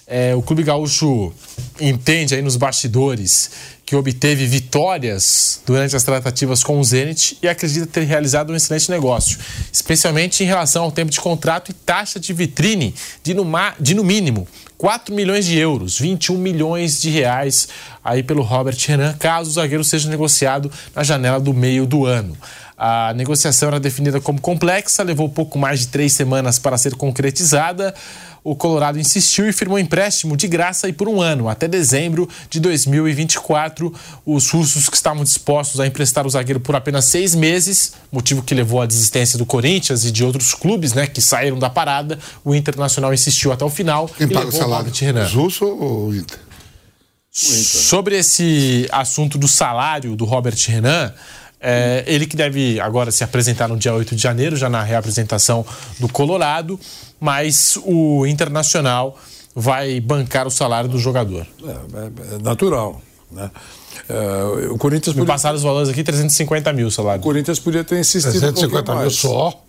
[0.07, 1.32] É, o Clube Gaúcho
[1.81, 3.51] entende aí nos bastidores
[3.91, 8.89] que obteve vitórias durante as tratativas com o Zenit e acredita ter realizado um excelente
[8.89, 9.37] negócio,
[9.73, 13.45] especialmente em relação ao tempo de contrato e taxa de vitrine de no,
[13.81, 14.47] de, no mínimo
[14.79, 17.67] 4 milhões de euros, 21 milhões de reais
[18.05, 22.37] aí pelo Robert Renan, caso o zagueiro seja negociado na janela do meio do ano.
[22.82, 27.94] A negociação era definida como complexa, levou pouco mais de três semanas para ser concretizada.
[28.43, 32.59] O Colorado insistiu e firmou empréstimo de graça e por um ano, até dezembro de
[32.59, 33.93] 2024.
[34.24, 38.55] Os russos que estavam dispostos a emprestar o zagueiro por apenas seis meses, motivo que
[38.55, 42.19] levou à desistência do Corinthians e de outros clubes né, que saíram da parada.
[42.43, 44.86] O Internacional insistiu até o final Quem e paga o levou o salário?
[44.86, 45.24] Robert Renan.
[45.27, 46.39] Os russos ou o Inter?
[47.31, 51.12] Sobre esse assunto do salário do Robert Renan,
[51.61, 55.65] é, ele que deve agora se apresentar no dia 8 de janeiro, já na reapresentação
[55.99, 56.78] do Colorado,
[57.20, 59.19] mas o Internacional
[59.55, 61.47] vai bancar o salário do jogador.
[61.62, 63.01] É, é- é natural.
[63.31, 63.51] Né?
[64.09, 67.23] É, o, Corinthians Me podia, passaram os valores aqui, 350 mil o o salário.
[67.23, 69.16] Corinthians podia ter insistido um 350 pouquinho mil mais.
[69.16, 69.65] só.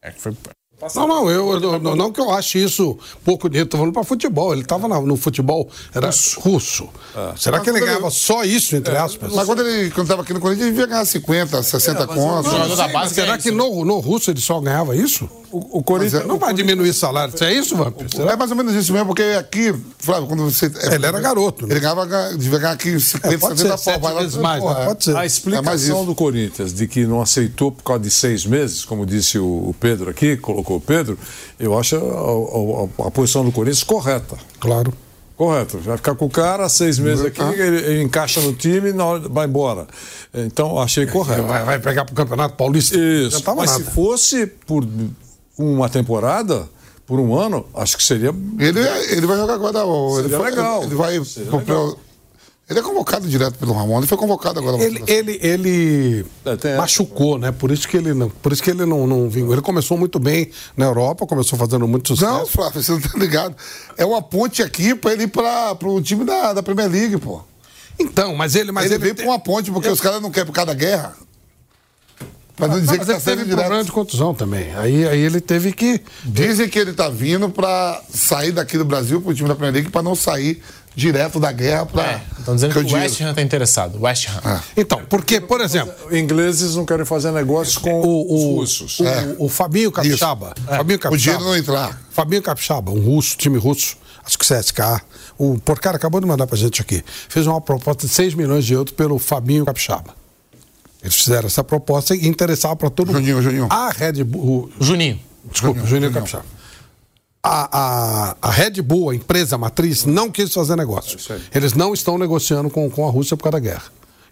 [0.00, 3.68] É, que foi- Não, não, eu, eu- não, não que eu ache isso pouco dinheiro,
[3.68, 4.52] tô falando pra futebol.
[4.52, 6.88] Ele tava na- no futebol, era russo.
[7.36, 9.32] Será que ele ganhava só isso, entre aspas?
[9.32, 12.52] Mas quando ele quando tava aqui no Corinthians, ele devia ganhar 50, 60 contos.
[12.52, 15.28] jogador da Sim, base mas será que no, no russo ele só ganhava isso?
[15.50, 17.32] O, o Corinthians, Não vai diminuir o salário.
[17.40, 18.06] É isso, Vampir?
[18.14, 18.32] Será?
[18.32, 20.66] É mais ou menos isso mesmo, porque aqui, Flávio, quando você.
[20.66, 21.72] Ele era garoto, né?
[21.74, 22.06] Ele ganhava,
[22.36, 24.74] devia ganhar aqui 50, É, pode 70 ser, sete pau, vai lá, vezes mais, porra,
[24.74, 24.82] né?
[24.82, 24.86] é.
[24.86, 25.10] Pode ser.
[25.10, 26.04] A É mais explicação isso.
[26.06, 29.74] do Corinthians de que não aceitou por causa de seis meses, como disse o, o
[29.78, 31.18] Pedro aqui, colocou o Pedro,
[31.58, 34.36] eu acho a, a- a- a posição do Corinthians correta.
[34.60, 34.92] Claro.
[35.36, 35.78] Correto.
[35.78, 39.04] Vai ficar com o cara seis meses aqui, ele, ele encaixa no time e na
[39.04, 39.86] hora vai embora.
[40.34, 41.44] Então, achei correto.
[41.44, 42.98] Vai, vai pegar pro Campeonato Paulista?
[42.98, 43.40] Isso.
[43.56, 43.84] Mas nada.
[43.84, 44.84] se fosse por
[45.58, 46.68] uma temporada,
[47.06, 48.34] por um ano, acho que seria.
[48.58, 48.80] Ele,
[49.10, 49.78] ele vai jogar agora.
[49.78, 50.82] Ele, Seria foi- legal.
[50.84, 51.18] ele vai.
[51.18, 51.98] Legal.
[52.70, 53.96] Ele é convocado direto pelo Ramon.
[53.96, 54.76] Ele foi convocado agora.
[54.82, 56.26] Ele, ele, ele
[56.64, 57.50] É, machucou, né?
[57.50, 59.54] Por isso que ele não, por isso que ele não, não vingou.
[59.54, 62.30] Ele começou muito bem na Europa, começou fazendo muito sucesso.
[62.30, 63.56] Não, Flávio, você não tá ligado.
[63.96, 67.40] É uma ponte aqui pra ele ir pra, pro time da, da Premier League, pô.
[67.98, 70.30] Então, mas ele, mas ele, ele veio tem- pra uma ponte porque os caras não
[70.30, 71.16] querem por causa da guerra.
[72.58, 73.86] Pra não dizer mas que ele tá teve saindo problema direto.
[73.86, 74.74] de contusão também.
[74.76, 76.00] Aí, aí ele teve que.
[76.24, 79.90] Dizem que ele tá vindo pra sair daqui do Brasil pro time da Premier League
[79.90, 80.60] pra não sair
[80.94, 82.02] direto da guerra pra.
[82.04, 84.02] É, estão dizendo que porque o West Ham está interessado.
[84.02, 84.40] West Ham.
[84.44, 84.60] Ah.
[84.76, 88.98] Então, porque, por exemplo, Ingleses não querem fazer negócios com o, o, os russos.
[88.98, 89.36] o, É.
[89.38, 90.52] o Fabinho Capixaba.
[90.66, 91.44] Fabinho O dinheiro Capixaba.
[91.44, 92.00] não entrar.
[92.10, 95.00] Fabinho Capixaba, um russo, time russo, acho que CSK.
[95.38, 97.04] O Porcara acabou de mandar pra gente aqui.
[97.28, 100.17] Fez uma proposta de 6 milhões de euros pelo Fabinho Capixaba.
[101.02, 103.44] Eles fizeram essa proposta e interessava para todo Juninho, mundo.
[103.44, 103.66] Juninho.
[103.70, 104.70] A Red Bull.
[104.80, 105.20] O Juninho.
[105.50, 106.44] Desculpa, Juninho, Capixaba.
[107.42, 107.78] A,
[108.32, 111.18] a, a Red Bull, a empresa matriz, não quis fazer negócio.
[111.54, 113.84] Eles não estão negociando com, com a Rússia por causa da guerra.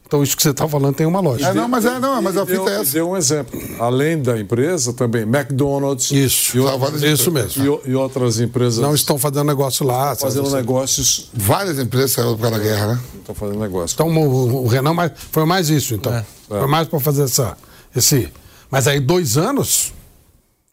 [0.07, 1.49] Então, isso que você está falando tem uma lógica.
[1.51, 2.93] É, não, mas é, não, mas a Deu, fita é essa.
[2.93, 3.61] deu um exemplo.
[3.81, 7.81] Além da empresa, também McDonald's Isso, e, outras, isso mesmo.
[7.85, 10.15] e, e outras empresas Não estão fazendo negócio lá.
[10.15, 10.57] fazendo sabe?
[10.63, 11.29] negócios.
[11.35, 13.01] Várias empresas saíram por causa da guerra, né?
[13.19, 13.95] Estão fazendo negócio.
[13.95, 16.25] Então o, o Renan mais, foi mais isso, então.
[16.49, 17.57] Foi mais para fazer essa,
[17.95, 18.33] esse.
[18.71, 19.93] Mas aí dois anos.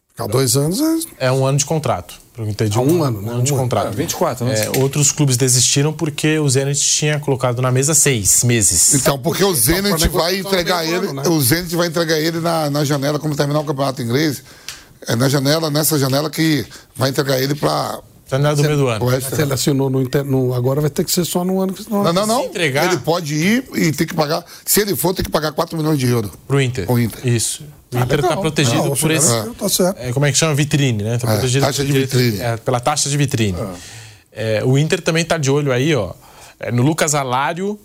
[0.08, 0.80] Ficar dois anos
[1.18, 1.26] é.
[1.26, 2.14] É um ano de contrato.
[2.34, 2.78] pelo que eu entendi.
[2.78, 3.32] Ah, um ano, né?
[3.32, 3.88] Um ano de Um contrato.
[3.88, 4.54] É, 24, né?
[4.54, 8.94] É, outros clubes desistiram porque o Zenit tinha colocado na mesa seis meses.
[8.94, 11.22] Então, porque o Zenit pra vai negociar entregar ele, ano, né?
[11.28, 14.42] o Zenit vai entregar ele na, na janela, quando terminar o campeonato inglês.
[15.06, 16.64] É na janela, nessa janela que
[16.94, 18.00] vai entregar ele pra.
[18.36, 19.04] Janela do meio do ano.
[19.04, 21.60] o West Se ele assinou no, inter- no- Agora vai ter que ser só no
[21.60, 22.40] ano que Não, não, não.
[22.42, 24.44] Se entregar- Ele pode ir e tem que pagar.
[24.64, 26.30] Se ele for, tem que pagar 4 milhões de euros.
[26.46, 26.90] Pro Inter.
[26.90, 27.26] O Inter.
[27.26, 27.62] Isso.
[27.92, 28.40] O Inter está legal.
[28.40, 29.32] protegido Não, por esse.
[29.32, 29.98] é, tá certo.
[30.00, 30.54] é, como é que chama?
[30.54, 31.18] Vitrine, né?
[31.18, 32.40] Tá É, protegido taxa de direito- vitrine.
[32.42, 33.58] é, pela taxa de vitrine.
[34.32, 36.12] É, o Inter também tá de olho aí, ó.
[36.58, 37.78] é, no Lucas Alário.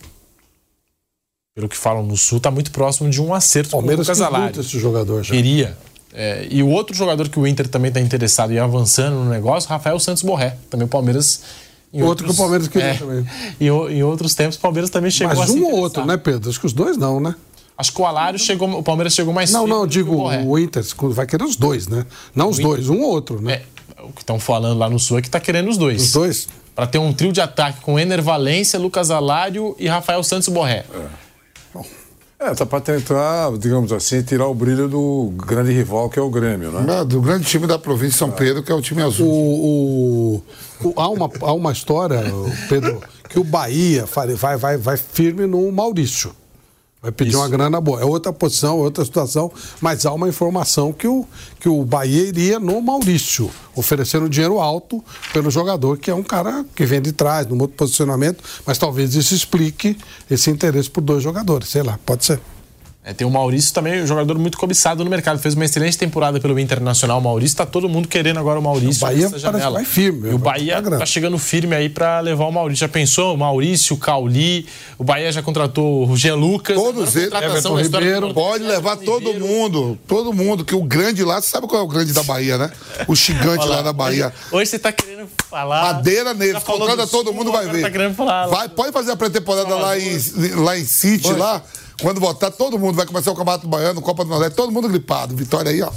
[1.55, 4.21] Pelo que falam no Sul, tá muito próximo de um acerto Palmeiras com o Lucas
[4.21, 4.61] Alário.
[4.61, 5.33] esse jogador já.
[5.35, 5.77] Queria.
[6.13, 9.69] É, e o outro jogador que o Inter também está interessado em avançando no negócio,
[9.69, 10.57] Rafael Santos Borré.
[10.69, 11.41] Também o Palmeiras.
[11.93, 13.25] em Outro que o Palmeiras queria também.
[13.59, 16.49] Em, em outros tempos, o Palmeiras também chegou Mas a um ou outro, né, Pedro?
[16.49, 17.35] Acho que os dois não, né?
[17.77, 18.69] Acho que o Alário chegou.
[18.77, 20.83] O Palmeiras chegou mais Não, cedo não, digo o o Inter.
[21.11, 22.05] Vai querer os dois, né?
[22.35, 23.61] Não os dois, um ou outro, né?
[23.95, 26.01] É, o que estão falando lá no Sul é que tá querendo os dois.
[26.01, 26.47] Os dois.
[26.75, 30.85] Para ter um trio de ataque com Ener Valência, Lucas Alário e Rafael Santos Borré.
[30.93, 31.07] É,
[32.55, 36.71] tá para tentar, digamos assim, tirar o brilho do grande rival que é o Grêmio,
[36.71, 37.01] né?
[37.01, 39.27] É, do grande time da província de São Pedro, que é o time azul.
[39.27, 40.35] O,
[40.81, 42.21] o- o- há, uma, há uma história,
[42.69, 46.31] Pedro, que o Bahia vai, vai, vai firme no Maurício.
[47.01, 48.01] Vai pedir uma grana boa.
[48.01, 49.49] É outra posição, outra situação,
[49.79, 51.25] mas há uma informação que o,
[51.57, 55.01] que o Bahia iria no Maurício, oferecendo dinheiro alto
[55.31, 59.15] pelo jogador, que é um cara que vem de trás, num outro posicionamento, mas talvez
[59.15, 59.97] isso explique
[60.29, 62.39] esse interesse por dois jogadores, sei lá, pode ser.
[63.01, 65.39] É, tem o Maurício também, um jogador muito cobiçado no mercado.
[65.39, 67.17] Fez uma excelente temporada pelo Internacional.
[67.17, 68.97] O Maurício tá todo mundo querendo agora o Maurício.
[69.01, 69.71] O Bahia janela.
[69.75, 70.97] vai firme, E o Bahia grana.
[70.99, 72.81] tá chegando firme aí pra levar o Maurício.
[72.81, 73.33] Já pensou?
[73.33, 74.67] O Maurício, o Cauli.
[74.97, 76.75] O Bahia já contratou o Jean Lucas.
[76.75, 77.31] Todos eles.
[77.33, 78.33] Everton Ribeiro.
[78.33, 79.47] Pode levar todo Ribeiro.
[79.47, 82.57] mundo, todo mundo, que o grande lá, você sabe qual é o grande da Bahia,
[82.57, 82.69] né?
[83.07, 84.33] O gigante lá da Bahia.
[84.51, 85.93] Hoje você tá querendo falar.
[85.93, 87.81] Madeira neles, contrata do todo Sul, mundo, vai ver.
[87.81, 88.47] Tá querendo falar.
[88.47, 90.17] Vai, pode fazer a pré-temporada lá em,
[90.57, 91.63] lá em City, lá.
[92.01, 95.35] Quando voltar, todo mundo vai começar o Campeonato Baiano, Copa do Nordeste, todo mundo gripado.
[95.35, 95.91] Vitória aí, ó.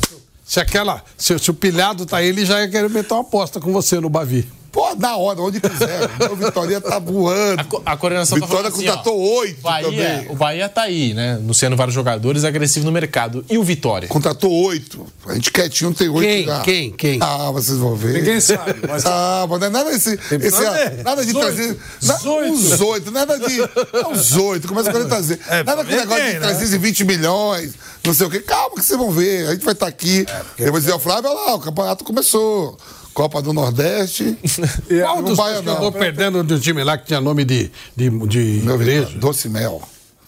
[0.44, 1.02] Se aquela.
[1.16, 4.00] Se, se o pilhado tá aí, ele já ia querer meter uma aposta com você
[4.00, 4.46] no Bavi.
[4.72, 6.08] Pô, na hora, onde quiser.
[6.32, 7.60] o Vitória tá voando.
[7.60, 10.26] A, co- a coordenação tá Vitória falando assim, ó, contratou oito também.
[10.30, 11.34] O Bahia tá aí, né?
[11.34, 13.44] Anunciando vários jogadores, agressivo no mercado.
[13.50, 14.08] E o Vitória?
[14.08, 15.06] Contratou oito.
[15.26, 16.44] A gente quietinho tem oito Quem?
[16.46, 16.60] já.
[16.62, 16.90] Quem?
[16.90, 17.18] Quem?
[17.22, 18.14] Ah, vocês vão ver.
[18.14, 20.18] Ninguém sabe, mas Ah, mas não é nada esse.
[20.30, 21.04] esse saber.
[21.04, 21.76] nada de trazer.
[22.02, 22.52] na- Dezoito.
[22.52, 23.60] Uns oito, nada de.
[23.60, 25.38] é Uns oito, começa a trazer.
[25.48, 26.46] É, nada com ver negócio de né?
[26.46, 28.40] 320 milhões, não sei o quê.
[28.40, 29.48] Calma que vocês vão ver.
[29.48, 30.24] A gente vai estar aqui.
[30.58, 32.78] Eu vou dizer ao Flávio, olha lá, o campeonato começou.
[33.12, 34.36] Copa do Nordeste.
[35.04, 38.38] Qual dos que andou perdendo de um time lá que tinha nome de, de, de
[38.68, 39.18] igreja?
[39.18, 39.82] Doce mel.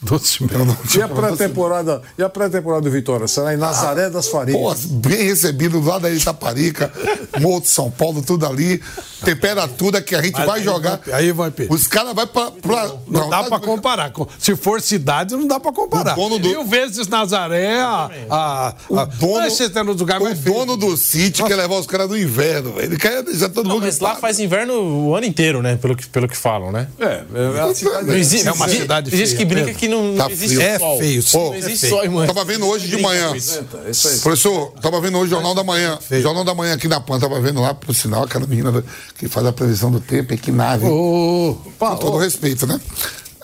[0.05, 3.27] Doce Eu não E a pré-temporada, e a pré-temporada do Vitória?
[3.27, 4.85] Será em Nazaré das Farinhas.
[4.85, 6.93] Pô, bem recebido lá da Itaparica,
[7.41, 8.81] Morro de São Paulo, tudo ali.
[9.25, 11.01] Temperatura que a gente vai aí jogar.
[11.07, 11.75] vai- aí vai, Pedro.
[11.75, 12.51] Os caras vão pra.
[12.51, 14.11] pra- Não, dá tá pra de- comparar.
[14.13, 16.19] Com- Se for cidade, não dá pra comparar.
[16.19, 18.11] O do- Mil vezes Nazaré, a.
[18.31, 20.55] a, a O dono, o feio.
[20.55, 22.75] dono do City quer levar os caras no inverno.
[22.79, 25.77] Ele quer deixar todo Não, mundo mas lá faz inverno o ano inteiro, né?
[25.77, 26.89] Pelo que, pelo que falam, né?
[26.99, 28.03] É, é.
[28.05, 30.69] Não existe, É uma cidade Existe feia, que brinca que não, não Tá existe frio.
[30.69, 30.99] É sol.
[30.99, 31.37] feio, sim.
[31.39, 31.93] Não É existe feio.
[31.95, 32.27] sol, mano.
[32.27, 33.33] Tava vendo hoje de manhã.
[33.33, 34.19] É isso aí.
[34.19, 35.99] Professor, tava vendo hoje o Jornal da Manhã.
[36.23, 38.85] Jornal da Manhã aqui na PAN, tava vendo lá, por sinal, aquela menina
[39.19, 40.87] que faz a previsão do tempo, é que nave.
[40.87, 42.81] Ô, Com todo respeito, né?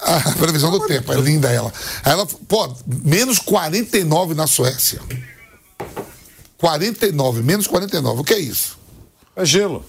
[0.02, 1.72] A previsão do tempo, é linda ela.
[2.02, 5.00] Aí ela, pô, menos 49 na Suécia.
[6.58, 8.20] 49, menos 49.
[8.20, 8.78] O que é isso?
[9.36, 9.84] É gelo.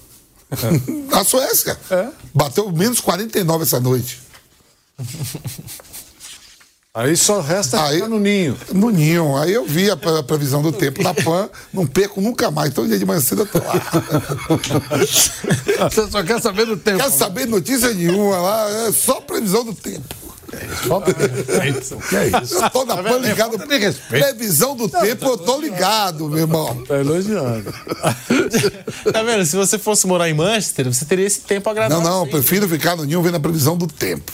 [1.09, 1.77] Na Suécia.
[1.89, 2.07] É.
[2.33, 4.19] Bateu menos 49 essa noite.
[6.93, 8.57] Aí só resta Aí- ficar no ninho.
[8.73, 9.37] No ninho.
[9.37, 12.73] Aí eu vi a, pre- a previsão do tempo na PAN, não perco nunca mais.
[12.73, 13.81] Todo dia de manhã cedo eu tô lá.
[15.89, 16.97] Você só quer saber do tempo.
[17.01, 20.03] Quer saber notícia nenhuma lá, é só previsão do tempo.
[22.09, 22.55] Que é isso?
[22.55, 23.57] Eu tô na PAN ligado.
[23.57, 24.23] falta de respeito.
[24.25, 26.83] Previsão do tempo, eu tô ligado, meu irmão.
[26.83, 27.73] Tá elogiando.
[29.11, 29.45] Tá vendo?
[29.45, 32.03] Se você fosse morar em Manchester, você teria esse tempo agradável.
[32.03, 34.31] Não, não, eu prefiro ficar no ninho vendo a previsão do tempo.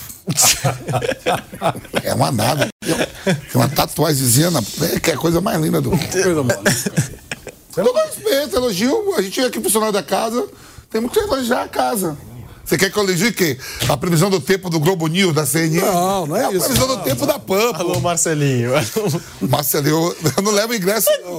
[2.03, 2.68] É uma nada.
[2.81, 4.61] Tem uma tatuagemzinha na.
[4.94, 6.07] É que é a coisa mais linda do mundo.
[6.11, 6.73] Coisa maluca.
[7.73, 9.15] Todo respeito, elogio.
[9.15, 10.48] A gente é aqui funcionário da casa,
[10.89, 12.18] temos que elogiar a casa.
[12.68, 13.57] Você quer que eu elogie o quê?
[13.88, 15.80] A previsão do tempo do Globo News, da CNN?
[15.80, 16.65] Não, não é a isso.
[16.65, 17.80] previsão do tempo da PAN, pô.
[17.80, 18.72] Alô, Marcelinho.
[19.39, 21.38] Marcelo, eu, eu não levo ingresso, não.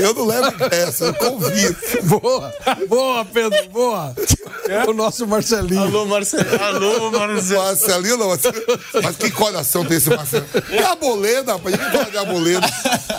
[0.00, 1.76] Eu não levo ingresso, eu convido.
[2.04, 2.54] Boa,
[2.88, 4.14] boa, Pedro, boa.
[4.86, 5.82] O nosso Marcelinho.
[5.82, 6.62] Alô, Marcelinho.
[6.62, 7.62] Alô, Marcelinho.
[7.62, 8.64] Marcelinho não, Marcelinho.
[9.02, 10.48] mas que coração tem esse Marcelinho?
[10.70, 12.68] É a boleda, rapaz, ninguém fala de arboleda.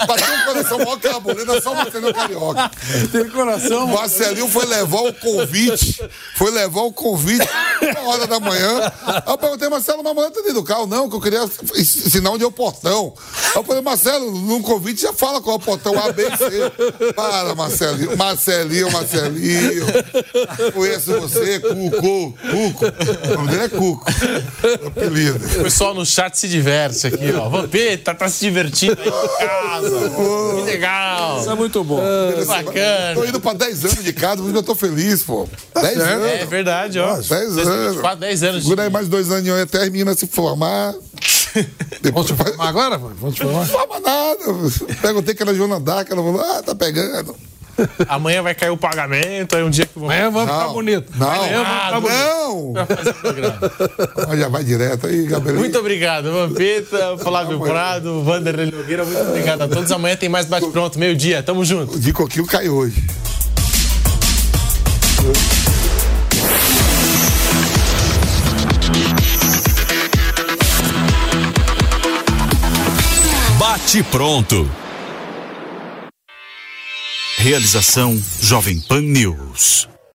[0.05, 2.71] Pra ter um coração maior que a arboleda, só o Marcelinho Carioca.
[3.11, 3.85] Tem coração.
[3.85, 5.99] O Marcelinho foi levar o convite,
[6.35, 8.91] foi levar o convite uma hora da manhã.
[9.05, 10.87] Aí eu perguntei, Marcelo, mas amanhã tá dentro do carro?
[10.87, 11.43] Não, que eu queria
[11.75, 13.13] ensinar onde é o portão.
[13.45, 16.37] Aí eu falei, Marcelo, num convite já fala qual é o portão A, B e
[16.37, 17.13] C.
[17.13, 18.17] Para, Marcelinho.
[18.17, 19.85] Marcelinho, Marcelinho.
[20.73, 22.33] Conheço você, Cuco.
[22.33, 22.85] Cuco.
[23.31, 24.05] O nome dele é Cuco.
[24.87, 25.45] Apelido.
[25.59, 27.49] O pessoal no chat se diverte aqui, ó.
[27.49, 30.09] Vampeta tá se divertindo aí em casa.
[30.55, 31.39] Que legal.
[31.39, 32.01] Isso é muito bom.
[32.45, 33.15] Bacana.
[33.15, 35.47] Tô indo pra 10 anos de casa, que eu tô feliz, pô.
[35.75, 36.27] 10 anos.
[36.27, 37.21] É verdade, ó.
[37.27, 38.01] 10 anos.
[38.01, 38.63] 4, 10 anos.
[38.63, 40.93] Segura aí mais dois anos até as meninas se formar.
[42.01, 42.97] Depois Vamos te formar agora?
[42.97, 43.59] Vamos te formar?
[43.59, 44.39] Não forma nada.
[45.01, 47.35] Perguntei que era Joana Dark, ela falou, ah, tá pegando.
[48.07, 51.11] Amanhã vai cair o pagamento, aí um dia que vão Amanhã vamos ficar bonito.
[51.15, 51.27] não.
[51.27, 52.73] Amanhã vamos ficar bonito.
[53.03, 53.13] Não!
[53.13, 53.59] programa.
[54.29, 55.59] Olha, vai direto aí, Gabriel.
[55.59, 59.03] Muito obrigado, Vampeta, Flávio Prado, Vanderlei Nogueira.
[59.03, 59.91] Muito obrigado a todos.
[59.91, 61.41] Amanhã tem mais bate-pronto, meio-dia.
[61.41, 61.95] Tamo junto.
[61.95, 63.03] O de coquinho cai hoje.
[73.83, 74.71] Bate pronto.
[77.37, 79.92] Realização Jovem Pan News.